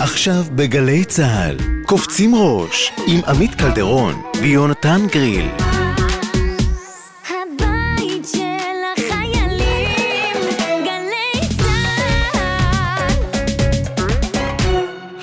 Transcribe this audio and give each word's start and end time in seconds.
עכשיו 0.00 0.44
בגלי 0.54 1.04
צה"ל, 1.04 1.56
קופצים 1.86 2.34
ראש, 2.34 2.92
עם 3.06 3.20
עמית 3.28 3.54
קלדרון 3.54 4.22
ויונתן 4.40 5.00
גריל. 5.12 5.48
הבית 7.28 8.26
של 8.32 8.78
החיילים, 8.96 10.36
גלי 10.84 11.48
צה"ל. 11.58 13.12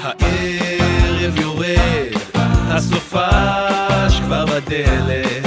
הערב 0.01 1.39
יורד, 1.39 2.13
הסופש 2.67 4.19
כבר 4.26 4.46
בדלת, 4.46 5.46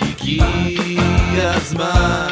הגיע 0.00 1.52
הזמן 1.54 2.28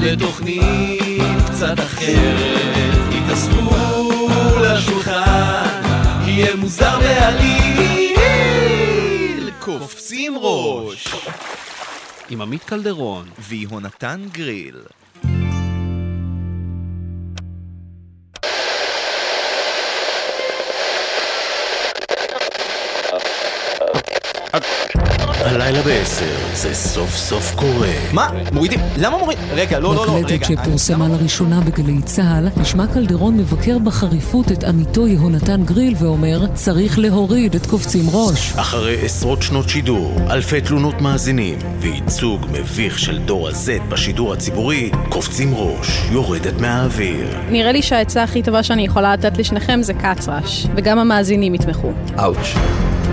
לתוכנית 0.00 1.42
קצת 1.46 1.80
אחרת, 1.80 3.14
התאספו 3.14 3.76
לשולחן, 4.60 5.75
יהיה 6.36 6.56
מוזר 6.56 6.98
בעליל, 6.98 8.20
קופצים 9.60 10.34
ראש, 10.38 11.14
עם 12.30 12.40
עמית 12.40 12.64
קלדרון. 12.64 13.28
ויהונתן 13.38 14.26
גריל. 14.32 14.76
הלילה 25.46 25.82
בעשר, 25.82 26.36
זה 26.54 26.74
סוף 26.74 27.16
סוף 27.16 27.54
קורה. 27.54 27.92
מה? 28.12 28.28
מורידים? 28.52 28.80
למה 28.98 29.18
מורידים? 29.18 29.44
רגע, 29.54 29.78
לא, 29.78 29.94
לא, 29.94 30.06
לא, 30.06 30.12
רגע. 30.12 30.26
בקלטת 30.26 30.44
שפורסמה 30.44 31.08
לראשונה 31.08 31.60
בגלי 31.60 32.02
צה"ל, 32.02 32.48
נשמע 32.56 32.86
קלדרון 32.86 33.36
מבקר 33.36 33.78
בחריפות 33.78 34.52
את 34.52 34.64
עמיתו 34.64 35.08
יהונתן 35.08 35.62
גריל 35.64 35.94
ואומר, 35.98 36.46
צריך 36.54 36.98
להוריד 36.98 37.54
את 37.54 37.66
קופצים 37.66 38.04
ראש. 38.12 38.52
אחרי 38.56 39.04
עשרות 39.04 39.42
שנות 39.42 39.68
שידור, 39.68 40.16
אלפי 40.30 40.60
תלונות 40.60 41.00
מאזינים 41.00 41.58
וייצוג 41.80 42.46
מביך 42.52 42.98
של 42.98 43.18
דור 43.18 43.48
ה-Z 43.48 43.82
בשידור 43.88 44.32
הציבורי, 44.32 44.90
קופצים 45.08 45.54
ראש, 45.54 46.00
יורדת 46.12 46.60
מהאוויר. 46.60 47.28
נראה 47.50 47.72
לי 47.72 47.82
שהעצה 47.82 48.22
הכי 48.22 48.42
טובה 48.42 48.62
שאני 48.62 48.84
יכולה 48.84 49.12
לתת 49.12 49.38
לשניכם 49.38 49.82
זה 49.82 49.94
קצרש, 49.94 50.66
וגם 50.76 50.98
המאזינים 50.98 51.54
יתמכו. 51.54 51.92
אאוץ'. 52.18 52.54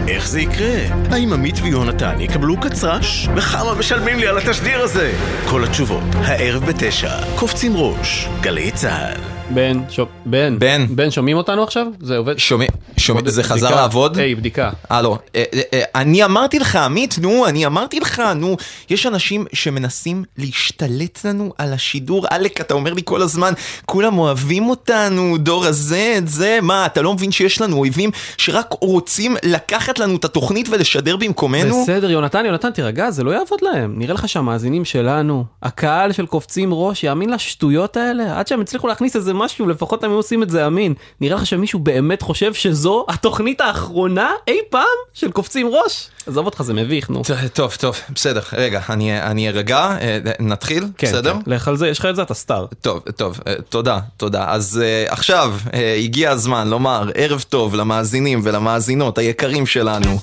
איך 0.07 0.27
זה 0.27 0.41
יקרה? 0.41 0.75
האם 1.11 1.33
עמית 1.33 1.55
ויונתן 1.61 2.21
יקבלו 2.21 2.57
קצרש? 2.59 3.27
וכמה 3.35 3.75
משלמים 3.75 4.19
לי 4.19 4.27
על 4.27 4.37
התשדיר 4.37 4.81
הזה? 4.81 5.13
כל 5.49 5.63
התשובות, 5.63 6.03
הערב 6.15 6.65
בתשע, 6.65 7.35
קופצים 7.35 7.77
ראש, 7.77 8.29
גלי 8.41 8.71
צה"ל. 8.71 9.42
בן, 9.53 9.79
שו... 9.89 10.05
בן. 10.25 10.59
בן. 10.59 10.85
בן, 10.89 11.11
שומעים 11.11 11.37
אותנו 11.37 11.63
עכשיו? 11.63 11.87
זה 11.99 12.17
עובד? 12.17 12.37
שומע, 12.37 12.65
שומע, 12.97 13.21
זה 13.25 13.43
חזר 13.43 13.55
בדיקה. 13.55 13.75
לעבוד? 13.81 14.17
היי, 14.17 14.35
בדיקה. 14.35 14.69
הלו, 14.89 15.17
אה, 15.35 15.43
אה, 15.53 15.61
אה, 15.73 15.83
אני 15.95 16.23
אמרתי 16.23 16.59
לך, 16.59 16.75
עמית, 16.75 17.15
נו, 17.21 17.47
אני 17.47 17.65
אמרתי 17.65 17.99
לך, 17.99 18.21
נו, 18.35 18.57
יש 18.89 19.05
אנשים 19.05 19.45
שמנסים 19.53 20.23
להשתלט 20.37 21.25
לנו 21.25 21.53
על 21.57 21.73
השידור. 21.73 22.25
עלק, 22.29 22.61
אתה 22.61 22.73
אומר 22.73 22.93
לי 22.93 23.01
כל 23.05 23.21
הזמן, 23.21 23.53
כולם 23.85 24.17
אוהבים 24.17 24.69
אותנו, 24.69 25.37
דור 25.37 25.65
הזה, 25.65 26.15
את 26.17 26.27
זה, 26.27 26.59
מה, 26.61 26.85
אתה 26.85 27.01
לא 27.01 27.13
מבין 27.13 27.31
שיש 27.31 27.61
לנו 27.61 27.77
אויבים 27.77 28.09
שרק 28.37 28.73
רוצים 28.81 29.35
לקחת 29.43 29.99
לנו 29.99 30.15
את 30.15 30.25
התוכנית 30.25 30.69
ולשדר 30.69 31.15
במקומנו? 31.15 31.83
בסדר, 31.83 32.11
יונתן, 32.11 32.45
יונתן, 32.45 32.71
תירגע, 32.71 33.11
זה 33.11 33.23
לא 33.23 33.31
יעבוד 33.31 33.59
להם. 33.61 33.93
נראה 33.97 34.13
לך 34.13 34.29
שהמאזינים 34.29 34.85
שלנו, 34.85 35.45
הקהל 35.63 36.11
של 36.11 36.25
קופצים 36.25 36.73
ראש, 36.73 37.03
יאמין 37.03 37.29
לשטויות 37.29 37.97
האלה? 37.97 38.39
עד 38.39 38.47
שהם 38.47 38.61
הצליחו 38.61 38.87
להכניס 38.87 39.15
איזה 39.15 39.33
משהו, 39.43 39.67
לפחות 39.67 40.03
הם 40.03 40.09
היו 40.09 40.17
עושים 40.17 40.43
את 40.43 40.49
זה 40.49 40.67
אמין. 40.67 40.93
נראה 41.21 41.35
לך 41.35 41.45
שמישהו 41.45 41.79
באמת 41.79 42.21
חושב 42.21 42.53
שזו 42.53 43.05
התוכנית 43.09 43.61
האחרונה 43.61 44.31
אי 44.47 44.57
פעם 44.69 44.83
של 45.13 45.31
קופצים 45.31 45.67
ראש? 45.67 46.07
עזוב 46.27 46.45
אותך, 46.45 46.61
זה 46.61 46.73
מביך, 46.73 47.09
נו. 47.09 47.21
טוב, 47.53 47.75
טוב, 47.79 47.95
בסדר, 48.15 48.41
רגע, 48.53 48.81
אני 48.89 49.47
ארגע, 49.47 49.97
אה, 50.01 50.19
נתחיל, 50.39 50.85
כן, 50.97 51.07
בסדר? 51.07 51.33
כן, 51.33 51.51
לך 51.51 51.67
על 51.67 51.77
זה, 51.77 51.87
יש 51.87 51.99
לך 51.99 52.05
את 52.05 52.15
זה, 52.15 52.21
אתה 52.21 52.33
סטאר. 52.33 52.65
טוב, 52.81 52.99
טוב, 52.99 53.39
אה, 53.47 53.53
תודה, 53.69 53.99
תודה. 54.17 54.45
אז 54.47 54.81
uh, 54.81 55.11
עכשיו 55.11 55.55
הגיע 55.97 56.31
הזמן 56.31 56.67
לומר 56.67 57.09
ערב 57.15 57.45
טוב 57.49 57.75
למאזינים 57.75 58.41
ולמאזינות 58.43 59.17
היקרים 59.17 59.65
שלנו. 59.65 60.19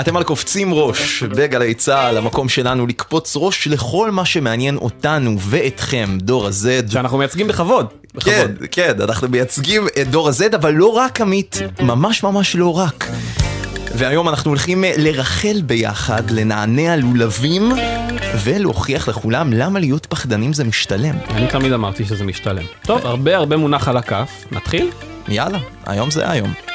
אתם 0.00 0.16
על 0.16 0.22
קופצים 0.22 0.74
ראש 0.74 1.22
בגלי 1.22 1.74
צה"ל, 1.74 2.16
המקום 2.16 2.48
שלנו 2.48 2.86
לקפוץ 2.86 3.32
ראש 3.36 3.68
לכל 3.68 4.10
מה 4.10 4.24
שמעניין 4.24 4.76
אותנו 4.76 5.36
ואתכם, 5.40 6.18
דור 6.20 6.46
ה-Z. 6.46 6.92
שאנחנו 6.92 7.18
מייצגים 7.18 7.48
בכבוד. 7.48 7.86
כן, 7.88 8.14
בכבוד. 8.14 8.68
כן, 8.70 8.92
אנחנו 9.00 9.28
מייצגים 9.28 9.86
את 10.02 10.10
דור 10.10 10.28
ה-Z, 10.28 10.56
אבל 10.56 10.74
לא 10.74 10.86
רק 10.86 11.20
עמית, 11.20 11.58
ממש 11.80 12.22
ממש 12.22 12.56
לא 12.56 12.78
רק. 12.78 13.08
והיום 13.94 14.28
אנחנו 14.28 14.50
הולכים 14.50 14.84
אה, 14.84 14.92
לרחל 14.96 15.62
ביחד, 15.66 16.30
לנענע 16.30 16.96
לולבים, 16.96 17.72
ולהוכיח 18.44 19.08
לכולם 19.08 19.52
למה 19.52 19.80
להיות 19.80 20.06
פחדנים 20.06 20.52
זה 20.52 20.64
משתלם. 20.64 21.14
אני 21.30 21.46
תמיד 21.46 21.72
אמרתי 21.72 22.04
שזה 22.04 22.24
משתלם. 22.24 22.64
טוב, 22.82 23.06
הרבה 23.06 23.36
הרבה 23.36 23.56
מונח 23.56 23.88
על 23.88 23.96
הכף. 23.96 24.44
נתחיל? 24.52 24.90
יאללה, 25.28 25.58
היום 25.86 26.10
זה. 26.10 26.30
היום 26.30 26.67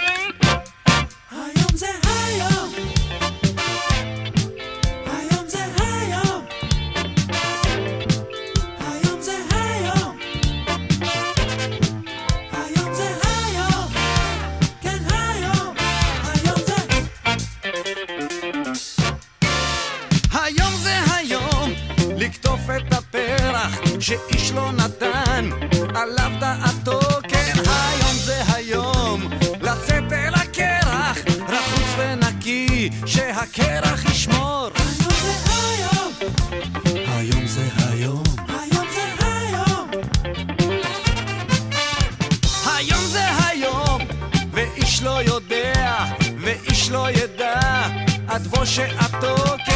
שאיש 24.03 24.51
לא 24.51 24.71
נתן 24.71 25.49
עליו 25.95 26.31
דעתו 26.39 26.99
כן 27.27 27.53
היום 27.65 28.15
זה 28.15 28.41
היום 28.53 29.29
לצאת 29.61 30.13
אל 30.13 30.33
הקרח 30.33 31.17
רחוץ 31.49 31.87
ונקי 31.97 32.89
שהקרח 33.05 34.05
ישמור. 34.11 34.69
היום 34.75 35.17
זה 35.17 35.31
היום. 35.47 35.83
היום 37.07 37.47
זה 37.47 37.67
היום. 37.89 38.23
היום 38.47 38.85
זה 38.93 39.25
היום. 39.27 39.89
היום 42.77 43.05
זה 43.05 43.25
היום 43.47 44.01
ואיש 44.51 45.03
לא 45.03 45.23
יודע 45.23 46.05
ואיש 46.41 46.91
לא 46.91 47.11
ידע 47.11 47.59
עד 48.27 48.47
בוא 48.47 48.65
שעתו 48.65 49.35
כן 49.65 49.72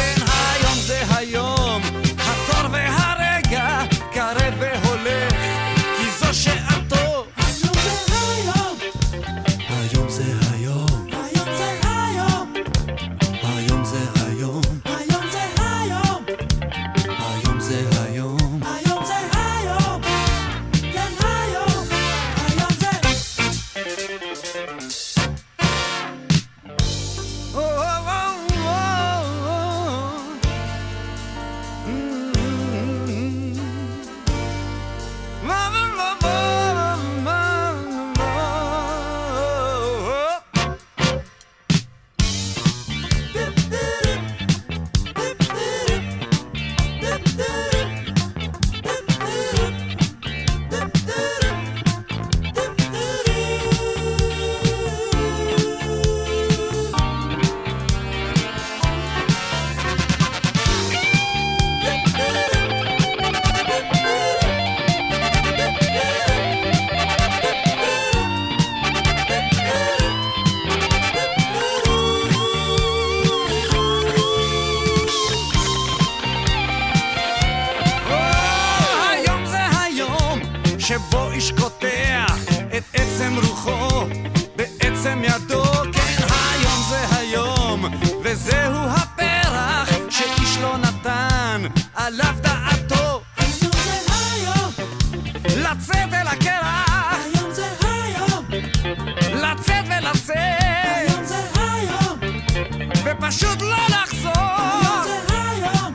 ופשוט 103.28 103.62
לא 103.62 103.76
לחזור. 103.88 104.32
היום 104.36 105.04
זה 105.04 105.42
היום, 105.50 105.94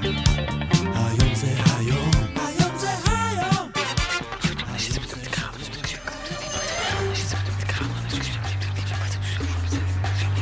היום 0.95 1.35
זה 1.35 1.47
היום, 1.77 2.11
היום 2.37 2.77
זה 2.77 2.87
היום. 3.05 3.69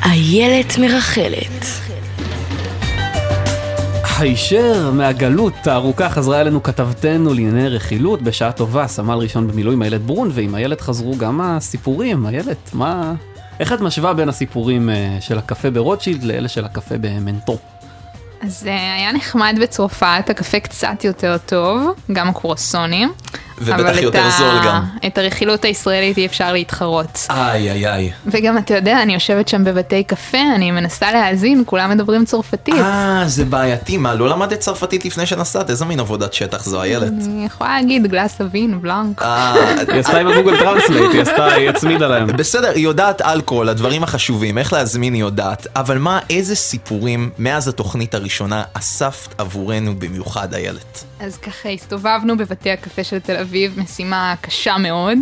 איילת 0.04 0.78
מרחלת. 0.78 1.64
הישר 4.18 4.90
מהגלות 4.90 5.66
הארוכה 5.66 6.08
חזרה 6.08 6.40
אלינו 6.40 6.62
כתבתנו 6.62 7.34
לענייני 7.34 7.68
רכילות 7.68 8.22
בשעה 8.22 8.52
טובה, 8.52 8.86
סמל 8.86 9.14
ראשון 9.14 9.48
במילואים 9.48 9.82
איילת 9.82 10.00
ברון, 10.00 10.30
ועם 10.32 10.54
איילת 10.54 10.80
חזרו 10.80 11.16
גם 11.16 11.40
הסיפורים, 11.40 12.26
איילת, 12.26 12.70
מה... 12.72 13.14
איך 13.60 13.72
את 13.72 13.80
משווה 13.80 14.14
בין 14.14 14.28
הסיפורים 14.28 14.90
אה, 14.90 15.16
של 15.20 15.38
הקפה 15.38 15.70
ברוטשילד 15.70 16.22
לאלה 16.22 16.48
של 16.48 16.64
הקפה 16.64 16.94
במנטו? 17.00 17.58
אז 18.40 18.66
אה, 18.66 18.94
היה 18.94 19.12
נחמד 19.12 19.58
בצרפת, 19.62 20.24
הקפה 20.30 20.60
קצת 20.60 21.04
יותר 21.04 21.36
טוב, 21.46 21.94
גם 22.12 22.28
הקרואסונים. 22.28 23.12
ובטח 23.58 23.78
אבל 23.80 23.98
יותר 23.98 24.22
ה- 24.26 24.30
זול 24.38 24.54
גם. 24.66 24.82
את 25.06 25.18
הרכילות 25.18 25.64
הישראלית 25.64 26.18
אי 26.18 26.26
אפשר 26.26 26.52
להתחרות. 26.52 27.26
איי 27.30 27.70
איי 27.70 27.86
איי. 27.88 28.10
וגם 28.26 28.58
אתה 28.58 28.74
יודע, 28.74 29.02
אני 29.02 29.14
יושבת 29.14 29.48
שם 29.48 29.64
בבתי 29.64 30.04
קפה, 30.04 30.38
אני 30.54 30.70
מנסה 30.70 31.12
להאזין, 31.12 31.62
כולם 31.66 31.90
מדברים 31.90 32.24
צרפתית. 32.24 32.74
אה, 32.74 33.22
זה 33.26 33.44
בעייתי, 33.44 33.96
מה, 33.96 34.14
לא 34.14 34.28
למדת 34.28 34.58
צרפתית 34.60 35.04
לפני 35.04 35.26
שנסעת? 35.26 35.70
איזה 35.70 35.84
מין 35.84 36.00
עבודת 36.00 36.32
שטח 36.32 36.64
זו 36.64 36.82
איילת? 36.82 37.12
אני 37.26 37.44
יכולה 37.46 37.80
להגיד 37.80 38.06
גלאס 38.06 38.40
אבין, 38.40 38.80
בלנק. 38.82 39.22
אה, 39.22 39.54
היא 39.88 40.00
עשתה 40.00 40.18
עם 40.18 40.26
ה 40.28 40.32
Google 40.32 40.58
Translate, 40.58 41.12
היא 41.12 41.22
עשתה, 41.22 41.46
היא 41.46 41.68
הצמידה 41.70 42.08
להם. 42.08 42.26
בסדר, 42.26 42.70
היא 42.74 42.84
יודעת 42.84 43.22
אלכוהול, 43.22 43.68
הדברים 43.68 44.02
החשובים, 44.02 44.58
איך 44.58 44.72
להזמין 44.72 45.14
היא 45.14 45.20
יודעת, 45.20 45.66
אבל 45.76 45.98
מה, 45.98 46.18
איזה 46.30 46.54
סיפורים 46.56 47.30
מאז 47.38 47.68
התוכנית 47.68 48.14
הראשונה 48.14 48.62
אספת 48.72 49.34
עבורנו 49.40 49.94
במיוחד, 49.98 50.54
איילת? 50.54 51.04
אז 51.20 51.36
ככה 51.36 51.68
הסתובבנו 51.68 52.36
בבתי 52.36 52.70
הקפה 52.70 53.04
של 53.04 53.18
תל 53.18 53.36
אביב, 53.42 53.80
משימה 53.80 54.34
קשה 54.40 54.78
מאוד, 54.78 55.18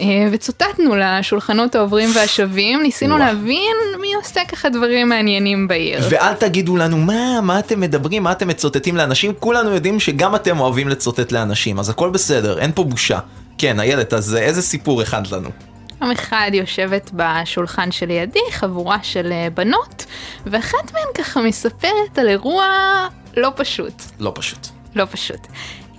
אה, 0.00 0.28
וצוטטנו 0.32 0.94
לשולחנות 0.96 1.74
העוברים 1.74 2.08
והשבים, 2.14 2.82
ניסינו 2.82 3.14
וואו. 3.14 3.26
להבין 3.26 3.76
מי 4.00 4.14
עושה 4.14 4.40
ככה 4.48 4.68
דברים 4.68 5.08
מעניינים 5.08 5.68
בעיר. 5.68 6.00
ואל 6.10 6.34
תגידו 6.34 6.76
לנו, 6.76 6.96
מה, 6.96 7.40
מה 7.42 7.58
אתם 7.58 7.80
מדברים, 7.80 8.22
מה 8.22 8.32
אתם 8.32 8.48
מצוטטים 8.48 8.96
לאנשים, 8.96 9.32
כולנו 9.38 9.70
יודעים 9.70 10.00
שגם 10.00 10.34
אתם 10.34 10.60
אוהבים 10.60 10.88
לצוטט 10.88 11.32
לאנשים, 11.32 11.78
אז 11.78 11.88
הכל 11.88 12.10
בסדר, 12.10 12.58
אין 12.58 12.72
פה 12.74 12.84
בושה. 12.84 13.18
כן, 13.58 13.80
איילת, 13.80 14.14
אז 14.14 14.34
אה, 14.34 14.40
איזה 14.40 14.62
סיפור 14.62 15.02
הכנת 15.02 15.32
לנו? 15.32 15.50
יום 16.02 16.10
אחד 16.10 16.50
יושבת 16.52 17.10
בשולחן 17.14 17.92
שלידי 17.92 18.40
חבורה 18.50 18.98
של 19.02 19.32
אה, 19.32 19.48
בנות, 19.54 20.06
ואחת 20.46 20.92
מהן 20.92 21.14
ככה 21.14 21.40
מספרת 21.40 22.18
על 22.18 22.28
אירוע 22.28 22.66
לא 23.36 23.52
פשוט. 23.56 24.02
לא 24.20 24.32
פשוט. 24.34 24.66
לא 24.94 25.04
פשוט. 25.10 25.46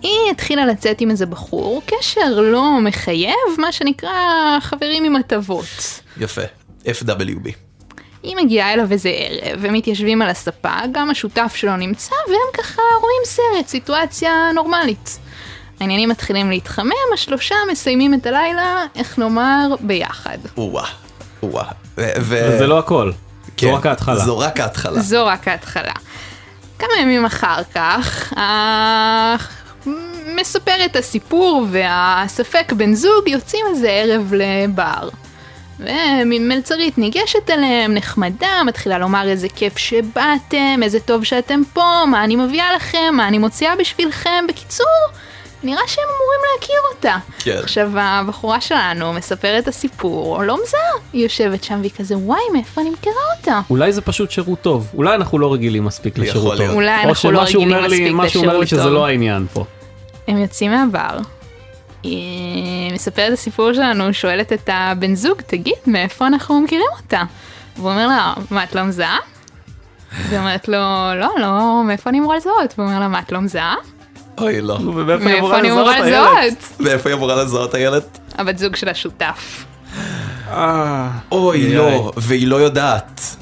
היא 0.01 0.31
התחילה 0.31 0.65
לצאת 0.65 1.01
עם 1.01 1.11
איזה 1.11 1.25
בחור, 1.25 1.81
קשר 1.85 2.41
לא 2.41 2.81
מחייב, 2.81 3.33
מה 3.57 3.71
שנקרא 3.71 4.11
חברים 4.61 5.03
עם 5.03 5.15
הטבות. 5.15 6.01
יפה, 6.17 6.41
FWB. 6.85 7.49
היא 8.23 8.35
מגיעה 8.35 8.73
אליו 8.73 8.91
איזה 8.91 9.09
ערב, 9.09 9.65
הם 9.65 9.73
מתיישבים 9.73 10.21
על 10.21 10.29
הספה, 10.29 10.73
גם 10.91 11.09
השותף 11.09 11.51
שלו 11.55 11.77
נמצא, 11.77 12.15
והם 12.27 12.63
ככה 12.63 12.81
רואים 13.01 13.21
סרט, 13.25 13.67
סיטואציה 13.67 14.51
נורמלית. 14.55 15.19
העניינים 15.79 16.09
מתחילים 16.09 16.49
להתחמם, 16.49 16.91
השלושה 17.13 17.55
מסיימים 17.71 18.13
את 18.13 18.25
הלילה, 18.25 18.85
איך 18.95 19.19
נאמר, 19.19 19.75
ביחד. 19.79 20.37
או-אה, 20.57 20.85
או-אה. 21.43 21.71
וזה 21.97 22.67
לא 22.67 22.79
הכל, 22.79 23.11
כן, 23.57 23.67
זו 23.67 23.75
רק 23.75 23.85
ההתחלה. 23.85 24.19
זו 24.19 24.37
רק 24.37 24.59
ההתחלה. 24.59 24.99
זו 25.01 25.25
רק 25.25 25.47
ההתחלה. 25.47 25.93
כמה 26.79 26.89
ימים 27.01 27.25
אחר 27.25 27.61
כך, 27.75 28.33
מספר 30.35 30.85
את 30.85 30.95
הסיפור 30.95 31.65
והספק 31.71 32.73
בן 32.77 32.93
זוג 32.93 33.27
יוצאים 33.27 33.65
איזה 33.69 33.89
ערב 33.89 34.33
לבר. 34.37 35.09
ומלצרית 35.79 36.97
ניגשת 36.97 37.49
אליהם, 37.49 37.93
נחמדה, 37.93 38.61
מתחילה 38.65 38.97
לומר 38.97 39.27
איזה 39.29 39.47
כיף 39.55 39.77
שבאתם, 39.77 40.79
איזה 40.83 40.99
טוב 40.99 41.23
שאתם 41.23 41.61
פה, 41.73 41.83
מה 42.11 42.23
אני 42.23 42.35
מביאה 42.35 42.75
לכם, 42.75 43.13
מה 43.13 43.27
אני 43.27 43.37
מוציאה 43.37 43.75
בשבילכם. 43.75 44.45
בקיצור, 44.49 44.85
נראה 45.63 45.81
שהם 45.87 46.03
אמורים 46.05 46.39
להכיר 46.55 46.75
אותה. 46.95 47.17
כן. 47.39 47.57
עכשיו, 47.63 47.89
הבחורה 47.99 48.61
שלנו 48.61 49.13
מספרת 49.13 49.63
את 49.63 49.67
הסיפור, 49.67 50.43
לא 50.43 50.57
מזהה. 50.63 50.79
היא 51.13 51.23
יושבת 51.23 51.63
שם 51.63 51.77
והיא 51.79 51.91
כזה, 51.97 52.17
וואי, 52.17 52.39
מאיפה 52.53 52.81
אני 52.81 52.89
מכירה 52.89 53.15
אותה? 53.39 53.61
אולי 53.69 53.93
זה 53.93 54.01
פשוט 54.01 54.31
שירות 54.31 54.61
טוב, 54.61 54.87
אולי 54.93 55.15
אנחנו 55.15 55.39
לא 55.39 55.53
רגילים 55.53 55.85
מספיק 55.85 56.17
לשירות. 56.17 56.57
טוב. 56.57 56.69
אולי 56.69 57.03
או 57.03 57.09
אנחנו 57.09 57.31
לא 57.31 57.39
שמשהו 57.45 57.61
רגילים 57.61 57.77
אומר 57.77 57.87
לי- 57.87 57.99
מספיק 57.99 58.13
משהו 58.15 58.41
אומר 58.41 58.53
לי 58.57 58.63
לשירות 58.63 58.67
שזה 58.67 58.83
טוב. 58.83 58.93
לא 58.93 59.05
העניין 59.05 59.45
פה. 59.53 59.65
הם 60.29 60.37
יוצאים 60.37 60.71
מהבר. 60.71 61.17
היא 62.03 62.93
מספרת 62.93 63.27
את 63.27 63.33
הסיפור 63.33 63.73
שלנו, 63.73 64.13
שואלת 64.13 64.53
את 64.53 64.69
הבן 64.73 65.15
זוג, 65.15 65.41
תגיד, 65.47 65.73
מאיפה 65.87 66.27
אנחנו 66.27 66.61
מכירים 66.61 66.85
אותה? 67.01 67.21
והוא 67.77 67.91
אומר 67.91 68.07
לה, 68.07 68.33
מה, 68.51 68.63
את 68.63 68.75
לא 68.75 68.83
מזהה? 68.83 69.17
והיא 70.27 70.39
אומרת 70.39 70.67
לו, 70.67 70.77
לא, 71.15 71.29
לא, 71.39 71.83
מאיפה 71.85 72.09
אני 72.09 72.19
אמורה 72.19 72.37
לזהות? 72.37 72.73
והוא 72.77 72.87
אומר 72.87 72.99
לה, 72.99 73.07
מה, 73.07 73.19
את 73.19 73.31
לא 73.31 73.41
מזהה? 73.41 73.75
אוי, 74.37 74.61
לא. 74.61 74.79
מאיפה 74.79 75.59
אני 75.59 75.71
אמורה 75.71 75.99
לזהות? 75.99 76.73
ואיפה 76.79 77.09
היא 77.09 77.15
אמורה 77.15 77.43
לזהות, 77.43 77.75
איילת? 77.75 78.19
הבת 78.37 78.57
זוג 78.57 78.75
של 78.75 78.89
השותף. 78.89 79.65
אוי, 81.31 81.65
איי, 81.65 81.75
לא, 81.75 82.11
והיא 82.17 82.47
לא 82.47 82.55
יודעת. 82.55 83.35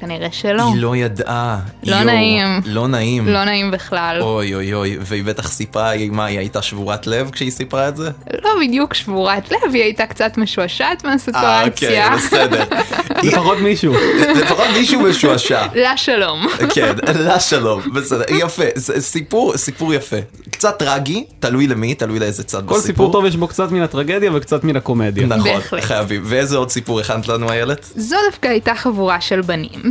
כנראה 0.00 0.28
שלא. 0.32 0.62
היא 0.62 0.82
לא 0.82 0.96
ידעה. 0.96 1.58
לא 1.82 1.96
יואו, 1.96 2.04
נעים. 2.04 2.46
לא 2.64 2.88
נעים. 2.88 3.28
לא 3.28 3.44
נעים 3.44 3.70
בכלל. 3.70 4.18
אוי 4.20 4.54
אוי 4.54 4.74
אוי, 4.74 4.98
והיא 5.00 5.24
בטח 5.24 5.50
סיפרה, 5.50 5.92
מה, 6.10 6.24
היא 6.24 6.38
הייתה 6.38 6.62
שבורת 6.62 7.06
לב 7.06 7.30
כשהיא 7.30 7.50
סיפרה 7.50 7.88
את 7.88 7.96
זה? 7.96 8.10
לא 8.42 8.50
בדיוק 8.60 8.94
שבורת 8.94 9.52
לב, 9.52 9.74
היא 9.74 9.82
הייתה 9.82 10.06
קצת 10.06 10.38
משועשעת 10.38 11.04
אה, 11.04 11.10
מהסיטואציה. 11.10 12.14
אוקיי, 12.14 12.26
בסדר. 12.26 12.64
לפחות 13.22 13.58
מישהו. 13.58 13.94
לפחות 14.40 14.66
מישהו 14.72 15.00
משועשע. 15.00 15.66
לה 15.74 15.96
שלום. 15.96 16.46
כן, 16.74 16.92
לה 17.14 17.40
שלום, 17.40 17.80
בסדר, 17.94 18.24
יפה, 18.28 18.64
זה 18.74 19.00
סיפור, 19.00 19.56
סיפור 19.56 19.94
יפה. 19.94 20.16
קצת 20.50 20.78
טרגי, 20.78 21.24
תלוי 21.40 21.66
למי, 21.66 21.94
תלוי 21.94 22.18
לאיזה 22.18 22.44
צד 22.44 22.58
בסיפור. 22.58 22.76
כל 22.76 22.82
סיפור 22.82 23.12
טוב 23.12 23.26
יש 23.26 23.36
בו 23.36 23.48
קצת 23.48 23.70
מן 23.70 23.82
הטרגדיה 23.82 24.30
וקצת 24.34 24.64
מן 24.64 24.76
הקומדיה. 24.76 25.26
נכון. 25.26 25.80
חייבים. 25.80 26.22
ואיזה 26.24 26.56
עוד 26.56 26.70
סיפור 26.70 27.00
הכנת 27.00 27.28
לנו, 27.28 27.50
איילת? 27.50 27.86
זו 27.96 28.16
דווקא 28.30 28.48
הייתה 28.48 28.74
חבורה 28.74 29.20
של 29.20 29.40
בנים. 29.40 29.89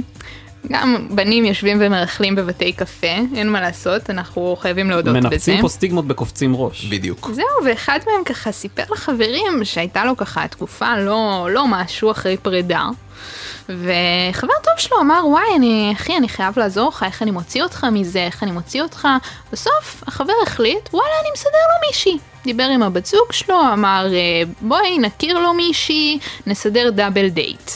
גם 0.72 1.08
בנים 1.10 1.46
יושבים 1.46 1.77
ומרכלים 1.82 2.36
בבתי 2.36 2.74
קפה, 2.74 3.15
אין 3.36 3.50
מה 3.51 3.62
לעשות, 3.62 4.10
אנחנו 4.10 4.56
חייבים 4.60 4.89
להודות 4.89 5.15
בזה. 5.15 5.27
מנפצים 5.29 5.62
פה 5.62 5.68
סטיגמות 5.68 6.08
בקופצים 6.08 6.56
ראש. 6.56 6.86
בדיוק. 6.86 7.29
זהו, 7.34 7.46
ואחד 7.65 8.00
מהם 8.08 8.24
ככה 8.24 8.51
סיפר 8.51 8.84
לחברים 8.91 9.63
שהייתה 9.63 10.06
לו 10.06 10.18
ככה 10.18 10.48
תקופה 10.48 10.98
לא, 10.98 11.48
לא 11.51 11.68
משהו 11.68 12.12
אחרי 12.12 12.38
פרידה. 12.38 12.88
וחבר 13.70 14.53
טוב 14.63 14.74
שלו 14.77 15.00
אמר, 15.01 15.22
וואי, 15.27 15.56
אני, 15.56 15.94
אחי, 15.98 16.18
אני 16.18 16.29
חייב 16.29 16.60
לעזור 16.60 16.89
לך, 16.89 17.03
איך 17.03 17.22
אני 17.22 17.32
מוציא 17.32 17.63
אותך 17.63 17.88
מזה, 17.91 18.20
איך 18.20 18.44
אני 18.44 18.51
מוציא 18.51 18.82
אותך. 18.82 19.08
בסוף, 19.51 20.03
החבר 20.08 20.34
החליט, 20.44 20.89
וואלה, 20.94 21.13
אני 21.22 21.29
מסדר 21.34 21.50
לו 21.51 21.88
מישהי. 21.88 22.18
דיבר 22.44 22.63
עם 22.63 22.84
הבת 22.84 23.06
זוג 23.06 23.32
שלו, 23.32 23.62
אמר, 23.74 24.08
"אה, 24.13 24.20
בואי, 24.62 24.98
נכיר 24.98 25.39
לו 25.39 25.53
מישהי, 25.53 26.20
נסדר 26.48 26.89
double 26.89 27.27
date. 27.29 27.71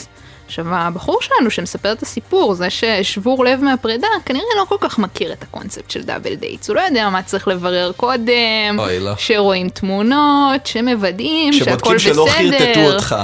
עכשיו, 0.54 0.74
הבחור 0.74 1.18
שלנו 1.20 1.50
שמספר 1.50 1.92
את 1.92 2.02
הסיפור, 2.02 2.54
זה 2.54 2.70
ששבור 2.70 3.44
לב 3.44 3.60
מהפרידה, 3.60 4.06
כנראה 4.24 4.44
לא 4.56 4.64
כל 4.64 4.76
כך 4.80 4.98
מכיר 4.98 5.32
את 5.32 5.42
הקונספט 5.42 5.90
של 5.90 6.02
double 6.02 6.34
dates. 6.34 6.68
הוא 6.68 6.76
לא 6.76 6.80
יודע 6.80 7.08
מה 7.08 7.22
צריך 7.22 7.48
לברר 7.48 7.92
קודם, 7.96 8.78
אוי, 8.78 9.00
לא. 9.00 9.14
שרואים 9.16 9.68
תמונות, 9.68 10.66
שמוודאים, 10.66 11.52
שהכל 11.52 11.98
שבודקים 11.98 12.50
בסדר. 12.50 12.58
שלא 12.58 12.66
חרטטו 12.66 12.94
אותך. 12.94 13.16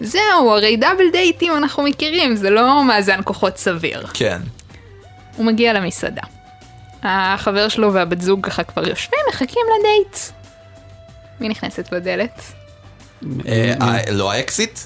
זהו, 0.00 0.50
הרי 0.50 0.76
double 0.76 1.10
דייטים 1.12 1.56
אנחנו 1.56 1.82
מכירים, 1.82 2.36
זה 2.36 2.50
לא 2.50 2.84
מאזן 2.84 3.20
כוחות 3.24 3.56
סביר. 3.56 4.06
כן. 4.14 4.40
הוא 5.36 5.46
מגיע 5.46 5.72
למסעדה. 5.72 6.22
החבר 7.02 7.68
שלו 7.68 7.92
והבת 7.92 8.20
זוג 8.20 8.46
ככה 8.46 8.62
כבר 8.64 8.88
יושבים, 8.88 9.20
מחכים 9.28 9.62
לדייט. 9.78 10.18
מי 11.40 11.48
נכנסת 11.48 11.92
בדלת? 11.92 12.42
אה, 13.48 13.74
אה, 13.82 14.10
לא 14.10 14.32
האקסית? 14.32 14.78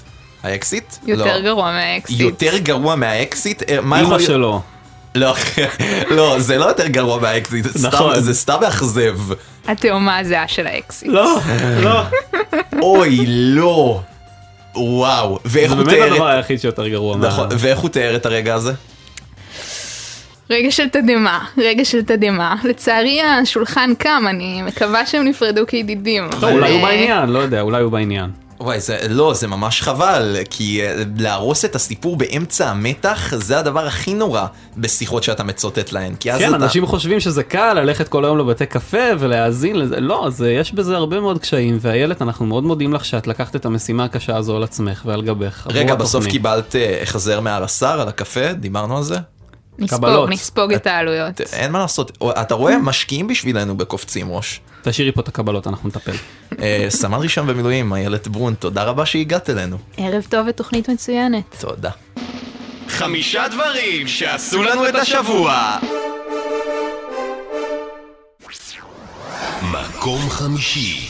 האקסית? 0.43 0.83
יותר 1.07 1.37
לא. 1.37 1.41
גרוע 1.41 1.71
מהאקסית. 1.71 2.19
יותר 2.19 2.57
גרוע 2.57 2.95
מהאקסית? 2.95 3.63
אה, 3.69 3.81
מה 3.81 4.01
יכול 4.01 4.15
להיות? 4.17 4.27
שלו. 4.27 4.61
לא, 5.15 5.35
לא, 6.17 6.35
זה 6.39 6.57
לא 6.57 6.65
יותר 6.65 6.87
גרוע 6.87 7.19
מהאקסית, 7.19 7.63
זה 7.65 7.79
סתם- 7.79 7.87
נכון. 7.87 8.19
זה 8.19 8.33
סתם 8.33 8.57
מאכזב. 8.61 9.17
התאומה 9.67 10.17
הזהה 10.17 10.47
של 10.47 10.67
האקסית. 10.67 11.09
לא, 11.11 11.39
לא. 11.83 12.01
אוי, 12.81 13.23
לא. 13.27 14.01
וואו, 14.75 15.39
ואיך 15.45 15.69
זה 15.71 15.75
הוא 15.77 15.83
באמת 15.85 15.97
הדבר 16.01 16.15
תיאר 16.15 16.29
את... 16.31 16.35
היחיד 16.35 16.59
שיותר 16.59 16.87
גרוע. 16.87 17.17
מה- 17.17 17.27
נכון, 17.27 17.47
ואיך 17.57 17.79
הוא 17.79 17.89
תיאר 17.89 18.15
את 18.15 18.25
הרגע 18.25 18.55
הזה? 18.55 18.71
רגע 20.49 20.71
של 20.71 20.89
תדהמה, 20.89 21.45
רגע 21.57 21.85
של 21.85 22.01
תדהמה. 22.03 22.55
לצערי 22.63 23.21
השולחן 23.21 23.91
קם, 23.97 24.23
אני 24.29 24.61
מקווה 24.61 25.05
שהם 25.05 25.23
נפרדו 25.25 25.67
כידידים. 25.67 26.23
אבל, 26.23 26.51
אולי 26.51 26.71
הוא 26.71 26.79
אה, 26.79 26.85
בעניין, 26.85 27.29
לא 27.29 27.39
יודע, 27.39 27.61
אולי 27.61 27.81
הוא 27.81 27.91
בעניין. 27.91 28.29
וואי, 28.63 28.79
זה, 28.79 28.97
לא, 29.09 29.33
זה 29.33 29.47
ממש 29.47 29.81
חבל, 29.81 30.37
כי 30.49 30.81
אה, 30.81 31.03
להרוס 31.17 31.65
את 31.65 31.75
הסיפור 31.75 32.15
באמצע 32.17 32.69
המתח, 32.69 33.33
זה 33.35 33.59
הדבר 33.59 33.87
הכי 33.87 34.13
נורא 34.13 34.45
בשיחות 34.77 35.23
שאתה 35.23 35.43
מצוטט 35.43 35.91
להן. 35.91 36.15
כי 36.15 36.31
אז 36.31 36.39
כן, 36.39 36.55
אתה... 36.55 36.55
אנשים 36.55 36.85
חושבים 36.85 37.19
שזה 37.19 37.43
קל 37.43 37.73
ללכת 37.73 38.07
כל 38.07 38.25
היום 38.25 38.37
לבתי 38.37 38.65
קפה 38.65 39.07
ולהאזין 39.19 39.75
לזה, 39.75 39.99
לא, 39.99 40.27
זה, 40.29 40.51
יש 40.51 40.73
בזה 40.73 40.95
הרבה 40.95 41.19
מאוד 41.19 41.39
קשיים, 41.39 41.77
ואיילת, 41.81 42.21
אנחנו 42.21 42.45
מאוד 42.45 42.63
מודים 42.63 42.93
לך 42.93 43.05
שאת 43.05 43.27
לקחת 43.27 43.55
את 43.55 43.65
המשימה 43.65 44.03
הקשה 44.03 44.37
הזו 44.37 44.55
על 44.55 44.63
עצמך 44.63 45.01
ועל 45.05 45.21
גבך. 45.21 45.67
רגע, 45.69 45.95
בסוף 45.95 46.15
התוכנית. 46.15 46.31
קיבלת 46.31 46.75
אה, 46.75 47.01
החזר 47.01 47.39
מהרס"ר 47.39 48.01
על 48.01 48.07
הקפה? 48.07 48.53
דיברנו 48.53 48.97
על 48.97 49.03
זה? 49.03 49.17
נספוג, 49.79 49.99
קבלות. 49.99 50.29
נספוג 50.29 50.73
את 50.73 50.87
העלויות. 50.87 51.41
אין 51.41 51.71
מה 51.71 51.79
לעשות, 51.79 52.17
אתה 52.41 52.55
רואה, 52.55 52.77
משקיעים 52.77 53.27
בשבילנו 53.27 53.77
בקופצים 53.77 54.31
ראש. 54.31 54.61
תשאירי 54.83 55.11
פה 55.11 55.21
את 55.21 55.27
הקבלות, 55.27 55.67
אנחנו 55.67 55.89
נטפל. 55.89 56.11
אה, 56.59 56.85
סמל 56.89 57.17
ראשון 57.17 57.47
במילואים, 57.47 57.93
איילת 57.93 58.27
ברון, 58.27 58.53
תודה 58.53 58.83
רבה 58.83 59.05
שהגעת 59.05 59.49
אלינו. 59.49 59.77
ערב 59.97 60.25
טוב 60.29 60.47
ותוכנית 60.49 60.89
מצוינת. 60.89 61.55
תודה. 61.59 61.89
חמישה 62.87 63.47
דברים 63.47 64.07
שעשו 64.07 64.63
לנו 64.63 64.89
את 64.89 64.95
השבוע. 64.95 65.77
מקום 69.71 70.29
חמישי. 70.29 71.09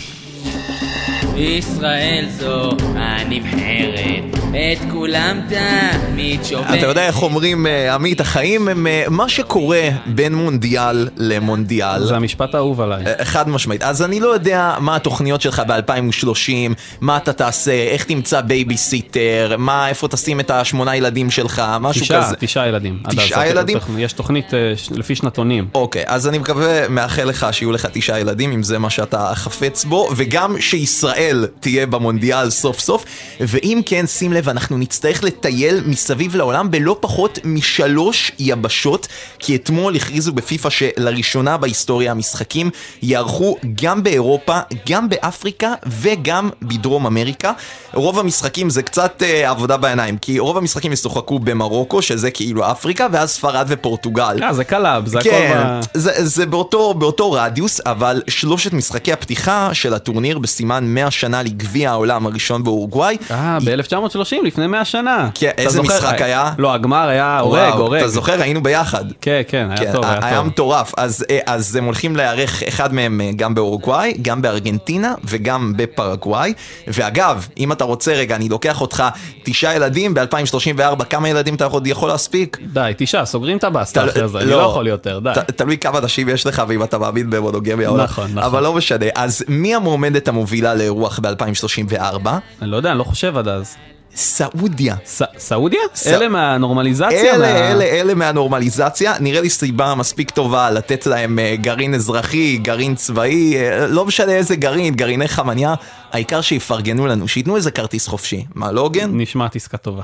ישראל 1.37 2.25
זו 2.39 2.71
הנבחרת, 2.95 4.23
את 4.49 4.91
כולם 4.91 5.39
תמיד 5.49 6.43
שובר. 6.43 6.75
אתה 6.77 6.85
יודע 6.85 7.07
איך 7.07 7.21
אומרים, 7.21 7.67
אה, 7.67 7.93
עמית, 7.93 8.21
החיים 8.21 8.67
הם 8.67 8.87
אה, 8.87 9.03
מה 9.09 9.29
שקורה 9.29 9.81
בין 10.05 10.35
מונדיאל 10.35 11.09
למונדיאל. 11.17 12.05
זה 12.05 12.15
המשפט 12.15 12.55
האהוב 12.55 12.81
עליי. 12.81 13.05
אה, 13.05 13.25
חד 13.25 13.49
משמעית. 13.49 13.83
אז 13.83 14.01
אני 14.01 14.19
לא 14.19 14.27
יודע 14.27 14.75
מה 14.79 14.95
התוכניות 14.95 15.41
שלך 15.41 15.61
ב-2030, 15.67 16.73
מה 17.01 17.17
אתה 17.17 17.33
תעשה, 17.33 17.71
איך 17.71 18.03
תמצא 18.03 18.41
בייביסיטר, 18.41 19.55
מה, 19.57 19.89
איפה 19.89 20.07
תשים 20.07 20.39
את 20.39 20.51
השמונה 20.51 20.95
ילדים 20.95 21.31
שלך, 21.31 21.61
משהו 21.79 22.01
תשעה, 22.01 22.25
כזה. 22.25 22.35
תשעה 22.35 22.67
ילדים. 22.67 22.99
תשעה 23.09 23.47
ילדים? 23.47 23.77
יש 23.97 24.13
תוכנית 24.13 24.51
ש- 24.75 24.91
לפי 24.91 25.15
שנתונים. 25.15 25.67
אוקיי, 25.75 26.03
אז 26.07 26.27
אני 26.27 26.37
מקווה, 26.37 26.87
מאחל 26.89 27.23
לך 27.23 27.47
שיהיו 27.51 27.71
לך 27.71 27.87
תשעה 27.93 28.19
ילדים, 28.19 28.51
אם 28.51 28.63
זה 28.63 28.79
מה 28.79 28.89
שאתה 28.89 29.31
חפץ 29.35 29.85
בו, 29.85 30.09
וגם 30.15 30.55
שישראל 30.61 31.22
תהיה 31.59 31.85
במונדיאל 31.85 32.49
סוף 32.49 32.79
סוף, 32.79 33.05
ואם 33.39 33.81
כן, 33.85 34.07
שים 34.07 34.33
לב, 34.33 34.49
אנחנו 34.49 34.77
נצטרך 34.77 35.23
לטייל 35.23 35.81
מסביב 35.85 36.35
לעולם 36.35 36.71
בלא 36.71 36.97
פחות 36.99 37.39
משלוש 37.43 38.31
יבשות, 38.39 39.07
כי 39.39 39.55
אתמול 39.55 39.95
הכריזו 39.95 40.33
בפיפ"א 40.33 40.69
שלראשונה 40.69 41.57
בהיסטוריה 41.57 42.11
המשחקים 42.11 42.69
יערכו 43.01 43.57
גם 43.81 44.03
באירופה, 44.03 44.59
גם 44.89 45.09
באפריקה 45.09 45.73
וגם 45.87 46.49
בדרום 46.61 47.05
אמריקה. 47.05 47.51
רוב 47.93 48.19
המשחקים 48.19 48.69
זה 48.69 48.83
קצת 48.83 49.23
אה, 49.23 49.49
עבודה 49.49 49.77
בעיניים, 49.77 50.17
כי 50.17 50.39
רוב 50.39 50.57
המשחקים 50.57 50.93
ישוחקו 50.93 51.39
במרוקו, 51.39 52.01
שזה 52.01 52.31
כאילו 52.31 52.71
אפריקה, 52.71 53.07
ואז 53.11 53.31
ספרד 53.31 53.65
ופורטוגל. 53.69 54.43
אה, 54.43 54.53
זה 54.53 54.63
קלאב, 54.63 55.07
זה 55.07 55.19
הכל 55.19 55.29
כן. 55.29 55.79
זה, 55.93 56.11
זה 56.25 56.45
באותו, 56.45 56.93
באותו 56.93 57.31
רדיוס, 57.31 57.81
אבל 57.85 58.21
שלושת 58.27 58.73
משחקי 58.73 59.13
הפתיחה 59.13 59.69
של 59.73 59.93
הטורניר 59.93 60.39
בסימן 60.39 60.85
100 60.87 61.11
שנה 61.13 61.43
לגביע 61.43 61.91
העולם 61.91 62.25
הראשון 62.25 62.63
באורוגוואי. 62.63 63.17
אה, 63.32 63.58
ב-1930, 63.65 64.17
לפני 64.43 64.67
100 64.67 64.86
שנה. 64.86 65.29
כן, 65.36 65.51
איזה 65.58 65.70
זוכר? 65.77 65.93
משחק 65.96 66.22
היה? 66.22 66.51
לא, 66.58 66.74
הגמר 66.74 67.08
היה 67.08 67.39
הורג, 67.39 67.74
הורג. 67.74 68.00
אתה 68.00 68.08
זוכר? 68.08 68.41
היינו 68.41 68.63
ביחד. 68.63 69.05
כן, 69.22 69.41
כן, 69.48 69.67
היה 69.70 69.77
כן, 69.77 69.91
טוב, 69.93 70.05
היה, 70.05 70.20
היה 70.22 70.38
טוב. 70.38 70.46
מטורף. 70.48 70.93
אז, 70.98 71.25
אה, 71.29 71.39
אז 71.46 71.75
הם 71.75 71.84
הולכים 71.86 72.15
לארח 72.15 72.63
אחד 72.67 72.93
מהם 72.93 73.22
אה, 73.22 73.29
גם 73.36 73.55
באורוגוואי, 73.55 74.13
גם 74.22 74.41
בארגנטינה 74.41 75.13
וגם 75.25 75.74
בפרגוואי. 75.75 76.53
ואגב, 76.88 77.48
אם 77.58 77.72
אתה 77.72 77.84
רוצה 77.84 78.13
רגע, 78.13 78.36
אני 78.36 78.50
לוקח 78.50 78.82
אותך 78.82 79.03
תשעה 79.43 79.75
ילדים 79.75 80.13
ב-2034, 80.13 81.03
כמה 81.05 81.29
ילדים 81.29 81.55
אתה 81.55 81.65
עוד 81.65 81.88
יכול 81.88 82.10
להספיק? 82.10 82.58
די, 82.74 82.91
תשעה, 82.98 83.25
סוגרים 83.25 83.58
את 83.58 83.63
הבסטה 83.63 84.03
אתה- 84.03 84.12
אחרי 84.12 84.27
זה, 84.27 84.39
אני 84.39 84.50
לא 84.50 84.62
יכול 84.62 84.88
יותר, 84.88 85.20
די. 85.20 85.29
תלוי 85.55 85.77
כמה 85.77 86.00
נשים 86.00 86.29
יש 86.29 86.46
לך 86.48 86.63
ואם 86.67 86.84
אתה 86.84 86.98
מאמין 86.98 87.29
במונוגמיה 87.29 87.89
לא. 87.89 87.98
נכון, 88.03 88.24
נכון. 88.32 88.38
אבל 88.43 88.63
לא 88.63 88.74
משנה. 88.74 89.05
אז 89.15 89.43
מי 89.48 89.75
המועמדת 89.75 90.27
המובילה 90.27 90.74
לאירוח 91.03 91.19
ב-2034? 91.19 92.27
אני 92.62 92.72
לא 92.72 92.77
יודע, 92.77 92.91
אני 92.91 93.00
לא 93.00 93.03
חושב 93.03 93.38
עד 93.38 93.48
אז. 93.48 93.75
סעודיה. 94.15 94.95
ס- 95.05 95.22
סעודיה? 95.38 95.79
ס- 95.95 96.07
אלה 96.07 96.27
מהנורמליזציה? 96.29 97.36
אלה, 97.36 97.38
מה- 97.53 97.72
אלה, 97.72 97.83
אלה 97.83 98.13
מהנורמליזציה, 98.13 99.13
נראה 99.19 99.41
לי 99.41 99.50
סיבה 99.50 99.95
מספיק 99.95 100.29
טובה 100.29 100.69
לתת 100.72 101.05
להם 101.05 101.39
אה, 101.39 101.55
גרעין 101.55 101.93
אזרחי, 101.93 102.57
גרעין 102.57 102.95
צבאי, 102.95 103.55
אה, 103.57 103.88
לא 103.88 104.05
משנה 104.05 104.31
איזה 104.31 104.55
גרעין, 104.55 104.95
גרעיני 104.95 105.27
חמניה, 105.27 105.74
העיקר 106.12 106.41
שיפרגנו 106.41 107.07
לנו, 107.07 107.27
שייתנו 107.27 107.55
איזה 107.55 107.72
כרטיס 107.72 108.07
חופשי. 108.07 108.45
מה, 108.55 108.72
לא 108.72 108.81
הוגן? 108.81 109.10
נשמעת 109.13 109.55
עסקה 109.55 109.77
טובה. 109.77 110.03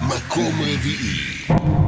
מקום 0.00 0.52
רביעי. 0.60 1.87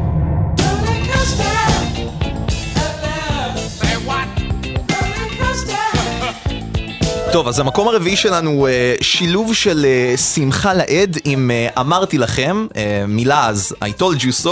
טוב, 7.33 7.49
אז 7.49 7.59
המקום 7.59 7.89
הרביעי 7.89 8.17
שלנו 8.17 8.51
הוא 8.51 8.69
אה, 8.69 8.95
שילוב 9.01 9.55
של 9.55 9.85
אה, 9.89 10.17
שמחה 10.17 10.75
לאיד 10.75 11.17
עם 11.25 11.51
אה, 11.51 11.69
אמרתי 11.81 12.19
לכם, 12.19 12.67
מילה 13.09 13.47
אז 13.49 13.75
I 13.85 14.01
told 14.01 14.21
you 14.21 14.45
so, 14.45 14.49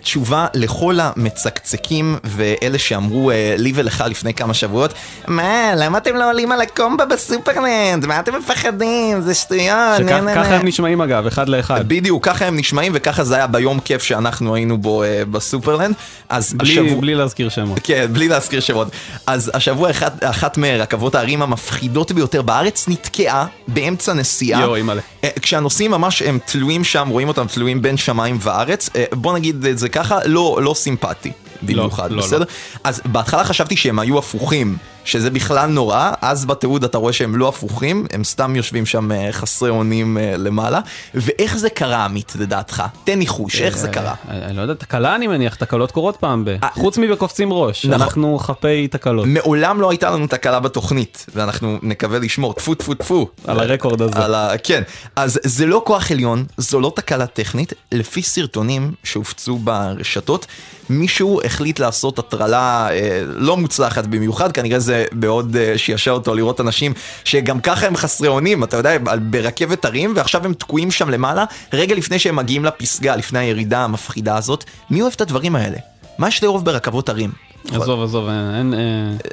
ותשובה 0.00 0.46
לכל 0.54 0.98
המצקצקים 1.02 2.16
ואלה 2.24 2.78
שאמרו 2.78 3.30
לי 3.58 3.72
ולך 3.74 4.04
לפני 4.10 4.34
כמה 4.34 4.54
שבועות, 4.54 4.94
מה, 5.26 5.72
למה 5.76 5.98
אתם 5.98 6.16
לא 6.16 6.30
עולים 6.30 6.52
על 6.52 6.60
הקומבה 6.60 7.04
בסופרלנד? 7.06 8.06
מה 8.06 8.20
אתם 8.20 8.34
מפחדים? 8.38 9.20
זה 9.20 9.34
שטויות. 9.34 9.66
נה, 9.68 9.96
שככה 9.98 10.20
נה." 10.20 10.56
הם 10.56 10.66
נשמעים 10.66 11.00
אגב, 11.00 11.26
אחד 11.26 11.48
לאחד. 11.48 11.88
בדיוק, 11.88 12.24
ככה 12.24 12.46
הם 12.46 12.56
נשמעים 12.56 12.92
וככה 12.94 13.24
זה 13.24 13.34
היה 13.36 13.46
ביום 13.46 13.80
כיף 13.80 14.02
שאנחנו 14.02 14.54
היינו 14.54 14.78
בו 14.78 15.02
בסופרלנד. 15.30 15.94
אז 16.28 16.54
בלי- 16.54 16.72
השבוע... 16.72 17.00
בלי 17.00 17.14
להזכיר 17.14 17.48
שמות. 17.48 17.78
כן, 17.82 18.06
בלי 18.12 18.28
להזכיר 18.28 18.60
שמות. 18.60 18.88
אז 19.26 19.50
השבוע 19.54 19.90
אחת, 19.90 20.24
אחת 20.24 20.56
מרכבות 20.58 21.14
הערים 21.14 21.42
המפחידות 21.42 21.87
ביותר 22.12 22.42
בארץ 22.42 22.88
נתקעה 22.88 23.46
באמצע 23.68 24.12
נסיעה. 24.12 24.60
יואו, 24.60 24.76
אימא'לה. 24.76 25.00
אה, 25.24 25.30
כשהנוסעים 25.42 25.90
ממש 25.90 26.22
הם 26.22 26.38
תלויים 26.46 26.84
שם, 26.84 27.08
רואים 27.08 27.28
אותם 27.28 27.46
תלויים 27.46 27.82
בין 27.82 27.96
שמיים 27.96 28.38
וארץ. 28.40 28.90
אה, 28.96 29.04
בוא 29.12 29.34
נגיד 29.34 29.64
את 29.64 29.78
זה 29.78 29.88
ככה, 29.88 30.18
לא, 30.24 30.58
לא 30.62 30.74
סימפטי. 30.74 31.32
במיוחד, 31.62 32.10
לא, 32.12 32.22
בסדר? 32.22 32.38
לא. 32.38 32.44
אז 32.84 33.00
בהתחלה 33.04 33.44
חשבתי 33.44 33.76
שהם 33.76 33.98
היו 33.98 34.18
הפוכים, 34.18 34.76
שזה 35.08 35.30
בכלל 35.30 35.70
נורא, 35.70 36.10
אז 36.20 36.44
בתיעוד 36.44 36.84
אתה 36.84 36.98
רואה 36.98 37.12
שהם 37.12 37.36
לא 37.36 37.48
הפוכים, 37.48 38.06
הם 38.12 38.24
סתם 38.24 38.56
יושבים 38.56 38.86
שם 38.86 39.12
אה, 39.12 39.28
חסרי 39.32 39.70
אונים 39.70 40.18
אה, 40.18 40.34
למעלה. 40.36 40.80
ואיך 41.14 41.56
זה 41.56 41.70
קרה, 41.70 42.04
עמית, 42.04 42.32
לדעתך? 42.38 42.82
תן 43.04 43.18
ניחוש, 43.18 43.60
איך 43.60 43.78
זה 43.78 43.88
קרה? 43.88 44.14
אה, 44.30 44.46
אני 44.46 44.56
לא 44.56 44.62
יודע, 44.62 44.74
תקלה 44.74 45.14
אני 45.14 45.26
מניח, 45.26 45.54
תקלות 45.54 45.90
קורות 45.90 46.16
פעם 46.16 46.44
ב... 46.44 46.56
חוץ 46.74 46.98
מבקופצים 46.98 47.52
ראש, 47.52 47.86
נכון. 47.86 48.02
אנחנו 48.02 48.38
חפי 48.38 48.88
תקלות. 48.88 49.26
מעולם 49.28 49.80
לא 49.80 49.90
הייתה 49.90 50.10
לנו 50.10 50.26
תקלה 50.26 50.60
בתוכנית, 50.60 51.26
ואנחנו 51.34 51.78
נקווה 51.82 52.18
לשמור, 52.18 52.54
טפו 52.54 52.74
טפו 52.74 52.94
טפו. 52.94 53.28
על 53.46 53.60
הרקורד 53.60 54.02
הזה. 54.02 54.20
כן. 54.64 54.82
אז 55.16 55.40
זה 55.44 55.66
לא 55.66 55.82
כוח 55.84 56.10
עליון, 56.10 56.44
זו 56.56 56.80
לא 56.80 56.92
תקלה 56.96 57.26
טכנית. 57.26 57.72
לפי 57.92 58.22
סרטונים 58.22 58.92
שהופצו 59.04 59.58
ברשתות, 59.58 60.46
מישהו 60.90 61.40
החליט 61.44 61.78
לעשות 61.78 62.18
הטרלה 62.18 62.88
לא 63.24 63.56
מוצלחת 63.56 64.06
במיוחד, 64.06 64.52
כנראה 64.52 64.78
זה 64.78 64.97
מאוד 65.12 65.56
אה, 65.56 65.78
שישע 65.78 66.10
אותו 66.10 66.34
לראות 66.34 66.60
אנשים 66.60 66.92
שגם 67.24 67.60
ככה 67.60 67.86
הם 67.86 67.96
חסרי 67.96 68.28
אונים, 68.28 68.64
אתה 68.64 68.76
יודע, 68.76 68.96
ברכבת 69.30 69.84
הרים, 69.84 70.12
ועכשיו 70.16 70.44
הם 70.44 70.54
תקועים 70.54 70.90
שם 70.90 71.10
למעלה, 71.10 71.44
רגע 71.72 71.94
לפני 71.94 72.18
שהם 72.18 72.36
מגיעים 72.36 72.64
לפסגה, 72.64 73.16
לפני 73.16 73.38
הירידה 73.38 73.84
המפחידה 73.84 74.36
הזאת. 74.36 74.64
מי 74.90 75.02
אוהב 75.02 75.12
את 75.16 75.20
הדברים 75.20 75.56
האלה? 75.56 75.76
מה 76.18 76.28
יש 76.28 76.42
לאהוב 76.42 76.64
ברכבות 76.64 77.08
הרים? 77.08 77.30
עזוב, 77.72 78.02
עזוב, 78.02 78.28
אין, 78.28 78.54
אין, 78.54 78.74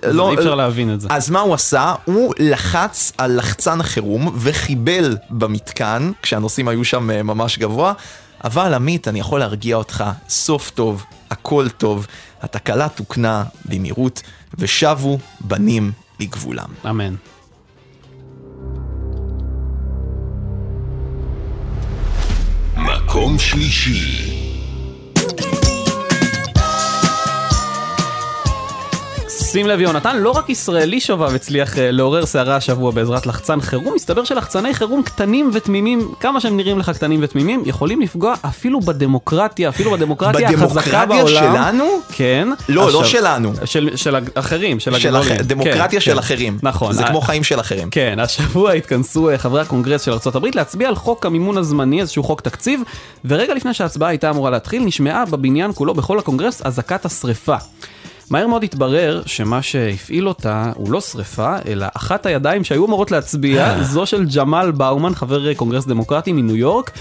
אה, 0.05 0.11
לא, 0.11 0.31
אי 0.31 0.35
אפשר 0.35 0.49
אה, 0.49 0.55
להבין 0.55 0.93
את 0.93 1.01
זה. 1.01 1.07
אז 1.11 1.29
מה 1.29 1.39
הוא 1.39 1.53
עשה? 1.53 1.93
הוא 2.05 2.33
לחץ 2.39 3.11
על 3.17 3.37
לחצן 3.37 3.79
החירום 3.79 4.35
וחיבל 4.37 5.17
במתקן, 5.29 6.11
כשהנוסעים 6.21 6.67
היו 6.67 6.85
שם 6.85 7.11
אה, 7.11 7.23
ממש 7.23 7.57
גבוה. 7.57 7.93
אבל 8.43 8.73
עמית, 8.73 9.07
אני 9.07 9.19
יכול 9.19 9.39
להרגיע 9.39 9.75
אותך, 9.75 10.03
סוף 10.29 10.69
טוב, 10.69 11.03
הכל 11.31 11.69
טוב, 11.69 12.07
התקלה 12.45 12.89
תוקנה 12.89 13.43
במהירות, 13.65 14.21
ושבו 14.57 15.19
בנים 15.41 15.91
לגבולם. 16.19 16.69
אמן. 16.89 17.15
מקום 22.77 23.39
שלישי. 23.39 24.64
שים 29.55 29.67
לב 29.67 29.79
יונתן, 29.81 30.17
לא 30.17 30.29
רק 30.29 30.49
ישראלי 30.49 30.99
שובב 30.99 31.35
הצליח 31.35 31.77
אה, 31.77 31.91
לעורר 31.91 32.25
סערה 32.25 32.55
השבוע 32.55 32.91
בעזרת 32.91 33.25
לחצן 33.25 33.61
חירום, 33.61 33.95
מסתבר 33.95 34.23
שלחצני 34.23 34.73
חירום 34.73 35.03
קטנים 35.03 35.49
ותמימים, 35.53 36.11
כמה 36.19 36.39
שהם 36.41 36.57
נראים 36.57 36.79
לך 36.79 36.89
קטנים 36.89 37.19
ותמימים, 37.23 37.63
יכולים 37.65 38.01
לפגוע 38.01 38.33
אפילו 38.45 38.79
בדמוקרטיה, 38.79 39.69
אפילו 39.69 39.91
בדמוקרטיה 39.91 40.49
החזקה 40.49 41.05
בעולם. 41.05 41.25
בדמוקרטיה 41.25 41.27
שלנו? 41.27 41.85
כן. 42.11 42.47
לא, 42.69 42.81
לא 42.81 42.87
עכשיו- 42.87 43.05
שלנו. 43.05 43.53
של, 43.65 43.89
של 43.95 44.15
אחרים, 44.35 44.79
של 44.79 44.99
של 44.99 45.15
הגדולים. 45.15 45.35
אח- 45.39 45.45
דמוקרטיה 45.45 45.99
כן, 45.99 46.05
של 46.05 46.11
כן. 46.11 46.17
אחרים. 46.17 46.57
נכון. 46.63 46.93
זה 46.93 47.03
כמו 47.03 47.21
חיים 47.21 47.43
של 47.43 47.59
אחרים. 47.59 47.89
כן, 47.89 48.17
השבוע 48.21 48.71
התכנסו 48.71 49.29
אה, 49.29 49.37
חברי 49.37 49.61
הקונגרס 49.61 50.01
של 50.01 50.11
ארה"ב 50.11 50.45
להצביע 50.55 50.87
על 50.87 50.95
חוק 50.95 51.25
המימון 51.25 51.57
הזמני, 51.57 52.01
איזשהו 52.01 52.23
חוק 52.23 52.41
תקציב, 52.41 52.81
ורגע 53.25 53.53
לפני 53.53 53.73
שההצבעה 53.73 54.09
הייתה 54.09 54.29
אמורה 54.29 54.49
להתחיל, 54.49 54.83
נשמעה 54.83 55.25
בבניין 55.25 55.71
כולו, 55.75 55.93
בכל 55.93 56.19
הקונגרס, 56.19 56.61
אזעקת 56.65 57.05
השרפה. 57.05 57.55
מהר 58.29 58.47
מאוד 58.47 58.63
התברר 58.63 59.21
שמה 59.25 59.61
שהפעיל 59.61 60.27
אותה 60.27 60.71
הוא 60.75 60.91
לא 60.91 61.01
שרפה, 61.01 61.55
אלא 61.67 61.85
אחת 61.93 62.25
הידיים 62.25 62.63
שהיו 62.63 62.85
אמורות 62.85 63.11
להצביע, 63.11 63.83
זו 63.83 64.05
של 64.05 64.25
ג'מאל 64.35 64.71
בואומן, 64.71 65.15
חבר 65.15 65.53
קונגרס 65.53 65.85
דמוקרטי 65.85 66.31
מניו 66.31 66.55
יורק, 66.55 66.91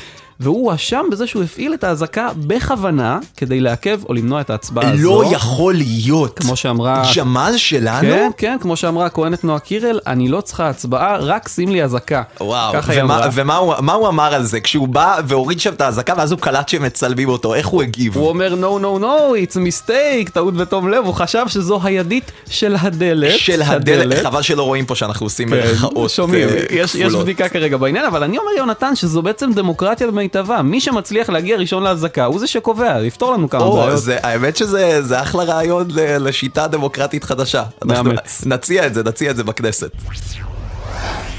והוא 0.40 0.70
הואשם 0.70 1.04
בזה 1.12 1.26
שהוא 1.26 1.42
הפעיל 1.42 1.74
את 1.74 1.84
האזעקה 1.84 2.28
בכוונה, 2.36 3.18
כדי 3.36 3.60
לעכב 3.60 4.00
או 4.08 4.14
למנוע 4.14 4.40
את 4.40 4.50
ההצבעה 4.50 4.90
הזו. 4.90 5.22
לא 5.22 5.28
יכול 5.32 5.74
להיות. 5.74 6.38
כמו 6.38 6.56
שאמרה... 6.56 7.02
ג'מאל 7.16 7.56
שלנו? 7.56 8.08
כן, 8.08 8.30
כן, 8.36 8.56
כמו 8.60 8.76
שאמרה 8.76 9.06
הכהנת 9.06 9.44
נועה 9.44 9.58
קירל, 9.58 10.00
אני 10.06 10.28
לא 10.28 10.40
צריכה 10.40 10.68
הצבעה, 10.68 11.16
רק 11.16 11.48
שים 11.48 11.68
לי 11.68 11.84
אזעקה. 11.84 12.22
וואו, 12.40 12.72
ככה 12.72 12.92
היא 12.92 13.02
ומה, 13.02 13.16
אמרה. 13.16 13.28
ומה 13.32 13.56
הוא, 13.56 13.74
הוא 13.92 14.08
אמר 14.08 14.34
על 14.34 14.42
זה? 14.42 14.60
כשהוא 14.60 14.88
בא 14.88 15.20
והוריד 15.26 15.60
שם 15.60 15.72
את 15.72 15.80
האזעקה 15.80 16.14
ואז 16.16 16.32
הוא 16.32 16.40
קלט 16.40 16.68
שמצלמים 16.68 17.28
אותו, 17.28 17.54
איך 17.54 17.66
הוא 17.66 17.82
הגיב? 17.82 18.16
הוא 18.16 18.28
אומר 18.28 18.54
no 18.54 18.82
no 18.82 19.02
no 19.02 19.52
it's 19.52 19.56
mistake, 19.56 20.30
טעות 20.32 20.54
בתום 20.54 20.88
לב, 20.88 21.04
הוא 21.04 21.14
חשב 21.14 21.44
שזו 21.48 21.80
הידית 21.82 22.32
של 22.50 22.76
הדלת. 22.80 23.38
של 23.38 23.62
הדלת, 23.62 24.22
חבל 24.22 24.42
שלא 24.42 24.62
רואים 24.62 24.86
פה 24.86 24.94
שאנחנו 24.94 25.26
עושים 25.26 25.50
כן, 25.50 25.56
מרכאות 25.56 26.10
שומעים, 26.10 26.48
אה, 26.48 26.54
יש, 26.70 26.94
יש 26.94 26.96
כפולות. 26.96 27.22
בדיקה 27.22 27.48
כרגע 27.48 27.76
בעניין, 27.76 28.04
אבל 28.04 28.22
אני 28.22 28.38
אומר 28.38 28.50
יונתן 28.58 28.96
שזו 28.96 29.22
בעצם 29.22 29.52
דמוקרטיה 29.52 30.06
במיטבה, 30.24 30.62
מי 30.62 30.80
שמצליח 30.80 31.28
להגיע 31.30 31.56
ראשון 31.56 31.82
לאזעקה 31.82 32.24
הוא 32.24 32.38
זה 32.38 32.46
שקובע, 32.46 33.02
יפתור 33.02 33.32
לנו 33.32 33.50
כמה 33.50 33.62
או, 33.62 33.76
בעיות. 33.76 33.98
זה, 34.02 34.18
האמת 34.22 34.56
שזה 34.56 35.02
זה 35.02 35.22
אחלה 35.22 35.42
רעיון 35.44 35.86
ל- 35.90 36.28
לשיטה 36.28 36.66
דמוקרטית 36.66 37.24
חדשה. 37.24 37.62
אנחנו. 37.88 38.10
נציע 38.46 38.86
את 38.86 38.94
זה, 38.94 39.02
נציע 39.02 39.30
את 39.30 39.36
זה 39.36 39.44
בכנסת. 39.44 39.90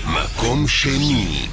מקום 0.05 0.67
שני. 0.67 1.47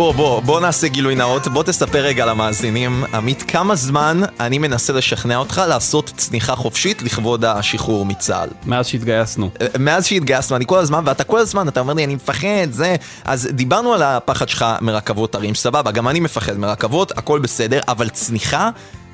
בוא, 0.00 0.14
בוא, 0.14 0.40
בוא 0.40 0.60
נעשה 0.60 0.88
גילוי 0.88 1.14
נאות, 1.14 1.48
בוא 1.48 1.62
תספר 1.62 1.98
רגע 1.98 2.26
למאזינים, 2.26 3.04
עמית, 3.14 3.42
כמה 3.42 3.74
זמן 3.74 4.20
אני 4.40 4.58
מנסה 4.58 4.92
לשכנע 4.92 5.36
אותך 5.36 5.62
לעשות 5.68 6.12
צניחה 6.16 6.56
חופשית 6.56 7.02
לכבוד 7.02 7.44
השחרור 7.44 8.06
מצה"ל. 8.06 8.48
מאז 8.66 8.86
שהתגייסנו. 8.86 9.50
מאז 9.78 10.06
שהתגייסנו, 10.06 10.56
אני 10.56 10.64
כל 10.66 10.78
הזמן, 10.78 11.02
ואתה 11.06 11.24
כל 11.24 11.38
הזמן, 11.38 11.68
אתה 11.68 11.80
אומר 11.80 11.94
לי, 11.94 12.04
אני 12.04 12.14
מפחד, 12.14 12.70
זה... 12.70 12.96
אז 13.24 13.48
דיברנו 13.52 13.94
על 13.94 14.02
הפחד 14.02 14.48
שלך 14.48 14.64
מרכבות 14.80 15.34
הרים, 15.34 15.54
סבבה, 15.54 15.90
גם 15.90 16.08
אני 16.08 16.20
מפחד 16.20 16.56
מרכבות, 16.56 17.18
הכל 17.18 17.38
בסדר, 17.38 17.80
אבל 17.88 18.08
צניחה? 18.08 18.70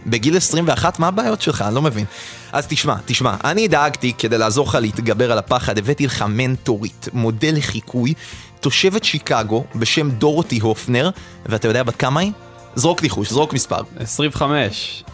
בגיל 0.07 0.37
21, 0.37 0.99
מה 0.99 1.09
הבעיות 1.09 1.43
שלך? 1.43 1.63
אני 1.63 1.75
לא 1.75 1.83
מבין. 1.83 2.05
אז 2.53 2.67
תשמע, 2.67 2.95
תשמע, 3.05 3.35
אני 3.45 3.69
דאגתי 3.69 4.13
כדי 4.19 4.39
לעזור 4.39 4.67
לך 4.69 4.75
להתגבר 4.75 5.33
על 5.33 5.39
הפחד, 5.39 5.79
הבאתי 5.79 6.07
לך 6.07 6.25
מנטורית, 6.29 7.09
מודל 7.13 7.55
לחיקוי, 7.57 8.15
תושבת 8.61 9.05
שיקגו 9.05 9.65
בשם 9.75 10.11
דורותי 10.11 10.59
הופנר, 10.59 11.11
ואתה 11.47 11.69
יודע 11.69 11.83
בת 11.83 11.97
כמה 11.97 12.21
היא? 12.21 12.33
זרוק 12.75 13.03
ניחוש, 13.03 13.31
זרוק 13.31 13.53
מספר. 13.53 13.81
25. 14.01 15.05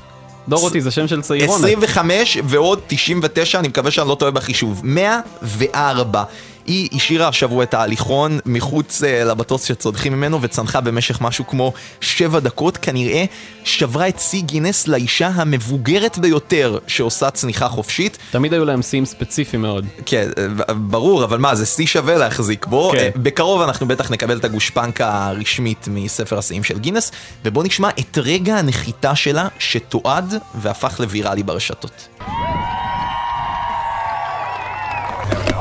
דורותי 0.49 0.80
זה 0.80 0.90
שם 0.90 1.08
של 1.08 1.22
צעירונת. 1.22 1.58
25 1.58 2.38
ועוד 2.44 2.80
99, 2.87 3.58
אני 3.58 3.68
מקווה 3.68 3.90
שאני 3.90 4.08
לא 4.08 4.14
טועה 4.14 4.30
בחישוב. 4.30 4.80
104. 4.84 6.25
היא 6.66 6.88
השאירה 6.92 7.28
השבוע 7.28 7.64
את 7.64 7.75
ההליכון 7.75 8.38
מחוץ 8.46 9.02
uh, 9.02 9.06
למטוס 9.25 9.64
שצודחים 9.64 10.12
ממנו 10.12 10.42
וצנחה 10.42 10.80
במשך 10.80 11.20
משהו 11.20 11.46
כמו 11.46 11.72
7 12.00 12.40
דקות, 12.40 12.76
כנראה 12.76 13.25
שברה 13.64 14.08
את 14.08 14.18
שיא 14.18 14.42
גינס 14.42 14.88
לאישה 14.88 15.28
המבוגרת 15.28 16.18
ביותר 16.18 16.78
שעושה 16.86 17.30
צניחה 17.30 17.68
חופשית. 17.68 18.18
תמיד 18.30 18.52
היו 18.52 18.64
להם 18.64 18.82
שיאים 18.82 19.04
ספציפיים 19.04 19.62
מאוד. 19.62 19.86
כן, 20.06 20.28
אה, 20.38 20.75
ברור, 20.75 21.25
אבל 21.25 21.38
מה, 21.38 21.54
זה 21.54 21.66
שיא 21.66 21.86
שווה 21.86 22.16
להחזיק 22.16 22.66
בו. 22.66 22.90
כן. 22.92 22.98
אה, 22.98 23.10
בקרוב 23.16 23.62
אנחנו 23.62 23.88
בטח 23.88 24.10
נקבל 24.10 24.38
את 24.38 24.44
הגושפנקה 24.44 25.26
הרשמית 25.28 25.88
מספר 25.90 26.38
השיאים 26.38 26.64
של 26.64 26.78
גינס, 26.78 27.12
ובוא 27.44 27.64
נשמע 27.64 27.88
את 27.88 28.18
רגע 28.18 28.56
הנחיתה 28.56 29.14
שלה 29.14 29.48
שתועד 29.58 30.34
והפך 30.54 31.00
לוויראלי 31.00 31.42
ברשתות. 31.42 32.08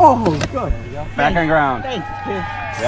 Oh, 0.04 0.32
good. 0.52 0.74
Back 1.16 1.36
on 1.36 1.46
ground. 1.48 1.84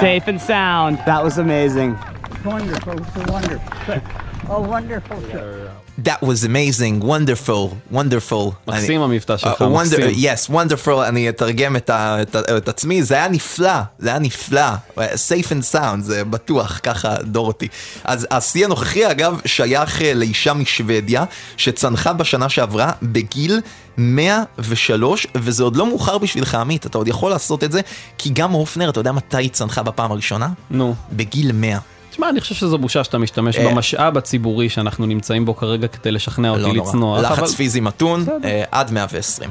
Safe 0.00 0.26
and 0.26 0.40
sound. 0.40 0.98
That 1.06 1.22
was 1.22 1.38
amazing. 1.38 1.96
Wonderful, 2.44 3.04
so 3.04 3.32
wonderful. 3.32 4.02
Oh, 4.46 4.60
wonderful. 4.60 5.83
That 5.98 6.20
was 6.22 6.44
amazing, 6.44 7.04
wonderful, 7.04 7.94
wonderful. 7.94 8.50
מקסים 8.68 9.02
אני- 9.02 9.12
המבטא 9.14 9.36
שלך, 9.36 9.52
Uh, 9.60 9.64
wonder- 9.64 10.00
מקסים. 10.00 10.24
yes, 10.24 10.50
wonderful, 10.50 11.08
אני 11.08 11.28
אתרגם 11.28 11.76
את, 11.76 11.90
ה, 11.90 12.22
את, 12.22 12.36
את 12.36 12.68
עצמי, 12.68 13.02
זה 13.02 13.14
היה 13.14 13.28
נפלא, 13.28 13.72
זה 13.98 14.08
היה 14.08 14.18
נפלא. 14.18 14.66
safe 14.96 15.48
and 15.48 15.74
sound, 15.74 16.00
זה 16.00 16.24
בטוח, 16.24 16.80
ככה 16.82 17.14
דורותי. 17.22 17.68
אז 18.04 18.26
השיא 18.30 18.64
הנוכחי, 18.64 19.10
אגב, 19.10 19.40
שייך 19.44 20.02
אה, 20.02 20.14
לאישה 20.14 20.54
משוודיה, 20.54 21.24
שצנחה 21.56 22.12
בשנה 22.12 22.48
שעברה 22.48 22.90
בגיל 23.02 23.60
103, 23.96 25.26
וזה 25.34 25.62
עוד 25.62 25.76
לא 25.76 25.86
מאוחר 25.86 26.18
בשבילך, 26.18 26.54
עמית, 26.54 26.86
אתה 26.86 26.98
עוד 26.98 27.08
יכול 27.08 27.30
לעשות 27.30 27.64
את 27.64 27.72
זה, 27.72 27.80
כי 28.18 28.30
גם 28.32 28.50
הופנר, 28.52 28.90
אתה 28.90 29.00
יודע 29.00 29.12
מתי 29.12 29.36
היא 29.36 29.50
צנחה 29.50 29.82
בפעם 29.82 30.12
הראשונה? 30.12 30.48
נו. 30.70 30.94
בגיל 31.12 31.52
100. 31.52 31.78
תשמע, 32.14 32.28
אני 32.28 32.40
חושב 32.40 32.54
שזו 32.54 32.78
בושה 32.78 33.04
שאתה 33.04 33.18
משתמש 33.18 33.56
אה. 33.56 33.70
במשאב 33.70 34.18
הציבורי 34.18 34.68
שאנחנו 34.68 35.06
נמצאים 35.06 35.44
בו 35.44 35.56
כרגע 35.56 35.88
כדי 35.88 36.12
לשכנע 36.12 36.50
אותי 36.50 36.62
לא 36.62 36.72
נורא. 36.72 36.88
לצנוח. 36.88 37.20
לחץ 37.24 37.38
אבל- 37.38 37.46
פיזי 37.48 37.80
מתון, 37.80 38.24
אה, 38.44 38.64
עד 38.70 38.92
120. 38.92 39.50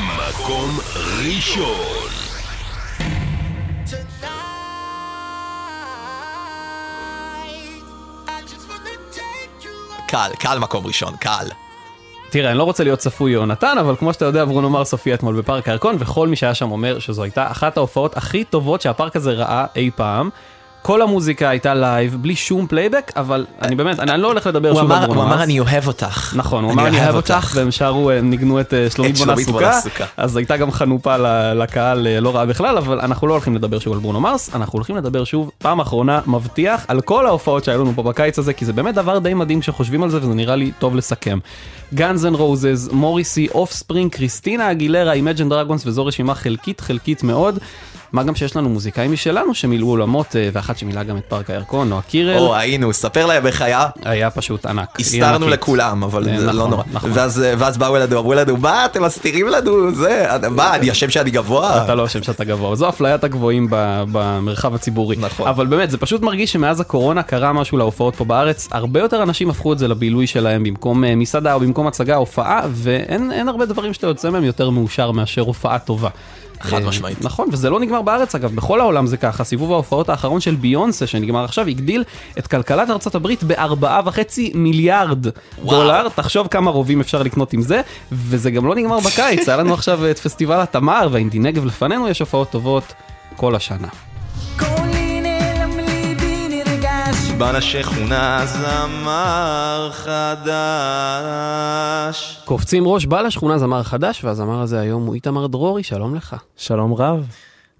מקום 0.00 0.78
ראשון. 1.26 2.10
קל, 10.06 10.30
קל 10.38 10.58
מקום 10.58 10.86
ראשון, 10.86 11.16
קל. 11.16 11.46
תראה, 12.30 12.50
אני 12.50 12.58
לא 12.58 12.64
רוצה 12.64 12.84
להיות 12.84 12.98
צפוי 12.98 13.32
יונתן, 13.32 13.78
אבל 13.78 13.96
כמו 13.96 14.12
שאתה 14.12 14.24
יודע, 14.24 14.44
ברונו 14.44 14.70
מרס 14.70 14.92
הופיע 14.92 15.14
אתמול 15.14 15.36
בפארק 15.40 15.68
הירקון, 15.68 15.96
וכל 15.98 16.28
מי 16.28 16.36
שהיה 16.36 16.54
שם 16.54 16.70
אומר 16.70 16.98
שזו 16.98 17.22
הייתה 17.22 17.50
אחת 17.50 17.76
ההופעות 17.76 18.16
הכי 18.16 18.44
טובות 18.44 18.80
שהפארק 18.80 19.16
הזה 19.16 19.32
ראה 19.32 19.66
אי 19.76 19.90
פעם. 19.96 20.30
כל 20.86 21.02
המוזיקה 21.02 21.48
הייתה 21.48 21.74
live, 21.74 22.16
בלי 22.20 22.36
שום 22.36 22.66
פלייבק, 22.66 23.12
אבל 23.16 23.46
אני 23.62 23.76
באמת, 23.76 24.00
אני 24.00 24.22
לא 24.22 24.28
הולך 24.28 24.46
לדבר 24.46 24.68
הוא 24.70 24.80
שוב 24.80 24.92
על 24.92 25.06
ברונו 25.06 25.20
הוא 25.20 25.28
מרס. 25.28 25.34
אמר 25.34 25.42
אני 25.42 25.60
אוהב 25.60 25.86
אותך. 25.86 26.34
נכון, 26.36 26.64
הוא 26.64 26.72
אמר 26.72 26.86
אני 26.86 27.04
אוהב 27.04 27.14
אותך, 27.14 27.52
והם 27.54 27.70
שרו, 27.70 28.10
הם 28.10 28.30
ניגנו 28.30 28.60
את 28.60 28.74
אה, 28.74 28.90
שלומית 28.90 29.18
בונה 29.18 29.36
סוכה. 29.36 29.80
אז 30.16 30.36
הייתה 30.36 30.56
גם 30.56 30.72
חנופה 30.72 31.16
לקהל 31.54 32.06
אה, 32.06 32.20
לא 32.20 32.34
רעה 32.34 32.46
בכלל, 32.46 32.78
אבל 32.78 33.00
אנחנו 33.00 33.26
לא 33.26 33.32
הולכים 33.32 33.54
לדבר 33.54 33.78
שוב 33.78 33.92
על 33.92 33.98
ברונו 33.98 34.20
מרס, 34.20 34.54
אנחנו 34.54 34.76
הולכים 34.76 34.96
לדבר 34.96 35.24
שוב, 35.24 35.50
פעם 35.58 35.80
אחרונה, 35.80 36.20
מבטיח, 36.26 36.84
על 36.88 37.00
כל 37.00 37.26
ההופעות 37.26 37.64
שהיו 37.64 37.80
לנו 37.80 37.92
פה 37.94 38.02
בקיץ 38.02 38.38
הזה, 38.38 38.52
כי 38.52 38.64
זה 38.64 38.72
באמת 38.72 38.94
דבר 38.94 39.18
די 39.18 39.34
מדהים 39.34 39.60
כשחושבים 39.60 40.02
על 40.02 40.10
זה, 40.10 40.18
וזה 40.18 40.34
נראה 40.34 40.56
לי 40.56 40.72
טוב 40.78 40.96
לסכם. 40.96 41.38
Guns 41.94 42.26
N' 42.26 42.36
Roses, 42.36 42.90
מוריסי, 42.92 43.48
Offspring, 43.54 44.12
קריסטינה 44.12 44.70
אגילרה, 44.70 45.12
Imagine 45.12 45.48
Dragons, 45.48 45.86
וזו 45.86 46.06
רשימה 46.06 46.34
חלקית 46.34 46.80
חלקית 46.80 47.22
מאוד. 47.22 47.58
מה 48.14 48.22
גם 48.22 48.34
שיש 48.34 48.56
לנו 48.56 48.68
מוזיקאים 48.68 49.12
משלנו 49.12 49.54
שמילאו 49.54 49.88
עולמות, 49.88 50.36
אה, 50.36 50.48
ואחת 50.52 50.78
שמילאה 50.78 51.02
גם 51.02 51.16
את 51.16 51.22
פארק 51.28 51.50
הירקון, 51.50 51.88
נועה 51.88 52.02
קירל. 52.02 52.38
או, 52.38 52.54
היינו, 52.54 52.92
ספר 52.92 53.26
להם 53.26 53.46
איך 53.46 53.62
היה. 53.62 53.86
היה 54.04 54.30
פשוט 54.30 54.66
ענק. 54.66 55.00
הסתרנו. 55.00 55.48
לכולם, 55.48 56.04
אבל 56.04 56.28
אה, 56.28 56.40
זה 56.40 56.46
נכון, 56.46 56.56
לא 56.56 56.68
נורא. 56.68 56.82
נכון. 56.92 57.10
ואז 57.14 57.42
ואז 57.58 57.78
באו 57.78 57.96
אלינו, 57.96 58.18
אמרו 58.18 58.34
לנו, 58.34 58.56
מה, 58.56 58.84
אתם 58.84 59.02
מסתירים 59.02 59.48
לנו, 59.48 59.94
זה, 59.94 60.26
מה, 60.50 60.74
אני 60.74 60.90
אשם 60.90 61.10
שאני 61.10 61.30
גבוה? 61.30 61.84
אתה 61.84 61.94
לא 61.94 62.04
אשם 62.04 62.22
שאתה 62.22 62.44
גבוה, 62.44 62.76
זו 62.76 62.88
אפליית 62.88 63.24
הגבוהים 63.24 63.66
במרחב 64.12 64.74
הציבורי. 64.74 65.16
נכון. 65.16 65.48
אבל 65.48 65.66
באמת, 65.66 65.90
זה 65.90 65.98
פשוט 65.98 66.22
מרגיש 66.22 66.52
שמאז 66.52 66.80
הקורונה 66.80 67.22
קרה 67.22 67.52
משהו 67.52 67.78
להופעות 67.78 68.16
פה 68.16 68.24
בארץ, 68.24 68.68
הרבה 68.72 69.00
יותר 69.00 69.22
אנשים 69.22 69.50
הפכו 69.50 69.72
את 69.72 69.78
זה 69.78 69.88
לבילוי 69.88 70.26
שלהם 70.26 70.62
במקום 70.62 71.04
אה, 71.04 71.16
מסעדה 71.16 71.54
או 71.54 71.60
במקום 71.60 71.86
הצגה, 71.86 72.16
הופעה, 72.16 72.60
ואין 72.70 73.32
אין 73.32 73.48
הרבה 73.48 73.66
דברים 73.66 73.92
שאתה 73.92 74.06
יוצא 74.06 74.30
מהם 74.30 74.44
יותר 74.44 74.70
מאושר 74.70 75.10
מאשר 75.10 75.42
הופעה 75.42 75.78
טובה. 75.78 76.08
חד 76.64 76.82
אה, 76.82 76.88
משמעית. 76.88 77.24
נכון, 77.24 77.48
וזה 77.52 77.70
לא 77.70 77.80
נגמר 77.80 78.02
בארץ 78.02 78.34
אגב, 78.34 78.54
בכל 78.54 78.80
העולם 78.80 79.06
זה 79.06 79.16
ככה, 79.16 79.44
סיבוב 79.44 79.72
ההופעות 79.72 80.08
האחרון 80.08 80.40
של 80.40 80.54
ביונסה 80.54 81.06
שנגמר 81.06 81.44
עכשיו, 81.44 81.66
הגדיל 81.66 82.04
את 82.38 82.46
כלכלת 82.46 82.90
ארצות 82.90 83.14
הברית 83.14 83.42
בארבעה 83.42 84.00
וחצי 84.04 84.52
מיליארד 84.54 85.26
דולר, 85.64 86.08
תחשוב 86.08 86.46
כמה 86.46 86.70
רובים 86.70 87.00
אפשר 87.00 87.22
לקנות 87.22 87.52
עם 87.52 87.62
זה, 87.62 87.80
וזה 88.12 88.50
גם 88.50 88.66
לא 88.66 88.74
נגמר 88.74 89.00
בקיץ, 89.00 89.48
היה 89.48 89.56
לנו 89.56 89.74
עכשיו 89.74 90.10
את 90.10 90.18
פסטיבל 90.18 90.60
התמר 90.60 91.08
והאינדי 91.12 91.38
נגב 91.38 91.64
לפנינו, 91.64 92.08
יש 92.08 92.20
הופעות 92.20 92.50
טובות 92.50 92.92
כל 93.36 93.54
השנה. 93.54 93.88
בלש 97.38 97.72
שכונה 97.72 98.46
זמר 98.46 99.90
חדש. 99.92 101.24
קופצים 102.44 102.88
ראש 102.88 103.06
בא 103.06 103.20
לשכונה 103.20 103.58
זמר 103.58 103.82
חדש, 103.82 104.24
והזמר 104.24 104.60
הזה 104.60 104.80
היום 104.80 105.06
הוא 105.06 105.14
איתמר 105.14 105.46
דרורי, 105.46 105.82
שלום 105.82 106.14
לך. 106.14 106.36
שלום 106.56 106.94
רב. 106.94 107.26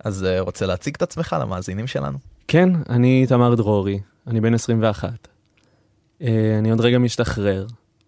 אז 0.05 0.25
אה, 0.25 0.41
רוצה 0.41 0.67
להציג 0.67 0.95
את 0.97 1.03
עצמך 1.03 1.37
למאזינים 1.41 1.87
שלנו? 1.87 2.19
כן, 2.49 2.71
אני 2.89 3.23
איתמר 3.23 3.55
דרורי, 3.55 4.01
אני 4.27 4.41
בן 4.41 4.55
21. 4.55 5.29
אה, 6.23 6.57
אני 6.59 6.71
עוד 6.71 6.81
רגע 6.81 6.99
משתחרר. 6.99 7.67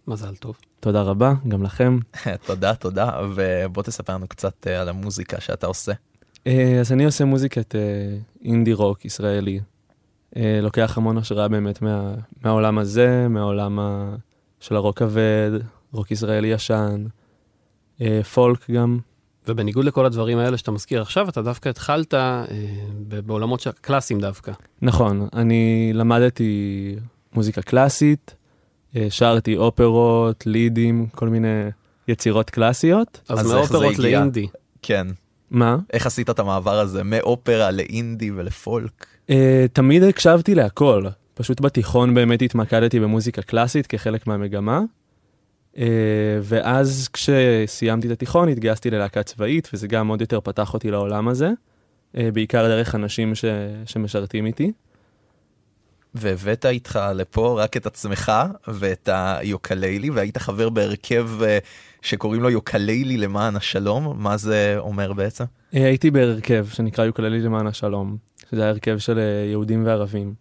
מזל 0.08 0.34
טוב. 0.34 0.56
תודה 0.80 1.02
רבה, 1.02 1.32
גם 1.48 1.62
לכם. 1.62 1.98
תודה, 2.46 2.74
תודה, 2.74 3.10
ובוא 3.34 3.82
תספר 3.82 4.14
לנו 4.14 4.28
קצת 4.28 4.66
אה, 4.66 4.80
על 4.80 4.88
המוזיקה 4.88 5.40
שאתה 5.40 5.66
עושה. 5.66 5.92
אז 6.80 6.92
אני 6.92 7.04
עושה 7.04 7.24
מוזיקת 7.24 7.74
אינדי 8.44 8.72
רוק 8.72 9.04
ישראלי. 9.04 9.60
אה, 10.36 10.58
לוקח 10.62 10.98
המון 10.98 11.18
השראה 11.18 11.48
באמת 11.48 11.82
מה, 11.82 12.14
מהעולם 12.44 12.78
הזה, 12.78 13.26
מהעולם 13.28 13.78
ה, 13.78 14.14
של 14.60 14.76
הרוק 14.76 14.98
כבד, 14.98 15.50
רוק 15.92 16.10
ישראלי 16.10 16.48
ישן, 16.48 17.04
אה, 18.00 18.20
פולק 18.34 18.70
גם. 18.70 18.98
ובניגוד 19.48 19.84
לכל 19.84 20.06
הדברים 20.06 20.38
האלה 20.38 20.56
שאתה 20.56 20.70
מזכיר 20.70 21.02
עכשיו, 21.02 21.28
אתה 21.28 21.42
דווקא 21.42 21.68
התחלת 21.68 22.14
אה, 22.14 22.44
בעולמות 23.26 23.60
של- 23.60 23.70
קלאסיים 23.80 24.20
דווקא. 24.20 24.52
נכון, 24.82 25.28
אני 25.32 25.90
למדתי 25.94 26.94
מוזיקה 27.34 27.62
קלאסית, 27.62 28.34
אה, 28.96 29.06
שרתי 29.10 29.56
אופרות, 29.56 30.46
לידים, 30.46 31.06
כל 31.14 31.28
מיני 31.28 31.48
יצירות 32.08 32.50
קלאסיות. 32.50 33.20
אז, 33.28 33.38
אז 33.40 33.44
איך 33.44 33.48
זה 33.48 33.54
מאופרות 33.78 33.94
הגיע? 33.98 34.18
לאינדי. 34.18 34.46
כן. 34.82 35.06
מה? 35.50 35.76
איך 35.92 36.06
עשית 36.06 36.30
את 36.30 36.38
המעבר 36.38 36.78
הזה 36.78 37.02
מאופרה 37.04 37.70
לאינדי 37.70 38.30
ולפולק? 38.30 39.06
Uh, 39.30 39.32
תמיד 39.72 40.02
הקשבתי 40.02 40.54
להכל, 40.54 41.04
פשוט 41.34 41.60
בתיכון 41.60 42.14
באמת 42.14 42.42
התמקדתי 42.42 43.00
במוזיקה 43.00 43.42
קלאסית 43.42 43.86
כחלק 43.86 44.26
מהמגמה. 44.26 44.80
Uh, 45.74 45.78
ואז 46.42 47.08
כשסיימתי 47.12 48.06
את 48.06 48.12
התיכון 48.12 48.48
התגייסתי 48.48 48.90
ללהקה 48.90 49.22
צבאית, 49.22 49.68
וזה 49.72 49.88
גם 49.88 50.08
עוד 50.08 50.20
יותר 50.20 50.40
פתח 50.40 50.74
אותי 50.74 50.90
לעולם 50.90 51.28
הזה, 51.28 51.50
uh, 51.50 52.18
בעיקר 52.32 52.68
דרך 52.68 52.94
אנשים 52.94 53.34
ש... 53.34 53.44
שמשרתים 53.86 54.46
איתי. 54.46 54.72
והבאת 56.14 56.66
איתך 56.66 57.00
לפה 57.14 57.62
רק 57.62 57.76
את 57.76 57.86
עצמך 57.86 58.32
ואת 58.68 59.08
היוקללי, 59.12 60.10
והיית 60.10 60.38
חבר 60.38 60.68
בהרכב 60.68 61.30
אה, 61.42 61.58
שקוראים 62.02 62.42
לו 62.42 62.50
יוקללי 62.50 63.16
למען 63.16 63.56
השלום, 63.56 64.22
מה 64.22 64.36
זה 64.36 64.74
אומר 64.78 65.12
בעצם? 65.12 65.44
Uh, 65.44 65.48
הייתי 65.72 66.10
בהרכב 66.10 66.66
שנקרא 66.72 67.04
יוקללי 67.04 67.40
למען 67.40 67.66
השלום, 67.66 68.16
שזה 68.50 68.62
היה 68.62 68.70
הרכב 68.70 68.98
של 68.98 69.16
uh, 69.16 69.50
יהודים 69.50 69.86
וערבים. 69.86 70.34